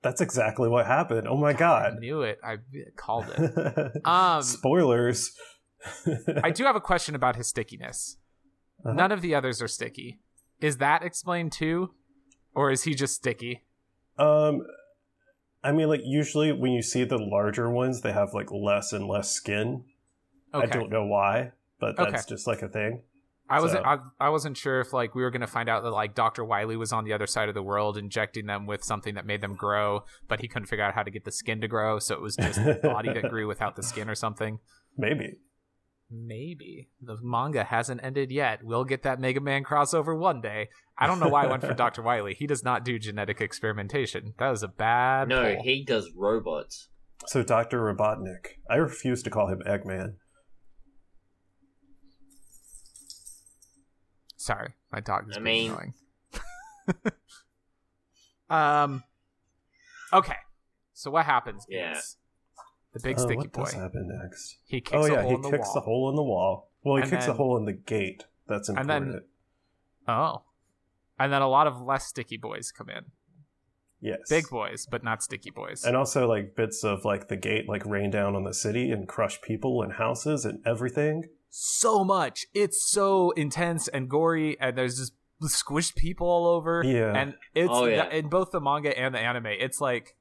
That's 0.02 0.20
exactly 0.20 0.68
what 0.68 0.86
happened. 0.86 1.26
Oh 1.26 1.36
my 1.36 1.52
god! 1.52 1.94
I 1.94 1.98
knew 1.98 2.22
it. 2.22 2.38
I 2.44 2.56
called 2.96 3.26
it. 3.36 3.92
Um, 4.04 4.42
Spoilers. 4.42 5.32
I 6.42 6.50
do 6.50 6.64
have 6.64 6.76
a 6.76 6.80
question 6.80 7.14
about 7.14 7.36
his 7.36 7.48
stickiness. 7.48 8.16
Uh-huh. 8.84 8.94
None 8.94 9.12
of 9.12 9.20
the 9.20 9.34
others 9.34 9.60
are 9.62 9.68
sticky. 9.68 10.20
Is 10.60 10.78
that 10.78 11.02
explained 11.02 11.52
too, 11.52 11.94
or 12.54 12.70
is 12.70 12.84
he 12.84 12.94
just 12.94 13.14
sticky? 13.14 13.65
Um, 14.18 14.62
I 15.62 15.72
mean, 15.72 15.88
like 15.88 16.02
usually 16.04 16.52
when 16.52 16.72
you 16.72 16.82
see 16.82 17.04
the 17.04 17.18
larger 17.18 17.70
ones, 17.70 18.00
they 18.02 18.12
have 18.12 18.32
like 18.34 18.50
less 18.52 18.92
and 18.92 19.06
less 19.06 19.30
skin. 19.30 19.84
Okay. 20.54 20.64
I 20.64 20.70
don't 20.70 20.90
know 20.90 21.04
why, 21.06 21.52
but 21.80 21.96
that's 21.96 22.08
Okay. 22.14 22.22
just 22.28 22.46
like 22.46 22.62
a 22.62 22.68
thing. 22.68 23.02
I 23.48 23.60
wasn't. 23.60 23.84
So- 23.84 23.88
I, 23.88 23.98
I 24.26 24.28
wasn't 24.30 24.56
sure 24.56 24.80
if 24.80 24.92
like 24.92 25.14
we 25.14 25.22
were 25.22 25.30
gonna 25.30 25.46
find 25.46 25.68
out 25.68 25.82
that 25.84 25.90
like 25.90 26.14
Doctor 26.14 26.44
Wily 26.44 26.76
was 26.76 26.92
on 26.92 27.04
the 27.04 27.12
other 27.12 27.26
side 27.26 27.48
of 27.48 27.54
the 27.54 27.62
world, 27.62 27.96
injecting 27.96 28.46
them 28.46 28.66
with 28.66 28.82
something 28.82 29.14
that 29.14 29.24
made 29.26 29.40
them 29.40 29.54
grow, 29.54 30.04
but 30.28 30.40
he 30.40 30.48
couldn't 30.48 30.66
figure 30.66 30.84
out 30.84 30.94
how 30.94 31.02
to 31.02 31.10
get 31.10 31.24
the 31.24 31.30
skin 31.32 31.60
to 31.60 31.68
grow, 31.68 31.98
so 31.98 32.14
it 32.14 32.20
was 32.20 32.36
just 32.36 32.56
the 32.64 32.80
body 32.82 33.12
that 33.12 33.22
grew 33.30 33.46
without 33.46 33.76
the 33.76 33.82
skin 33.82 34.08
or 34.10 34.14
something. 34.16 34.58
Maybe. 34.96 35.36
Maybe 36.10 36.88
the 37.00 37.16
manga 37.20 37.64
hasn't 37.64 38.00
ended 38.04 38.30
yet. 38.30 38.62
We'll 38.62 38.84
get 38.84 39.02
that 39.02 39.18
Mega 39.20 39.40
Man 39.40 39.64
crossover 39.64 40.16
one 40.16 40.40
day. 40.40 40.68
I 40.96 41.06
don't 41.08 41.18
know 41.18 41.28
why 41.28 41.44
I 41.44 41.46
went 41.48 41.62
for 41.64 41.74
Doctor 41.74 42.00
Wily. 42.00 42.34
He 42.34 42.46
does 42.46 42.62
not 42.62 42.84
do 42.84 42.98
genetic 42.98 43.40
experimentation. 43.40 44.34
That 44.38 44.50
was 44.50 44.62
a 44.62 44.68
bad. 44.68 45.28
No, 45.28 45.54
pull. 45.56 45.64
he 45.64 45.84
does 45.84 46.10
robots. 46.16 46.88
So 47.26 47.42
Dr. 47.42 47.80
Robotnik. 47.80 48.58
I 48.70 48.76
refuse 48.76 49.22
to 49.24 49.30
call 49.30 49.48
him 49.48 49.62
Eggman. 49.66 50.14
Sorry, 54.36 54.74
my 54.92 55.00
dog 55.00 55.28
is 55.30 55.36
I 55.36 55.40
being 55.40 55.72
mean- 55.72 55.72
annoying. 55.72 55.92
um. 58.50 59.02
Okay, 60.12 60.36
so 60.92 61.10
what 61.10 61.24
happens? 61.26 61.66
Yeah. 61.68 61.98
is 61.98 62.16
the 62.96 63.08
big 63.08 63.18
Oh, 63.18 63.22
sticky 63.22 63.36
what 63.38 63.52
boy. 63.52 63.64
does 63.64 63.72
happen 63.74 64.20
next? 64.22 64.58
He 64.66 64.76
oh, 64.78 64.80
kicks 64.80 64.92
Oh 64.92 65.04
a 65.04 65.10
yeah, 65.10 65.20
hole 65.22 65.30
he 65.30 65.34
in 65.36 65.40
the 65.42 65.50
kicks 65.50 65.66
wall. 65.68 65.74
the 65.74 65.80
hole 65.80 66.10
in 66.10 66.16
the 66.16 66.22
wall. 66.22 66.70
Well, 66.84 66.96
he 66.96 67.02
And 67.02 67.10
kicks 67.10 67.26
then- 67.26 67.34
a 67.34 67.36
hole 67.36 67.56
in 67.56 67.64
the 67.64 67.72
gate. 67.72 68.24
That's 68.48 68.68
And 68.68 68.78
important. 68.78 69.12
then- 69.12 69.22
Oh, 70.08 70.42
and 71.18 71.32
then 71.32 71.42
a 71.42 71.48
lot 71.48 71.66
of 71.66 71.80
less 71.80 72.06
sticky 72.06 72.36
boys 72.36 72.70
come 72.72 72.88
in. 72.90 73.06
yes. 74.00 74.20
Big 74.28 74.48
boys, 74.48 74.86
but 74.88 75.02
not 75.02 75.22
sticky 75.22 75.50
boys. 75.50 75.84
And 75.84 75.96
also 75.96 76.28
like 76.28 76.54
bits 76.54 76.84
of 76.84 77.04
like 77.04 77.28
the 77.28 77.36
gate 77.36 77.68
like 77.68 77.84
rain 77.86 78.10
down 78.10 78.36
on 78.36 78.44
the 78.44 78.54
city 78.54 78.90
and 78.90 79.08
crush 79.08 79.40
people 79.40 79.82
and 79.82 79.94
houses 79.94 80.44
and 80.44 80.60
everything. 80.66 81.24
so 81.48 82.04
much. 82.04 82.46
It's 82.54 82.86
so 82.88 83.30
intense 83.30 83.88
and 83.88 84.10
gory, 84.10 84.60
and 84.60 84.76
there's 84.76 84.98
just 84.98 85.14
squished 85.42 85.96
people 85.96 86.28
all 86.28 86.46
over. 86.46 86.82
Yeah. 86.84 87.12
and 87.16 87.34
it's 87.54 87.70
Oh, 87.72 87.86
yeah. 87.86 88.08
in 88.10 88.28
both 88.28 88.50
the 88.52 88.60
manga 88.60 88.96
and 88.98 89.14
the 89.14 89.18
anime. 89.20 89.46
It's 89.46 89.80
like 89.80 90.16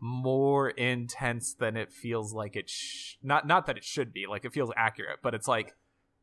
more 0.00 0.70
intense 0.70 1.54
than 1.54 1.76
it 1.76 1.92
feels 1.92 2.32
like 2.32 2.56
it. 2.56 2.68
Sh- 2.68 3.14
not 3.22 3.46
not 3.46 3.66
that 3.66 3.76
it 3.76 3.84
should 3.84 4.12
be. 4.12 4.26
Like 4.28 4.44
it 4.44 4.52
feels 4.52 4.70
accurate, 4.76 5.18
but 5.22 5.34
it's 5.34 5.48
like 5.48 5.74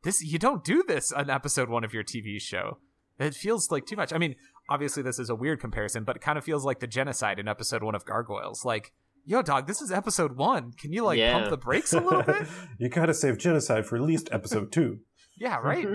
this. 0.03 0.21
You 0.23 0.37
don't 0.39 0.63
do 0.63 0.83
this 0.87 1.11
on 1.11 1.29
episode 1.29 1.69
one 1.69 1.83
of 1.83 1.93
your 1.93 2.03
TV 2.03 2.39
show. 2.41 2.77
It 3.19 3.35
feels 3.35 3.69
like 3.71 3.85
too 3.85 3.95
much. 3.95 4.11
I 4.13 4.17
mean, 4.17 4.35
obviously 4.69 5.03
this 5.03 5.19
is 5.19 5.29
a 5.29 5.35
weird 5.35 5.59
comparison, 5.59 6.03
but 6.03 6.15
it 6.15 6.21
kind 6.21 6.37
of 6.37 6.43
feels 6.43 6.65
like 6.65 6.79
the 6.79 6.87
genocide 6.87 7.37
in 7.39 7.47
episode 7.47 7.83
one 7.83 7.93
of 7.93 8.03
Gargoyles. 8.03 8.65
Like, 8.65 8.93
yo, 9.25 9.41
dog, 9.43 9.67
this 9.67 9.79
is 9.81 9.91
episode 9.91 10.35
one. 10.37 10.71
Can 10.71 10.91
you 10.91 11.03
like 11.05 11.19
Yeah. 11.19 11.33
pump 11.33 11.49
the 11.51 11.57
brakes 11.57 11.93
a 11.93 11.99
little 11.99 12.23
bit? 12.23 12.47
you 12.79 12.89
gotta 12.89 13.13
save 13.13 13.37
genocide 13.37 13.85
for 13.85 13.95
at 13.95 14.01
least 14.01 14.29
episode 14.31 14.71
two. 14.71 14.99
yeah, 15.37 15.57
right. 15.57 15.85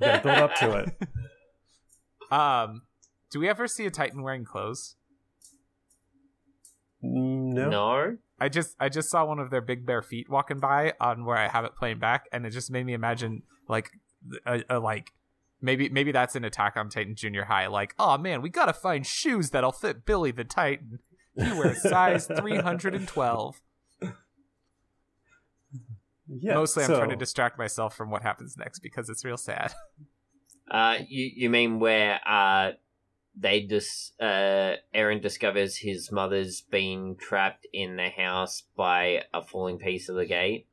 Gotta 0.00 0.20
build 0.22 0.38
up 0.38 0.54
to 0.56 0.72
it. 0.78 1.08
Um, 2.30 2.82
do 3.30 3.40
we 3.40 3.48
ever 3.48 3.68
see 3.68 3.86
a 3.86 3.90
Titan 3.90 4.22
wearing 4.22 4.44
clothes? 4.44 4.96
Mm, 7.06 7.52
No. 7.54 7.70
no. 7.70 8.16
I 8.38 8.48
just 8.50 8.76
I 8.78 8.88
just 8.90 9.08
saw 9.10 9.24
one 9.24 9.38
of 9.38 9.50
their 9.50 9.60
big 9.62 9.86
bare 9.86 10.02
feet 10.02 10.28
walking 10.28 10.60
by 10.60 10.92
on 11.00 11.24
where 11.24 11.36
I 11.38 11.48
have 11.48 11.64
it 11.64 11.74
playing 11.76 11.98
back, 12.00 12.26
and 12.32 12.44
it 12.44 12.50
just 12.50 12.70
made 12.70 12.84
me 12.84 12.92
imagine 12.92 13.42
like 13.68 13.90
a, 14.44 14.62
a 14.68 14.78
like 14.78 15.12
maybe 15.62 15.88
maybe 15.88 16.12
that's 16.12 16.36
an 16.36 16.44
Attack 16.44 16.76
on 16.76 16.90
Titan 16.90 17.14
Junior 17.14 17.44
High. 17.44 17.66
Like, 17.68 17.94
oh 17.98 18.18
man, 18.18 18.42
we 18.42 18.50
gotta 18.50 18.74
find 18.74 19.06
shoes 19.06 19.50
that'll 19.50 19.72
fit 19.72 20.04
Billy 20.04 20.32
the 20.32 20.44
Titan. 20.44 20.98
He 21.34 21.50
wears 21.52 21.80
size 21.82 22.26
three 22.38 22.58
hundred 22.58 22.94
and 22.94 23.08
twelve. 23.08 23.62
Yeah. 26.28 26.54
Mostly, 26.54 26.82
I'm 26.84 26.88
so- 26.88 26.96
trying 26.98 27.10
to 27.10 27.16
distract 27.16 27.56
myself 27.58 27.96
from 27.96 28.10
what 28.10 28.22
happens 28.22 28.56
next 28.58 28.80
because 28.80 29.08
it's 29.08 29.24
real 29.24 29.36
sad. 29.36 29.72
Uh, 30.70 30.98
you 31.08 31.30
you 31.34 31.48
mean 31.50 31.78
where 31.78 32.20
uh 32.26 32.72
they 33.38 33.62
just 33.62 34.14
uh 34.20 34.76
Eren 34.94 35.20
discovers 35.20 35.76
his 35.76 36.10
mother's 36.10 36.62
been 36.62 37.16
trapped 37.20 37.66
in 37.72 37.96
the 37.96 38.08
house 38.08 38.62
by 38.76 39.22
a 39.34 39.42
falling 39.44 39.78
piece 39.78 40.08
of 40.08 40.16
the 40.16 40.24
gate? 40.26 40.66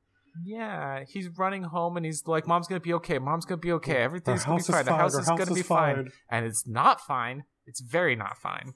Yeah, 0.44 1.04
he's 1.08 1.30
running 1.30 1.64
home 1.64 1.96
and 1.98 2.06
he's 2.06 2.26
like, 2.26 2.48
"Mom's 2.48 2.68
gonna 2.68 2.80
be 2.80 2.94
okay. 2.94 3.20
Mom's 3.20 3.46
gonna 3.46 3.58
be 3.60 3.72
okay. 3.74 3.98
Everything's 3.98 4.44
gonna 4.46 4.58
be 4.58 4.64
fine. 4.64 4.86
The 4.86 4.96
house 4.96 5.14
is 5.14 5.28
house 5.28 5.38
gonna 5.38 5.52
is 5.52 5.58
be 5.58 5.62
fine." 5.64 5.96
fine. 5.96 6.12
And 6.30 6.46
it's 6.46 6.66
not 6.68 7.02
fine. 7.02 7.44
It's 7.68 7.82
very 7.82 8.16
not 8.16 8.38
fine. 8.38 8.74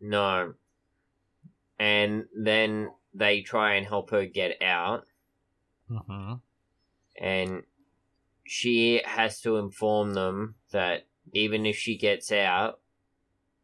No. 0.00 0.54
And 1.78 2.24
then 2.38 2.90
they 3.14 3.40
try 3.42 3.74
and 3.74 3.86
help 3.86 4.10
her 4.10 4.26
get 4.26 4.60
out, 4.62 5.04
Mm-hmm. 5.90 6.34
and 7.20 7.62
she 8.46 9.02
has 9.04 9.40
to 9.40 9.56
inform 9.56 10.12
them 10.14 10.54
that 10.72 11.06
even 11.32 11.66
if 11.66 11.76
she 11.76 11.96
gets 11.96 12.30
out, 12.30 12.79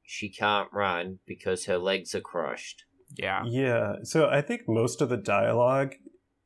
she 0.06 0.30
can't 0.30 0.68
run 0.72 1.18
because 1.26 1.66
her 1.66 1.76
legs 1.76 2.14
are 2.14 2.20
crushed. 2.20 2.84
Yeah. 3.16 3.42
Yeah, 3.44 3.96
so 4.04 4.28
I 4.28 4.40
think 4.40 4.62
most 4.66 5.02
of 5.02 5.08
the 5.08 5.16
dialogue 5.16 5.94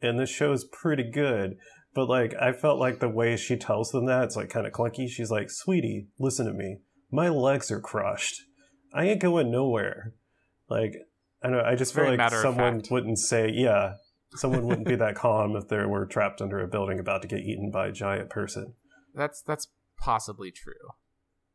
in 0.00 0.16
this 0.16 0.30
show 0.30 0.52
is 0.52 0.64
pretty 0.64 1.08
good, 1.08 1.56
but 1.94 2.08
like 2.08 2.34
I 2.40 2.52
felt 2.52 2.78
like 2.78 3.00
the 3.00 3.08
way 3.08 3.36
she 3.36 3.56
tells 3.56 3.90
them 3.90 4.06
that 4.06 4.24
it's 4.24 4.36
like 4.36 4.48
kind 4.48 4.66
of 4.66 4.72
clunky. 4.72 5.08
She's 5.08 5.30
like, 5.30 5.50
"Sweetie, 5.50 6.08
listen 6.18 6.46
to 6.46 6.52
me. 6.52 6.78
My 7.10 7.28
legs 7.28 7.70
are 7.70 7.80
crushed. 7.80 8.42
I 8.94 9.04
ain't 9.04 9.20
going 9.20 9.50
nowhere." 9.50 10.14
Like 10.68 10.94
I 11.42 11.48
don't 11.48 11.58
know. 11.58 11.64
I 11.64 11.74
just 11.74 11.94
feel 11.94 12.14
like 12.14 12.30
someone 12.30 12.82
wouldn't 12.90 13.18
say, 13.18 13.50
"Yeah." 13.52 13.94
Someone 14.36 14.64
wouldn't 14.64 14.86
be 14.86 14.94
that 14.96 15.16
calm 15.16 15.56
if 15.56 15.66
they 15.66 15.84
were 15.84 16.06
trapped 16.06 16.40
under 16.40 16.60
a 16.60 16.68
building 16.68 17.00
about 17.00 17.22
to 17.22 17.28
get 17.28 17.40
eaten 17.40 17.72
by 17.72 17.88
a 17.88 17.92
giant 17.92 18.30
person. 18.30 18.74
That's 19.12 19.42
that's 19.42 19.68
possibly 19.98 20.52
true. 20.52 20.94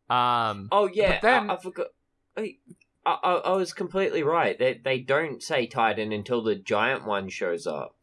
Um. 0.09 0.69
Oh 0.71 0.87
yeah, 0.91 1.13
But 1.13 1.21
then- 1.21 1.49
I, 1.49 1.53
I 1.53 1.57
forgot. 1.57 1.87
I, 2.37 2.55
I, 3.05 3.13
I 3.45 3.51
was 3.53 3.71
completely 3.73 4.23
right. 4.23 4.57
They 4.57 4.79
they 4.83 4.99
don't 4.99 5.41
say 5.41 5.67
Titan 5.67 6.11
until 6.11 6.41
the 6.43 6.55
giant 6.55 7.05
one 7.05 7.29
shows 7.29 7.65
up. 7.67 7.95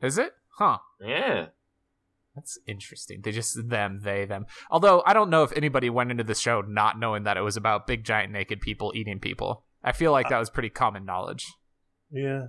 Is 0.00 0.18
it? 0.18 0.32
Huh. 0.58 0.78
Yeah. 1.00 1.46
That's 2.34 2.58
interesting. 2.68 3.22
They 3.22 3.32
just 3.32 3.68
them, 3.68 4.00
they, 4.04 4.24
them. 4.24 4.46
Although 4.70 5.02
I 5.04 5.12
don't 5.12 5.30
know 5.30 5.42
if 5.42 5.52
anybody 5.56 5.90
went 5.90 6.12
into 6.12 6.22
the 6.22 6.36
show 6.36 6.60
not 6.60 6.98
knowing 6.98 7.24
that 7.24 7.36
it 7.36 7.40
was 7.40 7.56
about 7.56 7.88
big 7.88 8.04
giant 8.04 8.32
naked 8.32 8.60
people 8.60 8.92
eating 8.94 9.18
people. 9.18 9.64
I 9.82 9.90
feel 9.92 10.12
like 10.12 10.28
that 10.28 10.38
was 10.38 10.48
pretty 10.50 10.70
common 10.70 11.04
knowledge. 11.04 11.52
Yeah. 12.12 12.46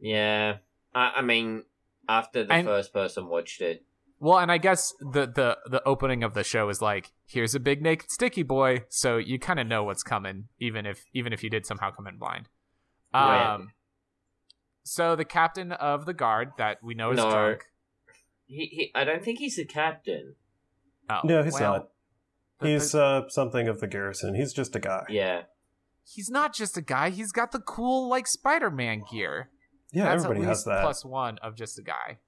Yeah. 0.00 0.58
I, 0.94 1.14
I 1.16 1.22
mean, 1.22 1.64
after 2.08 2.44
the 2.44 2.52
And- 2.52 2.66
first 2.66 2.92
person 2.92 3.26
watched 3.26 3.60
it, 3.60 3.84
Well, 4.20 4.38
and 4.38 4.50
I 4.50 4.58
guess 4.58 4.92
the 5.00 5.26
the 5.26 5.58
the 5.68 5.82
opening 5.84 6.22
of 6.22 6.34
the 6.34 6.44
show 6.44 6.68
is 6.68 6.80
like, 6.80 7.12
here's 7.26 7.54
a 7.54 7.60
big 7.60 7.82
naked 7.82 8.10
sticky 8.10 8.42
boy, 8.42 8.84
so 8.88 9.16
you 9.18 9.38
kind 9.38 9.58
of 9.60 9.66
know 9.66 9.84
what's 9.84 10.02
coming, 10.02 10.48
even 10.58 10.86
if 10.86 11.04
even 11.12 11.32
if 11.32 11.42
you 11.42 11.50
did 11.50 11.66
somehow 11.66 11.90
come 11.90 12.06
in 12.06 12.16
blind. 12.16 12.48
Um, 13.12 13.22
Right. 13.22 13.60
so 14.84 15.14
the 15.16 15.24
captain 15.24 15.72
of 15.72 16.06
the 16.06 16.14
guard 16.14 16.52
that 16.58 16.82
we 16.82 16.94
know 16.94 17.10
is 17.12 17.16
No. 17.18 17.30
drunk. 17.30 17.64
he, 18.46 18.66
he 18.66 18.92
I 18.94 19.04
don't 19.04 19.22
think 19.24 19.38
he's 19.38 19.56
the 19.56 19.64
captain. 19.64 20.34
Oh, 21.10 21.20
No, 21.24 21.42
he's 21.42 21.54
well, 21.54 21.72
not. 21.72 21.88
the- 22.60 22.68
He's 22.68 22.92
the- 22.92 23.02
uh, 23.02 23.28
something 23.28 23.68
of 23.68 23.80
the 23.80 23.86
garrison. 23.86 24.34
He's 24.34 24.52
just 24.52 24.74
a 24.76 24.80
guy. 24.80 25.04
Yeah. 25.08 25.42
he's 26.06 26.28
not 26.30 26.52
just 26.54 26.76
a 26.76 26.82
guy. 26.82 27.08
He's 27.10 27.32
got 27.32 27.50
the 27.52 27.60
cool 27.60 28.08
like 28.08 28.26
Spider-Man 28.26 29.04
gear. 29.10 29.48
Yeah, 29.92 30.04
That's 30.04 30.24
everybody 30.24 30.42
at 30.44 30.48
has 30.48 30.64
that. 30.64 30.82
plus 30.82 31.02
one 31.04 31.38
of 31.38 31.54
just 31.56 31.78
a 31.78 31.82
guy. 31.82 32.18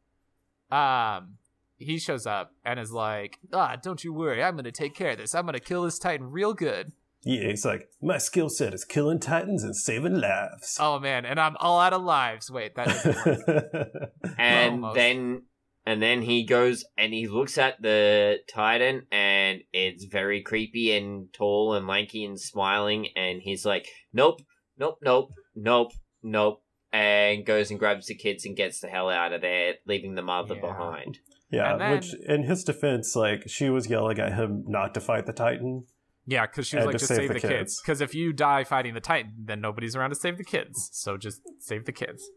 Um, 0.70 1.36
he 1.78 1.98
shows 1.98 2.26
up 2.26 2.52
and 2.64 2.78
is 2.80 2.92
like, 2.92 3.38
"Ah, 3.52 3.76
don't 3.76 4.02
you 4.04 4.12
worry, 4.12 4.42
I'm 4.42 4.56
gonna 4.56 4.72
take 4.72 4.94
care 4.94 5.10
of 5.10 5.18
this. 5.18 5.34
I'm 5.34 5.46
gonna 5.46 5.60
kill 5.60 5.82
this 5.84 5.98
Titan 5.98 6.30
real 6.30 6.54
good." 6.54 6.92
Yeah, 7.22 7.48
he's 7.48 7.64
like, 7.64 7.88
my 8.00 8.18
skill 8.18 8.48
set 8.48 8.72
is 8.72 8.84
killing 8.84 9.18
titans 9.18 9.64
and 9.64 9.74
saving 9.74 10.20
lives. 10.20 10.76
Oh 10.78 11.00
man, 11.00 11.24
and 11.24 11.40
I'm 11.40 11.56
all 11.58 11.80
out 11.80 11.92
of 11.92 12.02
lives. 12.02 12.50
Wait, 12.50 12.76
that 12.76 12.86
doesn't 12.86 13.26
work. 13.46 14.12
And 14.38 14.74
Almost. 14.74 14.94
then 14.94 15.42
and 15.84 16.00
then 16.02 16.22
he 16.22 16.44
goes 16.44 16.84
and 16.96 17.12
he 17.12 17.26
looks 17.26 17.58
at 17.58 17.80
the 17.82 18.38
Titan 18.48 19.06
and 19.12 19.60
it's 19.72 20.04
very 20.04 20.40
creepy 20.42 20.96
and 20.96 21.32
tall 21.32 21.74
and 21.74 21.86
lanky 21.86 22.24
and 22.24 22.40
smiling 22.40 23.08
and 23.16 23.40
he's 23.42 23.64
like, 23.66 23.86
Nope, 24.12 24.40
nope, 24.78 24.98
nope, 25.02 25.30
nope, 25.54 25.92
nope 26.22 26.62
and 26.92 27.44
goes 27.44 27.70
and 27.70 27.78
grabs 27.80 28.06
the 28.06 28.14
kids 28.14 28.44
and 28.46 28.56
gets 28.56 28.80
the 28.80 28.88
hell 28.88 29.10
out 29.10 29.32
of 29.32 29.40
there, 29.42 29.74
leaving 29.86 30.14
the 30.14 30.22
mother 30.22 30.54
Yeah. 30.54 30.60
behind. 30.60 31.18
Yeah, 31.50 31.76
then- 31.76 31.92
which 31.92 32.14
in 32.28 32.42
his 32.44 32.64
defense, 32.64 33.14
like 33.16 33.48
she 33.48 33.70
was 33.70 33.88
yelling 33.88 34.18
at 34.18 34.32
him 34.34 34.64
not 34.66 34.94
to 34.94 35.00
fight 35.00 35.26
the 35.26 35.32
titan. 35.32 35.84
yeah, 36.26 36.46
because 36.46 36.66
she 36.66 36.76
was 36.76 36.86
like, 36.86 36.92
to 36.94 36.98
"Just 36.98 37.08
save 37.08 37.16
save 37.18 37.28
the 37.28 37.34
the 37.34 37.40
kids." 37.40 37.50
kids. 37.50 37.80
Because 37.80 38.00
if 38.00 38.14
you 38.14 38.32
die 38.32 38.64
fighting 38.64 38.94
the 38.94 39.00
Titan, 39.00 39.32
then 39.44 39.60
nobody's 39.60 39.94
around 39.94 40.10
to 40.10 40.16
save 40.16 40.38
the 40.38 40.44
kids. 40.44 40.88
So 40.92 41.16
just 41.16 41.40
save 41.60 41.84
the 41.84 41.92
kids. 41.92 42.28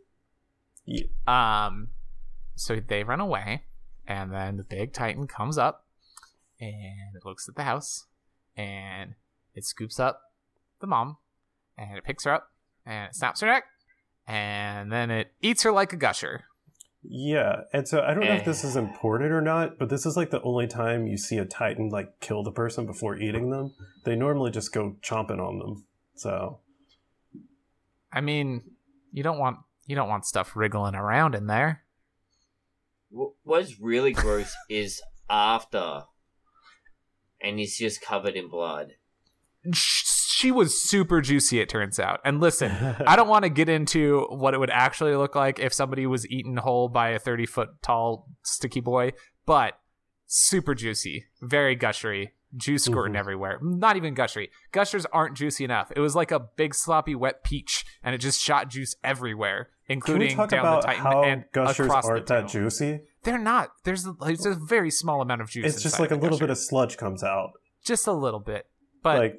Yeah. 0.86 1.05
Um, 1.28 1.89
so 2.55 2.80
they 2.80 3.03
run 3.03 3.20
away, 3.20 3.64
and 4.07 4.32
then 4.32 4.57
the 4.57 4.64
big 4.64 4.93
Titan 4.93 5.26
comes 5.28 5.57
up, 5.57 5.86
and 6.60 7.16
it 7.16 7.26
looks 7.26 7.47
at 7.49 7.55
the 7.55 7.64
house, 7.64 8.05
and 8.55 9.16
it 9.55 9.66
scoops 9.66 9.99
up 9.99 10.22
the 10.82 10.88
mom, 10.88 11.18
and 11.78 11.97
it 11.97 12.03
picks 12.03 12.26
her 12.26 12.34
up, 12.34 12.51
and 12.86 13.10
it 13.10 13.16
snaps 13.16 13.41
her 13.41 13.47
neck, 13.47 13.64
and 14.28 14.91
then 14.91 15.10
it 15.10 15.34
eats 15.41 15.64
her 15.64 15.72
like 15.72 15.93
a 15.93 15.97
gusher. 15.97 16.43
Yeah, 17.02 17.62
and 17.72 17.88
so 17.88 18.02
I 18.02 18.14
don't 18.14 18.26
know 18.26 18.34
if 18.34 18.45
this 18.45 18.64
Eh. 18.66 18.68
is 18.68 18.76
important 18.76 19.32
or 19.32 19.41
not, 19.41 19.78
but 19.80 19.89
this 19.89 20.06
is 20.06 20.18
like 20.18 20.32
the 20.32 20.41
only 20.41 20.68
time 20.68 21.08
you 21.08 21.18
see 21.18 21.38
a 21.38 21.45
titan 21.45 21.89
like 21.89 22.20
kill 22.20 22.43
the 22.43 22.52
person 22.52 22.86
before 22.86 23.16
eating 23.18 23.52
them. 23.52 23.74
They 24.04 24.16
normally 24.18 24.52
just 24.52 24.74
go 24.74 24.97
chomping 25.02 25.39
on 25.39 25.60
them. 25.60 25.86
So 26.16 26.60
I 28.12 28.20
mean, 28.22 28.64
you 29.14 29.24
don't 29.24 29.39
want 29.39 29.60
you 29.88 29.95
don't 29.95 30.10
want 30.10 30.26
stuff 30.26 30.56
wriggling 30.56 30.93
around 30.95 31.36
in 31.36 31.47
there. 31.47 31.84
What's 33.43 33.80
really 33.80 34.12
gross 34.12 34.54
is 34.70 35.02
after, 35.30 36.04
and 37.41 37.58
he's 37.60 37.78
just 37.78 38.02
covered 38.02 38.36
in 38.36 38.50
blood. 38.50 38.93
Sh- 40.40 40.42
She 40.42 40.52
was 40.52 40.82
super 40.82 41.22
juicy, 41.22 41.60
it 41.60 41.70
turns 41.70 42.00
out. 42.00 42.20
And 42.24 42.40
listen, 42.40 42.72
I 43.08 43.16
don't 43.16 43.28
want 43.28 43.44
to 43.44 43.50
get 43.50 43.70
into 43.70 44.26
what 44.30 44.54
it 44.54 44.60
would 44.60 44.70
actually 44.72 45.16
look 45.16 45.36
like 45.36 45.60
if 45.60 45.74
somebody 45.74 46.06
was 46.08 46.26
eaten 46.30 46.58
whole 46.58 46.88
by 46.90 47.10
a 47.10 47.20
30 47.20 47.46
foot 47.46 47.70
tall 47.82 48.28
sticky 48.44 48.80
boy, 48.80 49.12
but 49.46 49.74
super 50.28 50.76
juicy, 50.76 51.26
very 51.42 51.76
gushery, 51.76 52.30
juice 52.56 52.84
squirting 52.86 53.14
Mhm. 53.16 53.20
everywhere. 53.20 53.60
Not 53.62 53.96
even 53.98 54.16
gushery. 54.16 54.50
Gushers 54.72 55.06
aren't 55.08 55.36
juicy 55.38 55.64
enough. 55.64 55.92
It 55.96 56.00
was 56.00 56.16
like 56.16 56.32
a 56.32 56.40
big 56.40 56.74
sloppy 56.76 57.16
wet 57.16 57.44
peach, 57.44 57.86
and 58.04 58.16
it 58.16 58.20
just 58.20 58.40
shot 58.42 58.70
juice 58.70 58.96
everywhere, 59.04 59.70
including 59.88 60.36
down 60.38 60.48
the 60.76 60.82
Titan 60.82 61.04
how 61.04 61.24
and 61.24 61.46
gushers 61.52 61.86
across 61.88 62.06
aren't 62.08 62.28
the 62.28 62.34
that 62.36 62.48
juicy? 62.48 63.02
They're 63.24 63.38
not. 63.38 63.72
There's 63.84 64.06
a, 64.08 64.14
there's 64.14 64.46
a 64.46 64.56
very 64.56 64.90
small 64.92 65.22
amount 65.22 65.42
of 65.42 65.50
juice. 65.50 65.74
It's 65.76 65.84
just 65.84 66.00
like 66.00 66.12
a 66.12 66.16
little 66.16 66.30
gusher. 66.38 66.46
bit 66.46 66.50
of 66.52 66.58
sludge 66.58 66.98
comes 66.98 67.24
out. 67.24 67.52
just 67.84 68.08
a 68.08 68.14
little 68.14 68.40
bit, 68.40 68.66
but 69.04 69.18
like 69.20 69.36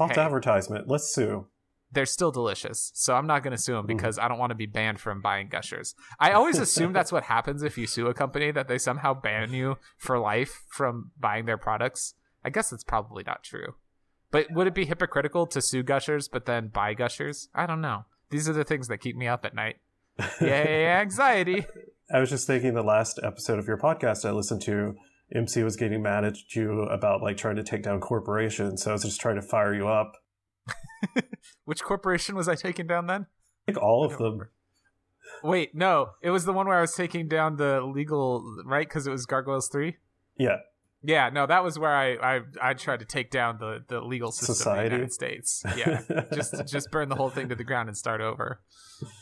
false 0.00 0.16
hey. 0.16 0.20
advertisement. 0.22 0.88
Let's 0.88 1.14
sue. 1.14 1.46
they're 1.92 2.06
still 2.06 2.30
delicious. 2.30 2.92
So 2.94 3.16
I'm 3.16 3.26
not 3.26 3.42
going 3.42 3.50
to 3.50 3.60
sue 3.60 3.72
them 3.72 3.84
Mhm. 3.84 3.88
because 3.96 4.16
I 4.16 4.28
don't 4.28 4.38
want 4.38 4.50
to 4.50 4.54
be 4.54 4.66
banned 4.66 5.00
from 5.00 5.20
buying 5.20 5.48
gushers. 5.48 5.96
I 6.20 6.30
always 6.30 6.58
assume 6.60 6.92
that's 6.92 7.10
what 7.10 7.24
happens 7.24 7.64
if 7.64 7.76
you 7.76 7.88
sue 7.88 8.06
a 8.06 8.14
company 8.14 8.52
that 8.52 8.68
they 8.68 8.78
somehow 8.78 9.12
ban 9.12 9.52
you 9.52 9.76
for 9.98 10.16
life 10.16 10.62
from 10.68 11.10
buying 11.18 11.46
their 11.46 11.58
products. 11.58 12.14
I 12.44 12.50
guess 12.50 12.70
that's 12.70 12.84
probably 12.84 13.24
not 13.26 13.42
true. 13.42 13.74
But 14.30 14.46
would 14.52 14.68
it 14.68 14.74
be 14.74 14.84
hypocritical 14.84 15.48
to 15.48 15.60
sue 15.60 15.82
gushers 15.82 16.28
but 16.28 16.46
then 16.46 16.68
buy 16.68 16.94
gushers? 16.94 17.48
I 17.56 17.66
don't 17.66 17.80
know. 17.80 18.04
These 18.30 18.48
are 18.48 18.52
the 18.52 18.62
things 18.62 18.86
that 18.86 18.98
keep 18.98 19.16
me 19.16 19.26
up 19.26 19.44
at 19.44 19.56
night. 19.56 19.78
Yay, 20.40 20.86
anxiety. 20.86 21.66
I 22.14 22.20
was 22.20 22.30
just 22.30 22.46
thinking 22.46 22.74
the 22.74 22.84
last 22.84 23.18
episode 23.24 23.58
of 23.58 23.66
your 23.66 23.78
podcast 23.78 24.24
I 24.24 24.30
listened 24.30 24.62
to, 24.62 24.94
MC 25.34 25.62
was 25.62 25.76
getting 25.76 26.02
mad 26.02 26.24
at 26.24 26.36
you 26.54 26.82
about 26.82 27.22
like 27.22 27.36
trying 27.36 27.56
to 27.56 27.62
take 27.62 27.82
down 27.82 28.00
corporations. 28.00 28.82
So 28.82 28.90
I 28.90 28.92
was 28.94 29.02
just 29.02 29.20
trying 29.20 29.36
to 29.36 29.42
fire 29.42 29.74
you 29.74 29.88
up. 29.88 30.12
Which 31.64 31.82
corporation 31.82 32.34
was 32.36 32.48
I 32.48 32.54
taking 32.54 32.86
down 32.86 33.06
then? 33.06 33.26
I 33.66 33.72
think 33.72 33.82
all 33.82 34.04
of 34.04 34.12
them. 34.12 34.22
remember. 34.22 34.52
Wait, 35.42 35.74
no. 35.74 36.10
It 36.22 36.30
was 36.30 36.44
the 36.44 36.52
one 36.52 36.66
where 36.66 36.76
I 36.78 36.80
was 36.80 36.94
taking 36.94 37.28
down 37.28 37.56
the 37.56 37.80
legal, 37.80 38.44
right? 38.66 38.86
Because 38.86 39.06
it 39.06 39.10
was 39.10 39.26
Gargoyles 39.26 39.68
3? 39.68 39.96
Yeah. 40.38 40.56
Yeah, 41.02 41.30
no, 41.30 41.46
that 41.46 41.64
was 41.64 41.78
where 41.78 41.94
I, 41.96 42.12
I, 42.16 42.40
I 42.60 42.74
tried 42.74 42.98
to 43.00 43.06
take 43.06 43.30
down 43.30 43.56
the, 43.58 43.82
the 43.88 44.02
legal 44.02 44.32
system 44.32 44.54
Society? 44.54 44.80
in 44.80 44.84
the 44.84 44.96
United 44.96 45.12
States. 45.14 45.62
Yeah, 45.74 46.02
just 46.34 46.54
just 46.66 46.90
burn 46.90 47.08
the 47.08 47.14
whole 47.14 47.30
thing 47.30 47.48
to 47.48 47.54
the 47.54 47.64
ground 47.64 47.88
and 47.88 47.96
start 47.96 48.20
over. 48.20 48.60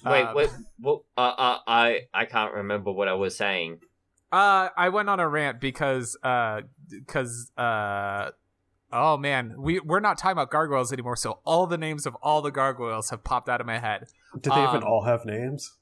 Wait, 0.04 0.22
Um, 0.24 0.34
wait, 0.34 0.50
what? 0.80 1.02
Uh, 1.16 1.20
uh, 1.20 1.58
I 1.68 2.00
I 2.12 2.24
can't 2.24 2.52
remember 2.52 2.90
what 2.90 3.06
I 3.06 3.12
was 3.14 3.36
saying. 3.36 3.78
Uh, 4.30 4.68
I 4.76 4.90
went 4.90 5.08
on 5.08 5.20
a 5.20 5.28
rant 5.28 5.60
because 5.60 6.16
uh, 6.22 6.62
because 6.90 7.50
uh, 7.56 8.30
oh 8.92 9.16
man, 9.16 9.54
we 9.58 9.80
we're 9.80 10.00
not 10.00 10.18
talking 10.18 10.32
about 10.32 10.50
gargoyles 10.50 10.92
anymore. 10.92 11.16
So 11.16 11.40
all 11.44 11.66
the 11.66 11.78
names 11.78 12.04
of 12.06 12.14
all 12.22 12.42
the 12.42 12.50
gargoyles 12.50 13.10
have 13.10 13.24
popped 13.24 13.48
out 13.48 13.60
of 13.60 13.66
my 13.66 13.78
head. 13.78 14.06
Did 14.38 14.52
they 14.52 14.62
even 14.62 14.82
Um, 14.82 14.84
all 14.84 15.04
have 15.04 15.24
names? 15.24 15.76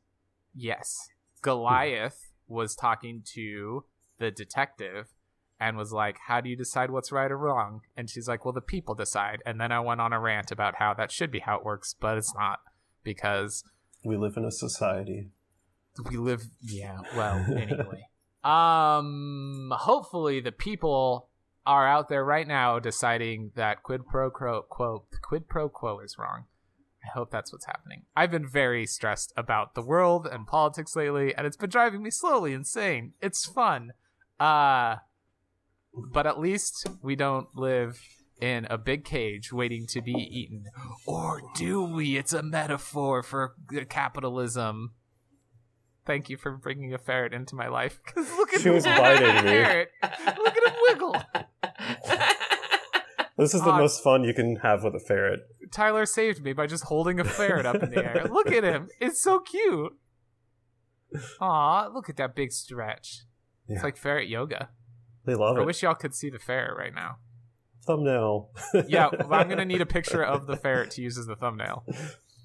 Yes. 0.54 1.08
Goliath 1.42 2.30
was 2.48 2.74
talking 2.76 3.22
to 3.34 3.84
the 4.18 4.30
detective 4.30 5.08
and 5.58 5.76
was 5.76 5.92
like, 5.92 6.16
How 6.28 6.40
do 6.40 6.48
you 6.48 6.56
decide 6.56 6.90
what's 6.90 7.10
right 7.10 7.30
or 7.30 7.38
wrong? 7.38 7.80
And 7.96 8.08
she's 8.08 8.28
like, 8.28 8.44
Well, 8.44 8.52
the 8.54 8.60
people 8.60 8.94
decide. 8.94 9.42
And 9.44 9.60
then 9.60 9.72
I 9.72 9.80
went 9.80 10.00
on 10.00 10.12
a 10.12 10.20
rant 10.20 10.50
about 10.52 10.76
how 10.76 10.94
that 10.94 11.10
should 11.10 11.30
be 11.32 11.40
how 11.40 11.56
it 11.58 11.64
works, 11.64 11.94
but 11.98 12.16
it's 12.16 12.34
not 12.34 12.60
because 13.02 13.64
We 14.04 14.16
live 14.16 14.36
in 14.36 14.44
a 14.44 14.50
society. 14.52 15.30
we 16.10 16.16
live. 16.16 16.44
Yeah. 16.62 16.98
Well, 17.16 17.44
anyway. 17.56 18.08
Um. 18.44 19.72
Hopefully, 19.72 20.40
the 20.40 20.52
people 20.52 21.28
are 21.64 21.86
out 21.86 22.08
there 22.08 22.24
right 22.24 22.46
now 22.46 22.78
deciding 22.78 23.50
that 23.56 23.82
quid 23.82 24.06
pro 24.06 24.30
quo, 24.30 24.62
quo 24.68 25.04
quid 25.22 25.48
pro 25.48 25.68
quo 25.68 26.00
is 26.00 26.16
wrong. 26.18 26.44
I 27.04 27.08
hope 27.12 27.30
that's 27.30 27.52
what's 27.52 27.66
happening. 27.66 28.02
I've 28.16 28.30
been 28.30 28.48
very 28.48 28.86
stressed 28.86 29.32
about 29.36 29.74
the 29.74 29.82
world 29.82 30.26
and 30.26 30.46
politics 30.46 30.96
lately, 30.96 31.34
and 31.34 31.46
it's 31.46 31.56
been 31.56 31.70
driving 31.70 32.02
me 32.02 32.10
slowly 32.10 32.52
insane. 32.52 33.12
It's 33.20 33.46
fun. 33.46 33.92
Uh 34.38 34.96
but 35.96 36.26
at 36.26 36.38
least 36.38 36.86
we 37.02 37.16
don't 37.16 37.48
live 37.54 38.00
in 38.40 38.66
a 38.68 38.76
big 38.76 39.04
cage 39.04 39.52
waiting 39.52 39.86
to 39.88 40.02
be 40.02 40.12
eaten. 40.12 40.64
Or 41.06 41.40
do 41.56 41.82
we? 41.82 42.16
It's 42.16 42.32
a 42.32 42.42
metaphor 42.42 43.22
for 43.22 43.54
capitalism. 43.88 44.92
Thank 46.06 46.30
you 46.30 46.36
for 46.36 46.52
bringing 46.52 46.94
a 46.94 46.98
ferret 46.98 47.34
into 47.34 47.54
my 47.56 47.68
life. 47.68 48.00
Cause 48.06 48.30
look 48.36 48.54
at 48.54 48.60
She 48.62 48.70
was 48.70 48.84
this 48.84 48.98
biting 48.98 49.34
me. 49.34 49.40
ferret. 49.42 49.88
Look 50.02 50.56
at 50.56 50.66
him 50.68 50.74
wiggle. 50.88 51.16
This 53.38 53.52
is 53.52 53.60
the 53.62 53.70
Oh. 53.70 53.76
most 53.76 54.02
fun 54.02 54.24
you 54.24 54.32
can 54.32 54.56
have 54.62 54.82
with 54.82 54.94
a 54.94 54.98
ferret. 54.98 55.40
Tyler 55.70 56.06
saved 56.06 56.42
me 56.42 56.54
by 56.54 56.66
just 56.66 56.84
holding 56.84 57.20
a 57.20 57.24
ferret 57.24 57.66
up 57.66 57.82
in 57.82 57.90
the 57.90 58.02
air. 58.02 58.24
Look 58.30 58.50
at 58.50 58.64
him. 58.64 58.88
It's 58.98 59.22
so 59.22 59.40
cute. 59.40 59.92
Aw, 61.40 61.88
look 61.92 62.08
at 62.08 62.16
that 62.16 62.34
big 62.34 62.50
stretch. 62.50 63.24
Yeah. 63.68 63.74
It's 63.74 63.84
like 63.84 63.98
ferret 63.98 64.28
yoga. 64.28 64.70
They 65.26 65.34
love 65.34 65.56
I 65.56 65.60
it. 65.60 65.62
I 65.64 65.66
wish 65.66 65.82
y'all 65.82 65.94
could 65.94 66.14
see 66.14 66.30
the 66.30 66.38
ferret 66.38 66.78
right 66.78 66.94
now. 66.94 67.16
Thumbnail. 67.86 68.52
Yeah, 68.88 69.10
well, 69.12 69.34
I'm 69.34 69.50
gonna 69.50 69.66
need 69.66 69.82
a 69.82 69.86
picture 69.86 70.22
of 70.24 70.46
the 70.46 70.56
ferret 70.56 70.90
to 70.92 71.02
use 71.02 71.18
as 71.18 71.26
the 71.26 71.36
thumbnail. 71.36 71.84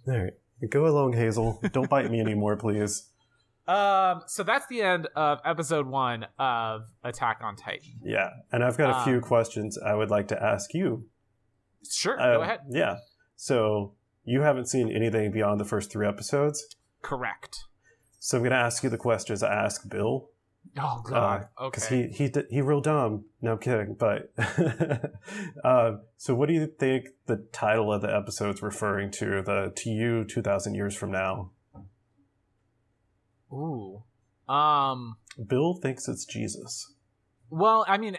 All 0.07 0.18
right. 0.18 0.34
Go 0.70 0.86
along, 0.86 1.14
Hazel. 1.14 1.62
Don't 1.72 1.89
bite 1.89 2.12
me 2.12 2.20
anymore, 2.20 2.57
please. 2.57 3.11
Um, 3.68 4.24
so 4.28 4.43
that's 4.43 4.66
the 4.68 4.82
end 4.82 5.07
of 5.16 5.39
episode 5.45 5.88
one 5.88 6.26
of 6.39 6.82
Attack 7.03 7.39
on 7.43 7.55
Titan. 7.55 7.99
Yeah. 8.03 8.30
And 8.51 8.64
I've 8.64 8.78
got 8.78 9.01
a 9.01 9.03
few 9.03 9.16
Um, 9.18 9.22
questions 9.22 9.78
I 9.78 9.93
would 9.93 10.09
like 10.09 10.28
to 10.30 10.43
ask 10.43 10.74
you. 10.74 11.05
Sure, 11.89 12.20
Uh, 12.20 12.38
go 12.38 12.41
ahead. 12.41 12.59
Yeah. 12.70 12.97
So 13.36 13.93
you 14.24 14.41
haven't 14.41 14.66
seen 14.68 14.91
anything 14.91 15.32
beyond 15.32 15.59
the 15.59 15.66
first 15.66 15.91
three 15.91 16.07
episodes. 16.07 16.76
Correct. 17.01 17.66
So 18.20 18.38
I'm 18.38 18.43
going 18.43 18.51
to 18.51 18.57
ask 18.57 18.84
you 18.84 18.89
the 18.89 18.97
questions 18.97 19.41
I 19.41 19.53
asked 19.53 19.89
Bill. 19.89 20.30
Oh 20.78 21.01
God. 21.03 21.47
Because 21.57 21.86
okay. 21.86 22.05
Uh, 22.05 22.07
he, 22.14 22.30
he, 22.30 22.34
he 22.51 22.62
real 22.62 22.82
dumb. 22.82 23.26
No, 23.41 23.53
I'm 23.53 23.57
kidding. 23.57 23.95
But 23.97 24.32
uh, 25.64 25.93
so 26.18 26.36
what 26.36 26.47
do 26.47 26.53
you 26.53 26.68
think 26.68 27.07
the 27.26 27.38
title 27.51 27.91
of 27.91 28.01
the 28.01 28.14
episode's 28.16 28.62
referring 28.62 29.12
to? 29.12 29.41
The 29.41 29.74
To 29.76 29.89
You 29.89 30.24
2,000 30.26 30.76
Years 30.76 30.95
From 30.95 31.12
Now? 31.12 31.51
Ooh. 33.52 34.04
Um. 34.47 35.18
Bill 35.47 35.76
thinks 35.76 36.08
it's 36.08 36.26
Jesus. 36.26 36.93
Well, 37.49 37.86
I 37.88 37.97
mean, 37.97 38.18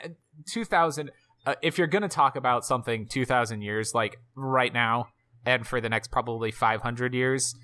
2000. 0.52 1.10
Uh, 1.44 1.54
if 1.60 1.76
you're 1.76 1.88
gonna 1.88 2.08
talk 2.08 2.36
about 2.36 2.64
something 2.64 3.06
2,000 3.08 3.62
years, 3.62 3.92
like 3.94 4.16
right 4.36 4.72
now, 4.72 5.06
and 5.44 5.66
for 5.66 5.80
the 5.80 5.88
next 5.88 6.12
probably 6.12 6.52
500 6.52 7.14
years, 7.14 7.54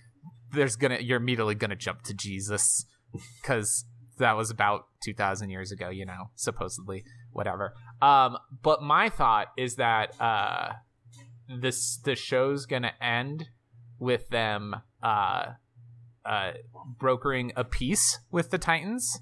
there's 0.53 0.77
gonna 0.77 0.99
you're 1.01 1.19
immediately 1.19 1.55
gonna 1.55 1.77
jump 1.77 2.03
to 2.03 2.15
Jesus, 2.15 2.85
because 3.41 3.85
that 4.19 4.37
was 4.37 4.51
about 4.51 4.87
2,000 5.05 5.51
years 5.51 5.71
ago. 5.71 5.91
You 5.91 6.07
know, 6.07 6.31
supposedly, 6.35 7.05
whatever. 7.33 7.75
Um, 8.03 8.39
but 8.63 8.83
my 8.83 9.09
thought 9.09 9.49
is 9.57 9.77
that 9.77 10.21
uh, 10.21 10.73
this 11.61 11.99
the 11.99 12.17
show's 12.17 12.67
gonna 12.67 12.93
end 13.01 13.49
with 13.99 14.29
them 14.29 14.75
uh, 15.03 15.53
uh, 16.25 16.53
brokering 16.99 17.53
a 17.57 17.65
peace 17.65 18.19
with 18.31 18.51
the 18.51 18.59
Titans 18.59 19.21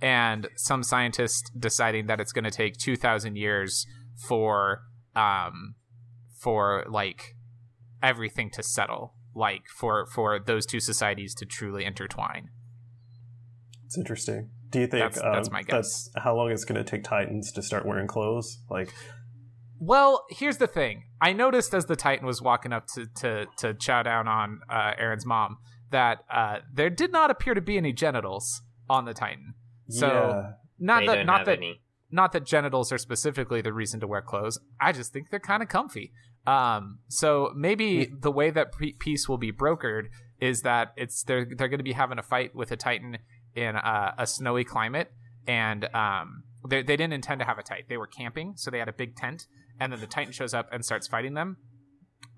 and 0.00 0.48
some 0.56 0.82
scientists 0.82 1.48
deciding 1.58 2.06
that 2.06 2.20
it's 2.20 2.32
going 2.32 2.44
to 2.44 2.50
take 2.50 2.76
2000 2.76 3.36
years 3.36 3.86
for 4.28 4.82
um 5.16 5.74
for 6.38 6.84
like 6.88 7.34
everything 8.02 8.50
to 8.50 8.62
settle 8.62 9.14
like 9.34 9.62
for 9.76 10.06
for 10.06 10.38
those 10.38 10.66
two 10.66 10.80
societies 10.80 11.34
to 11.34 11.46
truly 11.46 11.84
intertwine 11.84 12.48
It's 13.86 13.96
interesting. 13.96 14.50
Do 14.70 14.80
you 14.80 14.86
think 14.88 15.02
That's- 15.14 15.20
that's 15.22 15.48
um, 15.48 15.52
my 15.52 15.62
guess. 15.62 15.70
that's 15.70 16.10
how 16.24 16.34
long 16.36 16.50
it's 16.50 16.64
going 16.64 16.82
to 16.84 16.88
take 16.90 17.04
Titans 17.04 17.52
to 17.52 17.62
start 17.62 17.86
wearing 17.86 18.08
clothes? 18.08 18.58
Like, 18.68 18.92
well 19.80 20.24
here's 20.30 20.58
the 20.58 20.66
thing 20.68 21.02
i 21.20 21.32
noticed 21.32 21.74
as 21.74 21.86
the 21.86 21.96
titan 21.96 22.24
was 22.26 22.40
walking 22.40 22.72
up 22.72 22.86
to 22.86 23.06
to 23.16 23.44
to 23.58 23.74
chow 23.74 24.02
down 24.04 24.28
on 24.28 24.60
uh 24.70 24.92
Eren's 25.00 25.26
mom 25.26 25.58
that 25.94 26.18
uh 26.30 26.56
there 26.72 26.90
did 26.90 27.10
not 27.12 27.30
appear 27.30 27.54
to 27.54 27.60
be 27.60 27.76
any 27.76 27.92
genitals 27.92 28.62
on 28.88 29.04
the 29.04 29.14
titan 29.14 29.54
so 29.88 30.06
yeah, 30.06 30.52
not 30.78 31.00
they 31.00 31.06
that 31.06 31.14
don't 31.14 31.26
that 31.46 31.58
any. 31.58 31.80
not 32.10 32.32
that 32.32 32.44
genitals 32.44 32.92
are 32.92 32.98
specifically 32.98 33.60
the 33.60 33.72
reason 33.72 34.00
to 34.00 34.06
wear 34.06 34.22
clothes. 34.22 34.58
I 34.80 34.92
just 34.92 35.12
think 35.12 35.30
they're 35.30 35.40
kind 35.40 35.62
of 35.62 35.68
comfy. 35.68 36.12
Um, 36.46 36.98
so 37.08 37.52
maybe 37.56 38.10
the 38.20 38.30
way 38.30 38.50
that 38.50 38.72
peace 38.98 39.28
will 39.28 39.38
be 39.38 39.52
brokered 39.52 40.06
is 40.40 40.62
that 40.62 40.92
it's 40.96 41.22
they're 41.24 41.46
they're 41.56 41.68
going 41.68 41.78
to 41.78 41.84
be 41.84 41.92
having 41.92 42.18
a 42.18 42.22
fight 42.22 42.54
with 42.54 42.70
a 42.72 42.76
titan 42.76 43.18
in 43.54 43.76
uh, 43.76 44.12
a 44.18 44.26
snowy 44.26 44.64
climate, 44.64 45.12
and 45.46 45.84
um, 45.94 46.44
they 46.68 46.82
they 46.82 46.96
didn't 46.96 47.12
intend 47.12 47.40
to 47.40 47.46
have 47.46 47.58
a 47.58 47.62
titan. 47.62 47.84
They 47.88 47.96
were 47.96 48.06
camping, 48.06 48.54
so 48.56 48.70
they 48.70 48.78
had 48.78 48.88
a 48.88 48.92
big 48.92 49.16
tent, 49.16 49.46
and 49.80 49.92
then 49.92 50.00
the 50.00 50.06
titan 50.06 50.32
shows 50.32 50.54
up 50.54 50.68
and 50.72 50.84
starts 50.84 51.06
fighting 51.06 51.34
them. 51.34 51.58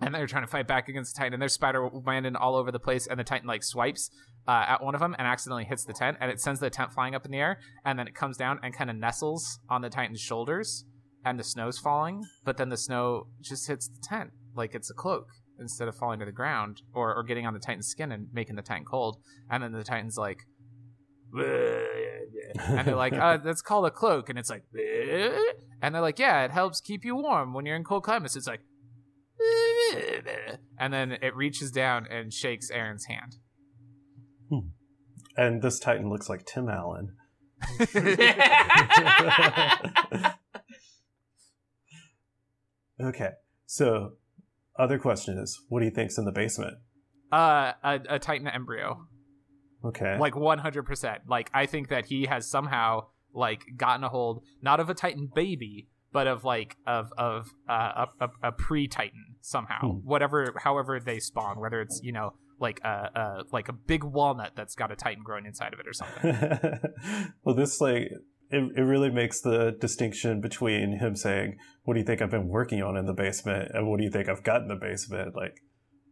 And 0.00 0.14
they're 0.14 0.26
trying 0.26 0.44
to 0.44 0.50
fight 0.50 0.66
back 0.66 0.88
against 0.88 1.14
the 1.14 1.20
Titan, 1.20 1.34
and 1.34 1.42
there's 1.42 1.54
Spider 1.54 1.88
Man 2.04 2.36
all 2.36 2.54
over 2.54 2.70
the 2.70 2.78
place, 2.78 3.06
and 3.06 3.18
the 3.18 3.24
Titan 3.24 3.46
like 3.46 3.62
swipes 3.62 4.10
uh, 4.46 4.64
at 4.68 4.82
one 4.82 4.94
of 4.94 5.00
them 5.00 5.14
and 5.18 5.26
accidentally 5.26 5.64
hits 5.64 5.84
the 5.84 5.94
tent, 5.94 6.18
and 6.20 6.30
it 6.30 6.40
sends 6.40 6.60
the 6.60 6.70
tent 6.70 6.92
flying 6.92 7.14
up 7.14 7.24
in 7.24 7.30
the 7.30 7.38
air, 7.38 7.58
and 7.84 7.98
then 7.98 8.06
it 8.06 8.14
comes 8.14 8.36
down 8.36 8.60
and 8.62 8.74
kind 8.74 8.90
of 8.90 8.96
nestles 8.96 9.58
on 9.70 9.80
the 9.82 9.88
Titan's 9.88 10.20
shoulders, 10.20 10.84
and 11.24 11.38
the 11.38 11.44
snow's 11.44 11.78
falling, 11.78 12.22
but 12.44 12.56
then 12.56 12.68
the 12.68 12.76
snow 12.76 13.26
just 13.40 13.66
hits 13.66 13.88
the 13.88 13.98
tent 14.02 14.30
like 14.54 14.74
it's 14.74 14.90
a 14.90 14.94
cloak 14.94 15.28
instead 15.58 15.88
of 15.88 15.96
falling 15.96 16.18
to 16.20 16.26
the 16.26 16.32
ground 16.32 16.82
or, 16.92 17.14
or 17.14 17.22
getting 17.22 17.46
on 17.46 17.54
the 17.54 17.60
Titan's 17.60 17.88
skin 17.88 18.12
and 18.12 18.28
making 18.32 18.56
the 18.56 18.62
Titan 18.62 18.84
cold, 18.84 19.16
and 19.50 19.62
then 19.62 19.72
the 19.72 19.82
Titan's 19.82 20.18
like, 20.18 20.40
and 21.34 22.86
they're 22.86 22.94
like, 22.94 23.12
uh, 23.14 23.38
that's 23.38 23.62
called 23.62 23.86
a 23.86 23.90
cloak, 23.90 24.28
and 24.28 24.38
it's 24.38 24.50
like, 24.50 24.62
and 25.82 25.94
they're 25.94 26.02
like, 26.02 26.18
yeah, 26.18 26.44
it 26.44 26.50
helps 26.50 26.80
keep 26.80 27.04
you 27.04 27.16
warm 27.16 27.54
when 27.54 27.66
you're 27.66 27.76
in 27.76 27.84
cold 27.84 28.04
climates. 28.04 28.36
It's 28.36 28.46
like, 28.46 28.60
and 30.78 30.92
then 30.92 31.12
it 31.12 31.34
reaches 31.34 31.70
down 31.70 32.06
and 32.10 32.32
shakes 32.32 32.70
Eren's 32.70 33.06
hand. 33.06 33.36
and 35.36 35.62
this 35.62 35.78
Titan 35.78 36.08
looks 36.08 36.28
like 36.28 36.46
Tim 36.46 36.68
Allen. 36.68 37.16
okay, 43.00 43.30
so 43.66 44.12
other 44.78 44.98
question 44.98 45.38
is, 45.38 45.60
what 45.68 45.80
do 45.80 45.86
you 45.86 45.90
think's 45.90 46.18
in 46.18 46.24
the 46.24 46.32
basement? 46.32 46.78
Uh, 47.32 47.72
a, 47.82 48.00
a 48.10 48.18
Titan 48.18 48.46
embryo, 48.46 49.06
Okay, 49.84 50.16
like 50.18 50.36
one 50.36 50.58
hundred 50.58 50.84
percent. 50.84 51.22
Like 51.28 51.50
I 51.54 51.66
think 51.66 51.88
that 51.88 52.06
he 52.06 52.26
has 52.26 52.48
somehow 52.48 53.06
like 53.32 53.64
gotten 53.76 54.04
a 54.04 54.08
hold 54.08 54.42
not 54.62 54.80
of 54.80 54.90
a 54.90 54.94
Titan 54.94 55.28
baby, 55.32 55.88
but 56.12 56.26
of 56.26 56.44
like 56.44 56.76
of 56.86 57.12
of 57.18 57.50
uh, 57.68 58.06
a, 58.20 58.24
a, 58.24 58.48
a 58.48 58.52
pre 58.52 58.88
Titan 58.88 59.36
somehow. 59.40 59.80
Hmm. 59.80 60.06
Whatever, 60.06 60.54
however 60.62 61.00
they 61.00 61.18
spawn, 61.18 61.60
whether 61.60 61.80
it's 61.80 62.00
you 62.02 62.12
know 62.12 62.34
like 62.58 62.80
a, 62.84 63.10
a 63.14 63.44
like 63.52 63.68
a 63.68 63.72
big 63.72 64.04
walnut 64.04 64.52
that's 64.56 64.74
got 64.74 64.90
a 64.90 64.96
Titan 64.96 65.22
growing 65.22 65.46
inside 65.46 65.72
of 65.74 65.80
it 65.80 65.86
or 65.86 65.92
something. 65.92 67.32
well, 67.44 67.54
this 67.54 67.80
like 67.80 68.10
it, 68.50 68.72
it 68.76 68.82
really 68.82 69.10
makes 69.10 69.40
the 69.40 69.76
distinction 69.80 70.40
between 70.40 70.98
him 70.98 71.16
saying, 71.16 71.56
"What 71.84 71.94
do 71.94 72.00
you 72.00 72.06
think 72.06 72.22
I've 72.22 72.30
been 72.30 72.48
working 72.48 72.82
on 72.82 72.96
in 72.96 73.06
the 73.06 73.12
basement?" 73.12 73.70
and 73.74 73.88
"What 73.88 73.98
do 73.98 74.04
you 74.04 74.10
think 74.10 74.28
I've 74.28 74.44
got 74.44 74.62
in 74.62 74.68
the 74.68 74.76
basement?" 74.76 75.34
Like, 75.34 75.60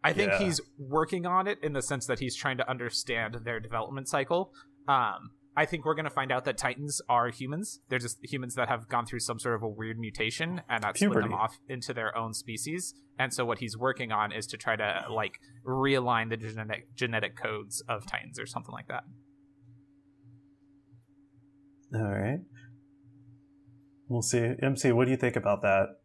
I 0.03 0.12
think 0.12 0.32
Yeah. 0.32 0.38
he's 0.38 0.61
working 0.78 1.26
on 1.26 1.47
it 1.47 1.59
in 1.62 1.72
the 1.72 1.82
sense 1.82 2.07
that 2.07 2.18
he's 2.18 2.34
trying 2.34 2.59
to 2.59 2.68
understand 2.68 3.38
their 3.45 3.61
development 3.61 4.09
cycle. 4.09 4.53
Um, 4.88 5.30
I 5.57 5.66
think 5.66 5.84
we're 5.84 5.94
going 5.94 6.05
to 6.05 6.11
find 6.11 6.32
out 6.32 6.44
that 6.46 6.59
Titans 6.59 7.00
are 7.09 7.28
humans. 7.28 7.80
They're 7.88 8.00
just 8.00 8.18
humans 8.24 8.57
that 8.57 8.68
have 8.68 8.88
gone 8.88 9.07
through 9.07 9.20
some 9.20 9.38
sort 9.38 9.55
of 9.55 9.62
a 9.62 9.68
weird 9.68 9.98
mutation 9.98 10.62
and 10.68 10.82
that 10.82 10.96
split 10.96 11.12
them 11.22 11.32
off 11.32 11.59
into 11.68 11.94
their 11.94 12.16
own 12.16 12.34
species. 12.34 12.94
And 13.18 13.32
so 13.32 13.44
what 13.44 13.59
he's 13.61 13.76
working 13.76 14.11
on 14.11 14.32
is 14.32 14.46
to 14.48 14.57
try 14.57 14.74
to 14.74 15.05
like 15.11 15.38
realign 15.64 16.28
the 16.30 16.36
genetic 16.36 16.94
genetic 16.96 17.36
codes 17.36 17.82
of 17.88 18.05
Titans 18.07 18.38
or 18.40 18.46
something 18.46 18.72
like 18.72 18.88
that. 18.88 19.05
all 21.94 22.02
right, 22.02 22.40
we'll 24.09 24.22
see. 24.22 24.55
MC, 24.61 24.90
what 24.90 25.05
do 25.05 25.12
you 25.12 25.16
think 25.16 25.36
about 25.36 25.62
that? 25.62 26.00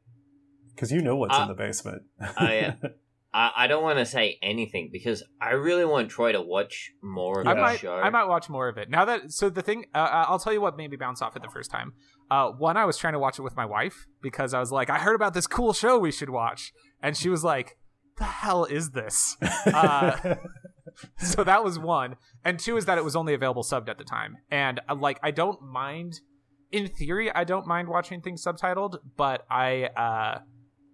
Because 0.75 0.91
you 0.91 1.01
know 1.01 1.15
what's 1.15 1.35
in 1.35 1.43
Uh, 1.43 1.47
the 1.47 1.53
basement. 1.55 2.03
I, 2.21 2.75
I, 3.33 3.51
I 3.55 3.67
don't 3.67 3.83
want 3.83 3.99
to 3.99 4.05
say 4.05 4.39
anything 4.41 4.89
because 4.91 5.23
I 5.39 5.51
really 5.51 5.85
want 5.85 6.09
Troy 6.09 6.31
to 6.31 6.41
watch 6.41 6.91
more 7.01 7.41
of 7.41 7.47
I 7.47 7.53
the 7.53 7.61
might, 7.61 7.79
show. 7.79 7.95
I 7.95 8.09
might 8.09 8.25
watch 8.25 8.49
more 8.49 8.67
of 8.67 8.77
it 8.77 8.89
now 8.89 9.05
that. 9.05 9.31
So 9.31 9.49
the 9.49 9.61
thing, 9.61 9.85
uh, 9.93 10.25
I'll 10.27 10.39
tell 10.39 10.53
you 10.53 10.61
what 10.61 10.77
made 10.77 10.89
me 10.89 10.97
bounce 10.97 11.21
off 11.21 11.35
it 11.35 11.43
the 11.43 11.49
first 11.49 11.69
time. 11.69 11.93
Uh, 12.31 12.49
one, 12.49 12.77
I 12.77 12.85
was 12.85 12.97
trying 12.97 13.13
to 13.13 13.19
watch 13.19 13.37
it 13.39 13.43
with 13.43 13.55
my 13.55 13.65
wife 13.65 14.07
because 14.21 14.53
I 14.53 14.59
was 14.59 14.71
like, 14.71 14.89
I 14.89 14.99
heard 14.99 15.15
about 15.15 15.33
this 15.33 15.47
cool 15.47 15.73
show 15.73 15.97
we 15.97 16.11
should 16.11 16.29
watch, 16.29 16.73
and 17.01 17.15
she 17.15 17.29
was 17.29 17.43
like, 17.43 17.77
the 18.17 18.25
hell 18.25 18.65
is 18.65 18.91
this? 18.91 19.37
Uh, 19.65 20.35
so 21.17 21.43
that 21.43 21.63
was 21.63 21.77
one, 21.77 22.15
and 22.43 22.59
two 22.59 22.77
is 22.77 22.85
that 22.85 22.97
it 22.97 23.03
was 23.03 23.15
only 23.15 23.33
available 23.33 23.63
subbed 23.63 23.89
at 23.89 23.97
the 23.97 24.03
time, 24.03 24.37
and 24.49 24.79
uh, 24.89 24.95
like 24.95 25.19
I 25.21 25.31
don't 25.31 25.61
mind. 25.61 26.21
In 26.71 26.87
theory, 26.87 27.31
I 27.33 27.45
don't 27.45 27.65
mind 27.65 27.87
watching 27.87 28.21
things 28.21 28.43
subtitled, 28.43 28.97
but 29.17 29.45
I. 29.49 29.89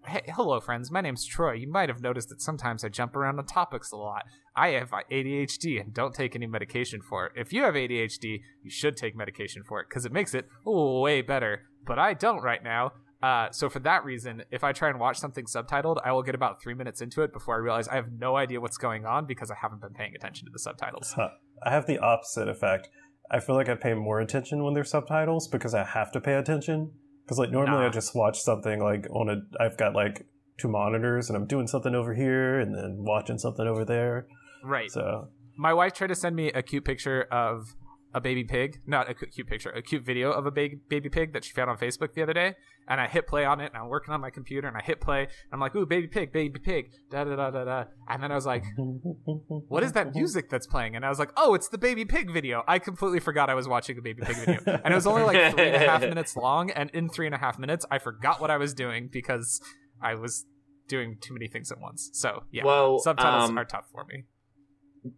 Hey, 0.08 0.22
hello, 0.28 0.60
friends. 0.60 0.92
My 0.92 1.02
name's 1.02 1.26
Troy. 1.26 1.54
You 1.54 1.68
might 1.68 1.90
have 1.90 2.00
noticed 2.00 2.30
that 2.30 2.40
sometimes 2.40 2.84
I 2.84 2.90
jump 2.90 3.16
around 3.16 3.40
on 3.40 3.46
topics 3.48 3.92
a 3.92 3.98
lot. 3.98 4.26
I 4.56 4.70
have 4.70 4.92
ADHD 4.92 5.82
and 5.82 5.94
don't 5.94 6.14
take 6.14 6.36
any 6.36 6.46
medication 6.46 7.02
for 7.02 7.26
it. 7.26 7.32
If 7.36 7.52
you 7.52 7.64
have 7.64 7.74
ADHD, 7.74 8.42
you 8.62 8.70
should 8.70 8.98
take 8.98 9.16
medication 9.16 9.64
for 9.64 9.80
it 9.80 9.88
because 9.90 10.06
it 10.06 10.12
makes 10.12 10.36
it 10.36 10.48
way 10.64 11.24
better. 11.24 11.64
But 11.88 11.98
I 11.98 12.14
don't 12.14 12.44
right 12.44 12.64
now. 12.64 12.92
Uh, 13.24 13.50
so 13.52 13.68
for 13.68 13.80
that 13.80 14.06
reason, 14.06 14.44
if 14.52 14.64
I 14.64 14.74
try 14.74 14.90
and 14.90 15.00
watch 15.00 15.18
something 15.18 15.46
subtitled, 15.46 15.98
I 16.06 16.12
will 16.12 16.22
get 16.22 16.36
about 16.36 16.62
three 16.62 16.76
minutes 16.76 17.02
into 17.02 17.24
it 17.24 17.34
before 17.34 17.56
I 17.56 17.58
realize 17.58 17.88
I 17.88 17.96
have 17.96 18.12
no 18.12 18.36
idea 18.36 18.62
what's 18.62 18.78
going 18.78 19.08
on 19.08 19.26
because 19.26 19.50
I 19.50 19.56
haven't 19.60 19.82
been 19.82 19.94
paying 19.94 20.16
attention 20.16 20.46
to 20.46 20.52
the 20.52 20.60
subtitles. 20.60 21.14
Huh. 21.16 21.30
I 21.64 21.72
have 21.72 21.88
the 21.88 21.98
opposite 21.98 22.48
effect. 22.48 22.90
I 23.32 23.40
feel 23.40 23.56
like 23.56 23.70
I 23.70 23.76
pay 23.76 23.96
more 23.96 24.20
attention 24.20 24.64
when 24.64 24.76
there's 24.76 24.92
subtitles 24.92 25.48
because 25.48 25.74
I 25.74 25.84
have 25.84 26.12
to 26.12 26.22
pay 26.22 26.36
attention. 26.36 26.92
Because 27.26 27.40
like 27.40 27.52
normally 27.52 27.82
Nah. 27.82 27.88
I 27.88 27.90
just 27.90 28.16
watch 28.16 28.40
something 28.40 28.80
like 28.82 29.08
on 29.10 29.30
a. 29.30 29.64
I've 29.64 29.78
got 29.78 29.94
like 29.96 30.28
two 30.58 30.68
monitors 30.68 31.30
and 31.30 31.36
I'm 31.36 31.48
doing 31.48 31.68
something 31.68 31.94
over 31.94 32.14
here 32.14 32.60
and 32.60 32.74
then 32.74 32.98
watching 33.00 33.38
something 33.38 33.68
over 33.68 33.84
there. 33.84 34.28
Right. 34.64 34.92
So 34.92 35.30
My 35.58 35.74
wife 35.74 35.94
tried 35.94 36.08
to 36.08 36.16
send 36.16 36.36
me 36.36 36.52
a 36.52 36.62
cute 36.62 36.86
picture 36.86 37.24
of 37.32 37.76
a 38.16 38.22
baby 38.22 38.46
pig, 38.46 38.80
not 38.88 39.10
a 39.10 39.14
cute 39.14 39.46
picture, 39.46 39.70
a 39.72 39.82
cute 39.82 40.02
video 40.02 40.32
of 40.32 40.46
a 40.46 40.52
baby 40.52 40.80
baby 40.90 41.10
pig 41.10 41.34
that 41.34 41.44
she 41.44 41.52
found 41.52 41.70
on 41.70 41.78
Facebook 41.78 42.14
the 42.14 42.24
other 42.24 42.34
day. 42.34 42.56
And 42.88 43.02
I 43.02 43.08
hit 43.08 43.28
play 43.28 43.44
on 43.46 43.60
it, 43.60 43.72
and 43.74 43.78
I'm 43.78 43.90
working 43.90 44.14
on 44.14 44.22
my 44.22 44.30
computer, 44.30 44.68
and 44.68 44.78
I 44.78 44.82
hit 44.82 45.02
play. 45.02 45.24
And 45.24 45.52
I'm 45.52 45.60
like, 45.60 45.76
"Ooh, 45.76 45.86
baby 45.86 46.08
pig, 46.08 46.32
baby 46.32 46.58
pig, 46.60 46.92
da 47.12 47.26
da 47.26 47.36
da 47.36 47.52
da 47.52 47.66
da." 47.66 47.84
And 48.08 48.24
then 48.24 48.32
I 48.32 48.36
was 48.36 48.46
like, 48.46 48.64
"What 48.78 49.84
is 49.84 49.92
that 49.92 50.16
music 50.16 50.50
that's 50.50 50.66
playing?" 50.66 50.96
And 50.96 51.06
I 51.06 51.10
was 51.10 51.20
like, 51.20 51.32
"Oh, 51.36 51.56
it's 51.56 51.68
the 51.68 51.78
baby 51.78 52.06
pig 52.06 52.32
video." 52.32 52.64
I 52.68 52.80
completely 52.80 53.20
forgot 53.20 53.50
I 53.50 53.54
was 53.54 53.68
watching 53.68 53.98
a 53.98 54.02
baby 54.02 54.22
pig 54.24 54.38
video, 54.38 54.62
and 54.66 54.94
it 54.94 54.96
was 54.96 55.08
only 55.08 55.24
like 55.24 55.54
three 55.54 55.68
and 55.68 55.76
a 55.76 55.80
half 55.88 56.02
minutes 56.14 56.38
long. 56.38 56.72
And 56.72 56.90
in 56.92 57.10
three 57.10 57.26
and 57.26 57.36
a 57.36 57.40
half 57.40 57.60
minutes, 57.60 57.86
I 57.92 58.00
forgot 58.00 58.40
what 58.40 58.50
I 58.50 58.58
was 58.58 58.74
doing 58.74 59.10
because 59.12 59.62
I 60.02 60.16
was 60.16 60.46
doing 60.88 61.18
too 61.20 61.34
many 61.34 61.48
things 61.48 61.72
at 61.72 61.80
once. 61.82 62.12
So 62.14 62.44
yeah, 62.52 62.64
Well, 62.64 63.00
subtitles 63.00 63.50
um, 63.50 63.58
are 63.58 63.66
tough 63.66 63.88
for 63.92 64.06
me. 64.06 64.24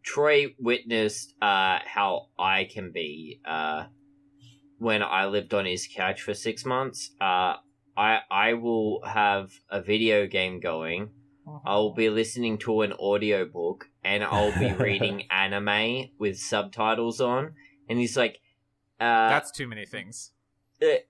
Troy 0.04 0.56
witnessed 0.60 1.34
uh, 1.42 1.80
how 1.86 2.28
I 2.38 2.66
can 2.66 2.92
be 2.92 3.40
uh, 3.46 3.86
when 4.80 5.02
I 5.04 5.26
lived 5.26 5.54
on 5.54 5.66
his 5.66 5.88
couch 5.88 6.22
for 6.22 6.34
six 6.34 6.66
months. 6.66 7.12
Uh, 7.22 7.56
I 7.96 8.20
I 8.30 8.54
will 8.54 9.02
have 9.06 9.52
a 9.70 9.82
video 9.82 10.28
game 10.28 10.60
going. 10.60 11.10
I'll 11.66 11.94
be 11.94 12.10
listening 12.10 12.58
to 12.60 12.82
an 12.82 12.94
audiobook 12.94 13.90
and 14.04 14.24
I'll 14.24 14.58
be 14.58 14.74
reading 14.88 15.24
anime 15.32 16.10
with 16.20 16.38
subtitles 16.38 17.22
on. 17.22 17.54
And 17.90 17.98
he's 18.00 18.18
like, 18.18 18.40
uh, 19.00 19.30
That's 19.30 19.52
too 19.52 19.68
many 19.68 19.86
things. 19.86 20.32
a- 20.82 21.06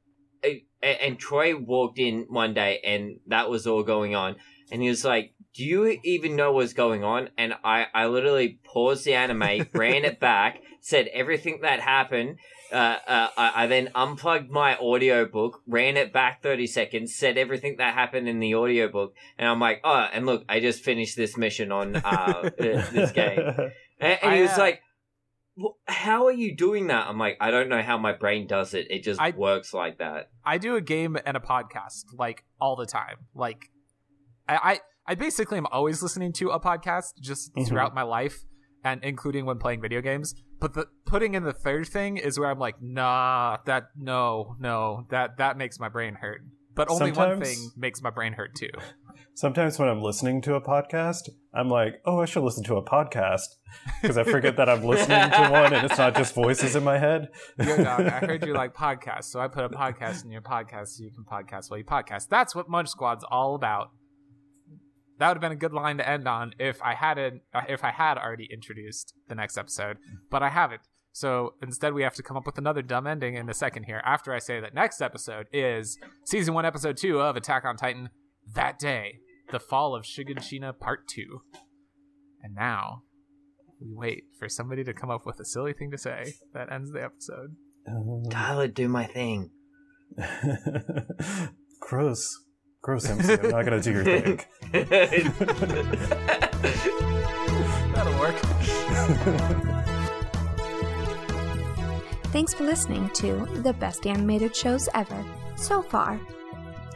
and 0.84 1.18
Troy 1.20 1.58
walked 1.58 2.00
in 2.00 2.28
one 2.30 2.54
day 2.54 2.80
and 2.84 3.20
that 3.28 3.50
was 3.50 3.66
all 3.66 3.84
going 3.84 4.16
on. 4.16 4.36
And 4.72 4.82
he 4.82 4.90
was 4.90 5.06
like, 5.06 5.34
Do 5.56 5.64
you 5.64 6.00
even 6.04 6.36
know 6.36 6.52
what's 6.52 6.74
going 6.74 7.04
on? 7.04 7.30
And 7.38 7.54
I, 7.64 7.88
I 7.94 8.08
literally 8.08 8.60
paused 8.64 9.06
the 9.06 9.14
anime, 9.14 9.68
ran 9.74 10.06
it 10.06 10.20
back, 10.20 10.62
said 10.82 11.08
everything 11.14 11.60
that 11.62 11.80
happened. 11.80 12.38
Uh, 12.72 12.98
uh, 13.08 13.30
I, 13.38 13.64
I 13.64 13.68
then 13.68 13.90
unplugged 13.96 14.50
my 14.50 14.78
audiobook, 14.78 15.62
ran 15.68 15.96
it 15.96 16.12
back 16.12 16.44
30 16.44 16.68
seconds, 16.68 17.16
said 17.16 17.38
everything 17.38 17.78
that 17.78 17.94
happened 17.94 18.28
in 18.28 18.40
the 18.40 18.56
audiobook. 18.56 19.14
And 19.38 19.48
I'm 19.48 19.60
like, 19.60 19.80
Oh, 19.86 20.08
and 20.12 20.26
look, 20.26 20.44
I 20.50 20.60
just 20.60 20.84
finished 20.84 21.16
this 21.16 21.38
mission 21.38 21.72
on 21.72 21.96
uh, 21.96 22.50
this 22.58 23.12
game. 23.14 23.40
And, 24.00 24.20
and 24.22 24.36
he 24.36 24.42
was 24.42 24.52
uh, 24.52 24.58
like, 24.60 24.82
"Wh- 25.58 25.74
"How 25.92 26.26
are 26.26 26.32
you 26.32 26.56
doing 26.56 26.88
that?" 26.88 27.08
I'm 27.08 27.18
like, 27.18 27.38
"I 27.40 27.50
don't 27.50 27.68
know 27.70 27.82
how 27.82 27.98
my 27.98 28.14
brain 28.14 28.46
does 28.46 28.74
it. 28.76 28.88
It 28.92 29.04
just 29.04 29.20
I- 29.20 29.32
works 29.32 29.74
like 29.74 29.98
that." 29.98 30.30
I 30.46 30.58
do 30.60 30.76
a 30.76 30.82
game 30.82 31.18
and 31.26 31.36
a 31.36 31.40
podcast 31.40 32.04
like 32.14 32.44
all 32.62 32.76
the 32.76 32.86
time. 32.86 33.18
Like 33.34 33.70
I 34.48 34.56
I, 34.56 34.80
I 35.08 35.16
basically 35.16 35.58
am 35.58 35.68
always 35.72 36.02
listening 36.02 36.34
to 36.34 36.50
a 36.50 36.60
podcast 36.60 37.20
just 37.22 37.54
Mhm. 37.56 37.68
throughout 37.68 37.94
my 37.96 38.04
life 38.04 38.44
and 38.84 39.04
including 39.04 39.46
when 39.46 39.58
playing 39.60 39.82
video 39.82 40.02
games. 40.02 40.36
But 40.60 40.74
the 40.74 40.88
putting 41.06 41.34
in 41.36 41.44
the 41.44 41.54
third 41.54 41.88
thing 41.88 42.18
is 42.18 42.40
where 42.40 42.50
I'm 42.50 42.60
like, 42.60 42.82
nah, 42.82 43.58
that 43.66 43.90
no, 43.96 44.56
no, 44.60 45.06
that 45.10 45.38
that 45.38 45.58
makes 45.58 45.80
my 45.80 45.90
brain 45.90 46.16
hurt. 46.16 46.42
But 46.76 46.90
only 46.90 47.12
one 47.12 47.30
Sometimes- 47.32 47.50
thing 47.50 47.72
makes 47.76 48.02
my 48.02 48.10
brain 48.12 48.34
hurt 48.34 48.54
too. 48.56 48.70
sometimes 49.34 49.78
when 49.80 49.88
I'm 49.90 50.02
listening 50.02 50.42
to 50.42 50.56
a 50.56 50.62
podcast, 50.62 51.30
I'm 51.54 51.70
like, 51.70 52.02
oh, 52.06 52.20
I 52.22 52.26
should 52.26 52.44
listen 52.44 52.64
to 52.66 52.76
a 52.76 52.84
podcast 52.84 53.48
because 54.02 54.18
I 54.18 54.24
forget 54.24 54.58
that 54.58 54.70
I'm 54.70 54.84
listening 54.84 55.30
to 55.32 55.50
one 55.52 55.74
and 55.74 55.86
it's 55.90 55.98
not 55.98 56.16
just 56.16 56.34
voices 56.36 56.76
in 56.76 56.84
my 56.84 56.98
head. 57.00 57.30
Yo, 57.60 57.78
dog, 57.84 58.02
I 58.02 58.20
heard 58.20 58.46
you 58.46 58.54
like 58.54 58.74
podcasts, 58.76 59.26
so 59.26 59.40
I 59.40 59.48
put 59.48 59.64
a 59.66 59.70
podcast 59.70 60.24
in 60.26 60.32
your 60.32 60.42
podcast 60.42 60.90
so 60.90 61.04
you 61.04 61.12
can 61.12 61.24
podcast 61.24 61.70
while 61.72 61.78
you 61.80 61.86
podcast. 61.86 62.28
That's 62.30 62.54
what 62.56 62.70
Munch 62.70 62.90
Squad's 62.90 63.24
all 63.30 63.56
about. 63.56 63.90
That 65.20 65.28
would 65.28 65.38
have 65.38 65.42
been 65.42 65.52
a 65.52 65.56
good 65.56 65.74
line 65.74 65.98
to 65.98 66.08
end 66.08 66.28
on 66.28 66.54
if 66.60 66.82
I 66.82 66.94
hadn't, 66.94 67.42
uh, 67.54 67.62
if 67.68 67.84
I 67.84 67.92
had 67.92 68.18
already 68.18 68.48
introduced 68.52 69.14
the 69.28 69.36
next 69.36 69.58
episode, 69.58 69.98
but 70.30 70.44
I 70.44 70.50
haven't. 70.50 70.82
So 71.12 71.56
instead, 71.64 71.94
we 71.94 72.04
have 72.04 72.14
to 72.16 72.24
come 72.24 72.38
up 72.38 72.46
with 72.46 72.60
another 72.60 72.84
dumb 72.84 73.08
ending 73.08 73.36
in 73.36 73.50
a 73.50 73.54
second 73.54 73.84
here. 73.86 74.02
After 74.06 74.34
I 74.34 74.40
say 74.40 74.60
that 74.60 74.76
next 74.76 75.02
episode 75.02 75.48
is 75.52 75.98
season 76.26 76.54
one, 76.54 76.66
episode 76.66 76.98
two 76.98 77.20
of 77.20 77.36
Attack 77.36 77.66
on 77.66 77.76
Titan. 77.76 78.10
That 78.54 78.78
day, 78.78 79.20
the 79.52 79.60
fall 79.60 79.96
of 79.96 80.04
Shiganshina 80.04 80.78
Part 80.78 81.08
Two. 81.08 81.42
And 82.44 82.54
now, 82.54 83.02
we 83.82 83.88
wait 83.92 84.24
for 84.38 84.48
somebody 84.48 84.84
to 84.84 84.94
come 84.94 85.10
up 85.10 85.26
with 85.26 85.40
a 85.40 85.46
silly 85.46 85.74
thing 85.74 85.90
to 85.90 85.98
say 85.98 86.34
that 86.54 86.72
ends 86.72 86.92
the 86.92 87.04
episode. 87.04 87.56
Tyler, 88.30 88.68
do 88.68 88.88
my 88.88 89.06
thing. 89.06 89.50
gross. 91.80 92.44
Gross, 92.82 93.10
MC. 93.10 93.34
I'm 93.34 93.50
not 93.50 93.66
going 93.66 93.82
to 93.82 93.82
do 93.82 93.92
your 93.92 94.04
thing. 94.04 94.40
That'll 97.94 98.20
work. 98.20 98.36
Thanks 102.32 102.54
for 102.54 102.64
listening 102.66 103.10
to 103.16 103.46
the 103.64 103.74
best 103.74 104.06
animated 104.06 104.56
shows 104.56 104.88
ever 104.94 105.26
so 105.56 105.82
far. 105.82 106.20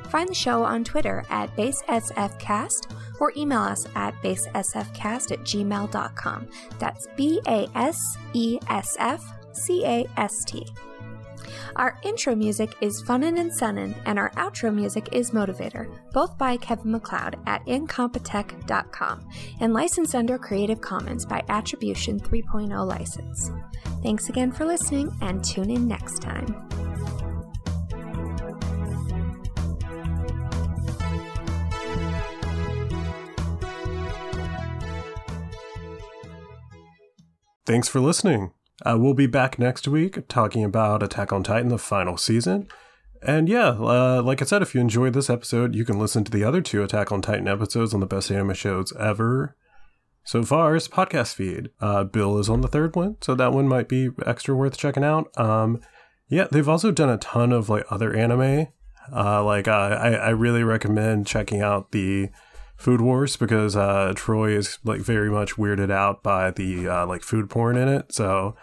Find 0.09 0.29
the 0.29 0.35
show 0.35 0.63
on 0.63 0.83
Twitter 0.83 1.23
at 1.29 1.55
BaseSFcast 1.55 2.93
or 3.19 3.31
email 3.37 3.61
us 3.61 3.87
at 3.95 4.13
basesfcast 4.21 5.31
at 5.31 5.39
gmail.com. 5.39 6.47
That's 6.79 7.07
B 7.15 7.39
A 7.47 7.67
S 7.75 8.17
E 8.33 8.59
S 8.67 8.97
F 8.99 9.23
C 9.53 9.85
A 9.85 10.05
S 10.17 10.43
T. 10.43 10.67
Our 11.75 11.97
intro 12.03 12.35
music 12.35 12.75
is 12.81 13.01
Funnin' 13.01 13.39
and 13.39 13.51
Sunnin', 13.51 13.95
and 14.05 14.19
our 14.19 14.31
outro 14.31 14.73
music 14.73 15.09
is 15.13 15.31
Motivator, 15.31 15.87
both 16.11 16.37
by 16.37 16.57
Kevin 16.57 16.91
MacLeod 16.91 17.39
at 17.47 17.65
incompetech.com 17.65 19.29
and 19.59 19.73
licensed 19.73 20.15
under 20.15 20.37
Creative 20.37 20.81
Commons 20.81 21.25
by 21.25 21.41
Attribution 21.49 22.19
3.0 22.19 22.85
license. 22.87 23.51
Thanks 24.03 24.29
again 24.29 24.51
for 24.51 24.65
listening, 24.65 25.15
and 25.21 25.43
tune 25.43 25.69
in 25.69 25.87
next 25.87 26.21
time. 26.21 26.67
Thanks 37.65 37.87
for 37.87 38.01
listening. 38.01 38.51
Uh, 38.85 38.97
we'll 38.99 39.13
be 39.13 39.27
back 39.27 39.59
next 39.59 39.87
week 39.87 40.27
talking 40.27 40.63
about 40.63 41.03
Attack 41.03 41.31
on 41.31 41.43
Titan, 41.43 41.69
the 41.69 41.77
final 41.77 42.17
season. 42.17 42.67
And 43.21 43.47
yeah, 43.47 43.69
uh, 43.69 44.21
like 44.23 44.41
I 44.41 44.45
said, 44.45 44.61
if 44.61 44.73
you 44.73 44.81
enjoyed 44.81 45.13
this 45.13 45.29
episode, 45.29 45.75
you 45.75 45.85
can 45.85 45.99
listen 45.99 46.23
to 46.23 46.31
the 46.31 46.43
other 46.43 46.61
two 46.61 46.83
Attack 46.83 47.11
on 47.11 47.21
Titan 47.21 47.47
episodes 47.47 47.93
on 47.93 47.99
the 47.99 48.07
best 48.07 48.31
anime 48.31 48.53
shows 48.53 48.93
ever. 48.97 49.55
So 50.23 50.43
far, 50.43 50.75
it's 50.75 50.87
podcast 50.87 51.35
feed. 51.35 51.69
Uh, 51.79 52.03
Bill 52.03 52.37
is 52.37 52.49
on 52.49 52.61
the 52.61 52.67
third 52.67 52.95
one, 52.95 53.17
so 53.21 53.35
that 53.35 53.53
one 53.53 53.67
might 53.67 53.87
be 53.87 54.09
extra 54.25 54.55
worth 54.55 54.77
checking 54.77 55.03
out. 55.03 55.35
Um, 55.39 55.81
yeah, 56.27 56.47
they've 56.51 56.69
also 56.69 56.91
done 56.91 57.09
a 57.09 57.17
ton 57.17 57.51
of 57.51 57.69
like 57.69 57.85
other 57.89 58.15
anime. 58.15 58.67
Uh, 59.13 59.43
like 59.43 59.67
uh, 59.67 59.71
I, 59.71 60.13
I 60.13 60.29
really 60.29 60.63
recommend 60.63 61.27
checking 61.27 61.61
out 61.61 61.91
the 61.91 62.29
Food 62.81 62.99
Wars 62.99 63.37
because 63.37 63.75
uh, 63.75 64.11
Troy 64.15 64.57
is 64.57 64.79
like 64.83 65.01
very 65.01 65.29
much 65.29 65.55
weirded 65.55 65.91
out 65.91 66.23
by 66.23 66.49
the 66.49 66.87
uh, 66.87 67.05
like 67.05 67.21
food 67.21 67.49
porn 67.49 67.77
in 67.77 67.87
it. 67.87 68.11
So 68.11 68.55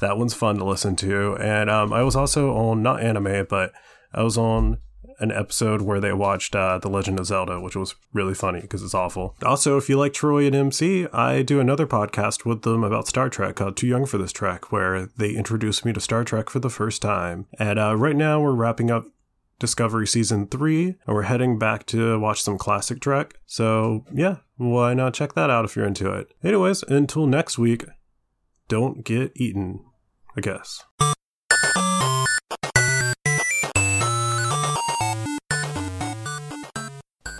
that 0.00 0.18
one's 0.18 0.34
fun 0.34 0.56
to 0.56 0.64
listen 0.64 0.96
to. 0.96 1.36
And 1.36 1.70
um, 1.70 1.92
I 1.92 2.02
was 2.02 2.16
also 2.16 2.52
on 2.56 2.82
not 2.82 3.00
anime, 3.00 3.46
but 3.48 3.72
I 4.12 4.24
was 4.24 4.36
on 4.36 4.78
an 5.20 5.30
episode 5.30 5.82
where 5.82 6.00
they 6.00 6.12
watched 6.12 6.56
uh, 6.56 6.78
The 6.78 6.88
Legend 6.88 7.20
of 7.20 7.26
Zelda, 7.26 7.60
which 7.60 7.76
was 7.76 7.94
really 8.12 8.34
funny 8.34 8.62
because 8.62 8.82
it's 8.82 8.94
awful. 8.94 9.36
Also, 9.44 9.76
if 9.76 9.88
you 9.88 9.96
like 9.96 10.14
Troy 10.14 10.46
and 10.46 10.56
MC, 10.56 11.06
I 11.12 11.42
do 11.42 11.60
another 11.60 11.86
podcast 11.86 12.44
with 12.44 12.62
them 12.62 12.82
about 12.82 13.06
Star 13.06 13.28
Trek 13.28 13.56
called 13.56 13.76
Too 13.76 13.86
Young 13.86 14.06
for 14.06 14.18
This 14.18 14.32
Trek, 14.32 14.72
where 14.72 15.06
they 15.16 15.30
introduced 15.30 15.84
me 15.84 15.92
to 15.92 16.00
Star 16.00 16.24
Trek 16.24 16.50
for 16.50 16.58
the 16.58 16.70
first 16.70 17.02
time. 17.02 17.46
And 17.58 17.78
uh, 17.78 17.96
right 17.96 18.16
now, 18.16 18.40
we're 18.40 18.52
wrapping 18.52 18.90
up 18.90 19.04
Discovery 19.60 20.06
Season 20.06 20.46
3, 20.48 20.86
and 20.86 21.14
we're 21.14 21.22
heading 21.22 21.58
back 21.58 21.84
to 21.86 22.18
watch 22.18 22.42
some 22.42 22.56
classic 22.56 22.98
Trek. 22.98 23.34
So, 23.46 24.06
yeah, 24.12 24.36
why 24.56 24.94
not 24.94 25.14
check 25.14 25.34
that 25.34 25.50
out 25.50 25.66
if 25.66 25.76
you're 25.76 25.86
into 25.86 26.10
it? 26.10 26.32
Anyways, 26.42 26.82
until 26.84 27.26
next 27.26 27.58
week, 27.58 27.84
don't 28.68 29.04
get 29.04 29.32
eaten, 29.36 29.84
I 30.34 30.40
guess. 30.40 30.82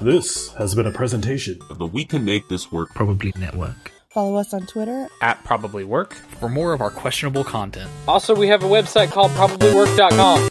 This 0.03 0.53
has 0.55 0.75
been 0.75 0.87
a 0.87 0.93
presentation 0.93 1.59
of 1.71 1.79
the 1.79 1.87
we 1.87 2.05
can 2.05 2.25
make 2.25 2.49
this 2.49 2.71
work. 2.71 2.91
Probably 2.95 3.33
network. 3.39 3.93
Follow 4.11 4.37
us 4.37 4.53
on 4.53 4.67
Twitter. 4.67 5.09
at 5.23 5.43
Probably 5.45 5.85
Work 5.85 6.15
for 6.15 6.49
more 6.49 6.75
of 6.75 6.83
our 6.83 6.91
questionable 6.91 7.45
content. 7.45 7.91
Also, 8.07 8.35
we 8.35 8.49
have 8.49 8.63
a 8.63 8.69
website 8.69 9.11
called 9.11 9.31
probablywork.com. 9.33 10.51